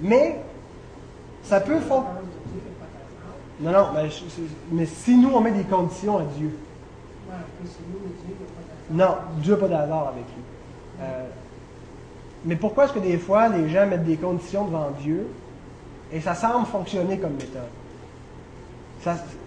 Mais 0.00 0.40
ça 1.42 1.60
peut 1.60 1.78
faire. 1.78 2.04
Non, 3.60 3.72
non, 3.72 3.86
mais, 3.94 4.08
mais 4.70 4.86
si 4.86 5.16
nous 5.16 5.30
on 5.30 5.40
met 5.40 5.52
des 5.52 5.64
conditions 5.64 6.18
à 6.18 6.22
Dieu, 6.36 6.58
non, 8.90 9.16
Dieu 9.38 9.54
n'a 9.54 9.60
pas 9.60 9.68
d'hasard 9.68 10.08
avec 10.08 10.24
lui. 10.24 10.42
Euh, 11.00 11.26
mais 12.44 12.56
pourquoi 12.56 12.84
est-ce 12.84 12.92
que 12.92 12.98
des 12.98 13.18
fois 13.18 13.48
les 13.48 13.68
gens 13.68 13.86
mettent 13.86 14.04
des 14.04 14.16
conditions 14.16 14.66
devant 14.66 14.90
Dieu 15.00 15.26
et 16.12 16.20
ça 16.20 16.34
semble 16.34 16.66
fonctionner 16.66 17.18
comme 17.18 17.32
méthode? 17.32 17.62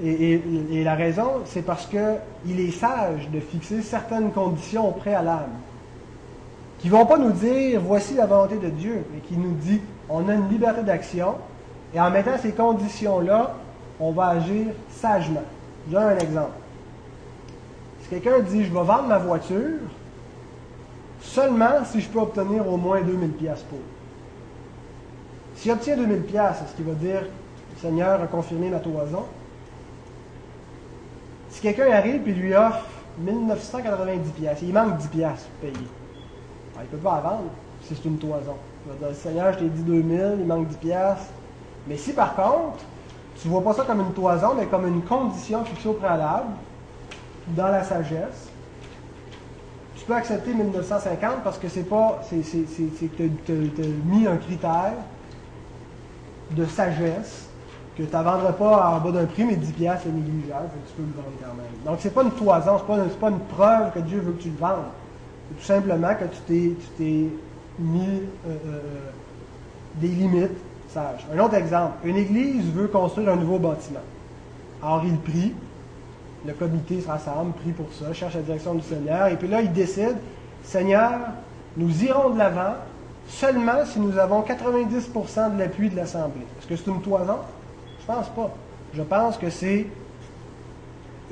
Et, 0.03 0.83
la 0.83 0.95
raison, 0.95 1.41
c'est 1.45 1.61
parce 1.61 1.85
qu'il 1.85 2.59
est 2.59 2.71
sage 2.71 3.29
de 3.31 3.39
fixer 3.39 3.81
certaines 3.81 4.31
conditions 4.31 4.89
au 4.89 4.91
préalable, 4.91 5.51
qui 6.79 6.87
ne 6.87 6.93
vont 6.93 7.05
pas 7.05 7.17
nous 7.17 7.31
dire 7.31 7.81
voici 7.81 8.13
la 8.13 8.25
volonté 8.25 8.57
de 8.57 8.69
Dieu, 8.69 9.05
mais 9.13 9.19
qui 9.19 9.35
nous 9.35 9.53
dit 9.53 9.81
on 10.09 10.27
a 10.29 10.33
une 10.33 10.49
liberté 10.49 10.83
d'action, 10.83 11.35
et 11.93 11.99
en 11.99 12.09
mettant 12.09 12.37
ces 12.37 12.51
conditions-là, 12.51 13.55
on 13.99 14.11
va 14.11 14.27
agir 14.29 14.67
sagement. 14.89 15.43
Je 15.87 15.93
donne 15.93 16.03
un 16.03 16.17
exemple. 16.17 16.51
Si 18.03 18.09
quelqu'un 18.09 18.39
dit 18.39 18.63
je 18.63 18.73
vais 18.73 18.83
vendre 18.83 19.07
ma 19.07 19.17
voiture, 19.17 19.79
seulement 21.21 21.83
si 21.85 22.01
je 22.01 22.09
peux 22.09 22.19
obtenir 22.19 22.67
au 22.67 22.77
moins 22.77 23.01
2000 23.01 23.31
pièces 23.31 23.63
pour. 23.69 23.79
S'il 25.55 25.71
obtient 25.71 25.97
2000 25.97 26.21
pièces, 26.21 26.61
est-ce 26.63 26.75
qu'il 26.75 26.85
va 26.85 26.93
dire 26.93 27.23
Seigneur 27.81 28.21
a 28.21 28.27
confirmé 28.27 28.69
ma 28.69 28.79
toison? 28.79 29.25
Si 31.59 31.63
quelqu'un 31.63 31.91
arrive 31.91 32.25
et 32.25 32.31
lui 32.31 32.55
offre 32.55 32.85
1990 33.17 34.29
pièces, 34.29 34.59
il 34.61 34.71
manque 34.71 34.95
10 34.95 35.07
pièces 35.09 35.45
pour 35.59 35.69
payer. 35.69 35.87
il 36.77 36.81
ne 36.83 36.85
peut 36.85 36.97
pas 36.99 37.15
la 37.15 37.29
vendre 37.31 37.49
si 37.83 37.95
c'est 37.95 38.05
une 38.05 38.17
toison. 38.17 38.55
Il 38.85 38.93
va 38.93 39.07
dire 39.09 39.17
Seigneur, 39.17 39.51
je 39.51 39.59
t'ai 39.59 39.65
dit 39.67 39.81
2000, 39.81 40.37
il 40.39 40.45
manque 40.45 40.69
10 40.69 40.75
pièces. 40.77 41.27
Mais 41.85 41.97
si 41.97 42.13
par 42.13 42.33
contre, 42.33 42.77
tu 43.41 43.49
ne 43.49 43.51
vois 43.51 43.61
pas 43.61 43.73
ça 43.73 43.83
comme 43.83 43.99
une 43.99 44.13
toison, 44.13 44.53
mais 44.57 44.67
comme 44.67 44.87
une 44.87 45.01
condition 45.01 45.65
fixée 45.65 45.89
au 45.89 45.93
préalable, 45.95 46.47
dans 47.49 47.67
la 47.67 47.83
sagesse. 47.83 48.47
Tu 49.97 50.05
peux 50.05 50.15
accepter 50.15 50.53
1950 50.53 51.43
parce 51.43 51.57
que 51.57 51.67
c'est 51.67 51.83
pas. 51.83 52.21
C'est 52.23 52.37
que 52.37 53.23
tu 53.45 53.51
as 53.51 54.05
mis 54.05 54.25
un 54.27 54.37
critère 54.37 54.93
de 56.51 56.65
sagesse 56.65 57.48
que 57.99 58.09
tu 58.09 58.15
ne 58.15 58.23
vendrais 58.23 58.53
pas 58.53 58.95
en 58.95 58.99
bas 58.99 59.11
d'un 59.11 59.25
prix, 59.25 59.43
mais 59.43 59.55
10 59.57 59.71
piastres 59.73 60.03
c'est 60.05 60.11
négligeable, 60.11 60.69
tu 60.87 60.93
peux 60.93 61.01
le 61.03 61.21
vendre 61.21 61.35
quand 61.41 61.55
même. 61.55 61.65
Donc, 61.85 61.99
ce 61.99 62.07
n'est 62.07 62.13
pas 62.13 62.23
une 62.23 62.31
toison, 62.31 62.77
ce 62.77 62.91
n'est 62.93 63.09
pas, 63.09 63.29
une 63.29 63.39
preuve 63.39 63.91
que 63.93 63.99
Dieu 63.99 64.19
veut 64.19 64.31
que 64.31 64.41
tu 64.41 64.49
le 64.49 64.57
vendes. 64.57 64.85
C'est 65.49 65.59
tout 65.59 65.65
simplement 65.65 66.15
que 66.15 66.25
tu 66.49 66.75
t'es 66.97 67.25
mis 67.79 68.07
euh, 68.47 68.55
euh, 68.67 68.79
des 69.95 70.07
limites 70.07 70.57
sages. 70.87 71.27
Un 71.33 71.39
autre 71.39 71.55
exemple, 71.55 71.93
une 72.05 72.15
église 72.15 72.65
veut 72.73 72.87
construire 72.87 73.29
un 73.29 73.35
nouveau 73.35 73.59
bâtiment. 73.59 73.99
Alors, 74.81 75.03
il 75.05 75.17
prie, 75.17 75.53
le 76.45 76.53
comité 76.53 77.01
se 77.01 77.07
rassemble, 77.07 77.51
prie 77.53 77.71
pour 77.71 77.87
ça, 77.91 78.13
cherche 78.13 78.35
la 78.35 78.41
direction 78.41 78.75
du 78.75 78.83
Seigneur, 78.83 79.27
et 79.27 79.35
puis 79.35 79.49
là, 79.49 79.61
il 79.61 79.73
décide, 79.73 80.15
Seigneur, 80.63 81.19
nous 81.75 82.03
irons 82.05 82.29
de 82.29 82.37
l'avant 82.37 82.75
seulement 83.27 83.85
si 83.85 83.99
nous 83.99 84.17
avons 84.17 84.41
90% 84.41 85.55
de 85.55 85.59
l'appui 85.59 85.89
de 85.89 85.97
l'Assemblée. 85.97 86.45
Est-ce 86.59 86.67
que 86.67 86.75
c'est 86.77 86.89
une 86.89 87.01
toison? 87.01 87.39
Je 88.09 88.15
pense 88.15 88.29
pas. 88.29 88.49
Je 88.93 89.03
pense 89.03 89.37
que 89.37 89.49
c'est 89.51 89.85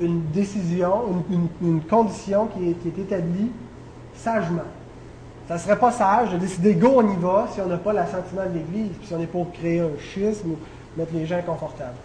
une 0.00 0.22
décision, 0.30 1.24
une, 1.60 1.80
condition 1.82 2.46
qui 2.46 2.68
est, 2.68 3.00
établie 3.00 3.50
sagement. 4.14 4.62
Ça 5.48 5.54
ne 5.54 5.58
serait 5.58 5.78
pas 5.78 5.90
sage 5.90 6.30
de 6.30 6.36
décider 6.36 6.74
go, 6.74 6.92
on 6.96 7.10
y 7.10 7.16
va 7.16 7.48
si 7.52 7.60
on 7.60 7.66
n'a 7.66 7.78
pas 7.78 7.92
l'assentiment 7.92 8.42
de 8.44 8.58
l'Église, 8.58 8.92
puis 8.96 9.08
si 9.08 9.14
on 9.14 9.20
est 9.20 9.26
pour 9.26 9.50
créer 9.52 9.80
un 9.80 9.98
schisme 9.98 10.50
ou 10.50 10.56
mettre 10.96 11.12
les 11.14 11.26
gens 11.26 11.40
confortables. 11.44 11.96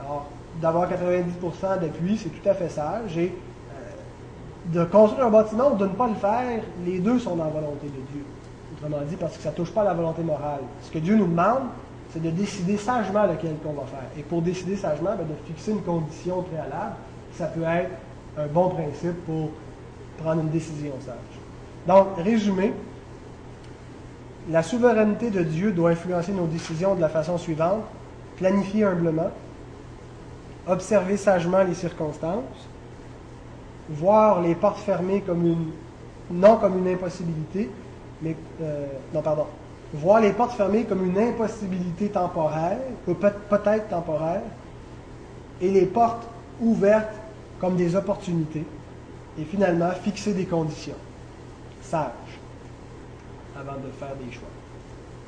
Alors, 0.00 0.26
d'avoir 0.62 0.88
90% 0.90 1.80
d'appui, 1.80 2.16
c'est 2.16 2.30
tout 2.30 2.48
à 2.48 2.54
fait 2.54 2.70
sage. 2.70 3.18
Et 3.18 3.30
euh, 3.30 4.72
de 4.72 4.84
construire 4.84 5.26
un 5.26 5.30
bâtiment 5.30 5.72
ou 5.72 5.76
de 5.76 5.84
ne 5.84 5.92
pas 5.92 6.06
le 6.06 6.14
faire, 6.14 6.62
les 6.86 6.98
deux 6.98 7.18
sont 7.18 7.36
dans 7.36 7.44
la 7.44 7.50
volonté 7.50 7.88
de 7.88 8.12
Dieu. 8.12 8.24
Autrement 8.74 9.04
dit, 9.06 9.16
parce 9.16 9.36
que 9.36 9.42
ça 9.42 9.50
ne 9.50 9.56
touche 9.56 9.72
pas 9.72 9.82
à 9.82 9.84
la 9.84 9.94
volonté 9.94 10.22
morale. 10.22 10.60
Ce 10.82 10.90
que 10.90 10.98
Dieu 10.98 11.14
nous 11.14 11.26
demande, 11.26 11.64
c'est 12.14 12.22
de 12.22 12.30
décider 12.30 12.76
sagement 12.76 13.26
lequel 13.26 13.56
qu'on 13.62 13.72
va 13.72 13.86
faire. 13.86 14.08
Et 14.16 14.22
pour 14.22 14.40
décider 14.40 14.76
sagement, 14.76 15.16
ben, 15.16 15.26
de 15.26 15.34
fixer 15.46 15.72
une 15.72 15.82
condition 15.82 16.42
préalable, 16.42 16.94
ça 17.36 17.46
peut 17.46 17.64
être 17.64 17.90
un 18.38 18.46
bon 18.46 18.68
principe 18.68 19.24
pour 19.26 19.50
prendre 20.22 20.42
une 20.42 20.50
décision 20.50 20.92
sage. 21.04 21.16
Donc, 21.88 22.16
résumé, 22.16 22.72
la 24.48 24.62
souveraineté 24.62 25.30
de 25.30 25.42
Dieu 25.42 25.72
doit 25.72 25.90
influencer 25.90 26.30
nos 26.30 26.46
décisions 26.46 26.94
de 26.94 27.00
la 27.00 27.08
façon 27.08 27.36
suivante. 27.36 27.82
Planifier 28.36 28.84
humblement, 28.84 29.30
observer 30.68 31.16
sagement 31.16 31.64
les 31.64 31.74
circonstances, 31.74 32.68
voir 33.88 34.40
les 34.40 34.54
portes 34.54 34.78
fermées 34.78 35.20
comme 35.20 35.44
une, 35.46 35.70
non 36.30 36.58
comme 36.58 36.78
une 36.78 36.92
impossibilité, 36.92 37.70
mais, 38.22 38.36
euh, 38.62 38.86
non, 39.12 39.20
pardon, 39.20 39.46
voir 39.94 40.20
les 40.20 40.32
portes 40.32 40.56
fermées 40.56 40.84
comme 40.84 41.04
une 41.06 41.18
impossibilité 41.18 42.08
temporaire, 42.08 42.78
peut-être 43.06 43.88
temporaire, 43.88 44.42
et 45.60 45.70
les 45.70 45.86
portes 45.86 46.26
ouvertes 46.60 47.14
comme 47.60 47.76
des 47.76 47.94
opportunités, 47.94 48.64
et 49.38 49.44
finalement 49.44 49.90
fixer 50.02 50.34
des 50.34 50.44
conditions 50.44 50.96
sages 51.82 52.10
avant 53.56 53.74
de 53.74 53.90
faire 53.98 54.14
des 54.16 54.32
choix. 54.32 54.48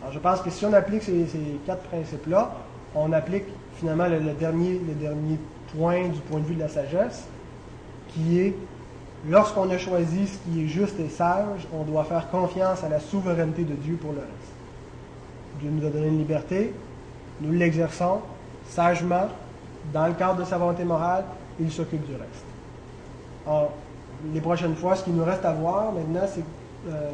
Alors 0.02 0.12
je 0.12 0.18
pense 0.18 0.40
que 0.40 0.50
si 0.50 0.64
on 0.66 0.72
applique 0.72 1.02
ces, 1.02 1.26
quatre 1.64 1.82
principes-là, 1.84 2.52
on 2.94 3.12
applique 3.12 3.44
finalement 3.76 4.08
le, 4.08 4.20
dernier, 4.32 4.80
le 4.86 4.94
dernier 4.94 5.38
point 5.76 6.08
du 6.08 6.18
point 6.20 6.40
de 6.40 6.44
vue 6.44 6.54
de 6.54 6.60
la 6.60 6.68
sagesse, 6.68 7.24
qui 8.08 8.40
est 8.40 8.54
lorsqu'on 9.28 9.70
a 9.70 9.78
choisi 9.78 10.26
ce 10.26 10.38
qui 10.38 10.64
est 10.64 10.68
juste 10.68 10.98
et 11.00 11.08
sage, 11.08 11.66
on 11.72 11.84
doit 11.84 12.04
faire 12.04 12.28
confiance 12.30 12.82
à 12.84 12.88
la 12.88 13.00
souveraineté 13.00 13.64
de 13.64 13.74
Dieu 13.74 13.96
pour 13.96 14.12
le 14.12 14.18
reste. 14.18 14.55
Dieu 15.61 15.70
nous 15.70 15.86
a 15.86 15.90
donné 15.90 16.09
une 16.09 16.18
liberté, 16.18 16.74
nous 17.40 17.52
l'exerçons 17.52 18.20
sagement, 18.68 19.28
dans 19.92 20.07
le 20.07 20.14
cadre 20.14 20.36
de 20.36 20.44
sa 20.44 20.59
volonté 20.59 20.84
morale, 20.84 21.24
il 21.61 21.70
s'occupe 21.70 22.04
du 22.07 22.12
reste. 22.12 22.44
Alors, 23.46 23.72
les 24.32 24.40
prochaines 24.40 24.74
fois, 24.74 24.96
ce 24.96 25.04
qu'il 25.04 25.14
nous 25.14 25.24
reste 25.24 25.44
à 25.44 25.52
voir 25.52 25.92
maintenant, 25.92 26.26
c'est 26.26 26.44
euh, 26.88 27.11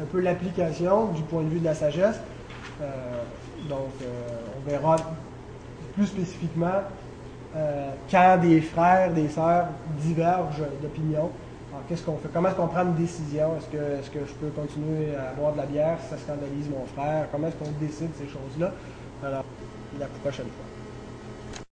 un 0.00 0.04
peu 0.06 0.20
l'application 0.20 1.06
du 1.06 1.22
point 1.22 1.42
de 1.42 1.48
vue 1.48 1.60
de 1.60 1.64
la 1.64 1.74
sagesse. 1.74 2.18
Euh, 2.80 2.88
donc, 3.68 3.90
euh, 4.02 4.06
on 4.56 4.68
verra 4.68 4.96
plus 5.94 6.06
spécifiquement 6.06 6.82
quand 8.08 8.38
des 8.40 8.60
frères, 8.60 9.12
des 9.12 9.28
sœurs 9.28 9.66
divergent 9.98 10.62
d'opinion 10.80 11.30
qu'est-ce 11.88 12.02
qu'on 12.04 12.16
fait? 12.16 12.28
Comment 12.32 12.48
est-ce 12.48 12.56
qu'on 12.56 12.68
prend 12.68 12.82
une 12.82 12.94
décision? 12.94 13.56
Est-ce 13.56 13.66
que, 13.66 13.76
est 13.76 14.10
que 14.12 14.26
je 14.26 14.34
peux 14.34 14.50
continuer 14.50 15.14
à 15.16 15.32
boire 15.34 15.52
de 15.52 15.58
la 15.58 15.66
bière? 15.66 15.98
Si 16.02 16.10
ça 16.10 16.18
scandalise 16.18 16.68
mon 16.68 16.86
frère? 16.86 17.28
Comment 17.30 17.48
est-ce 17.48 17.56
qu'on 17.56 17.72
décide 17.80 18.14
ces 18.16 18.28
choses-là? 18.28 18.72
Alors, 19.24 19.44
la 19.98 20.06
prochaine 20.06 20.46
fois. 20.46 20.69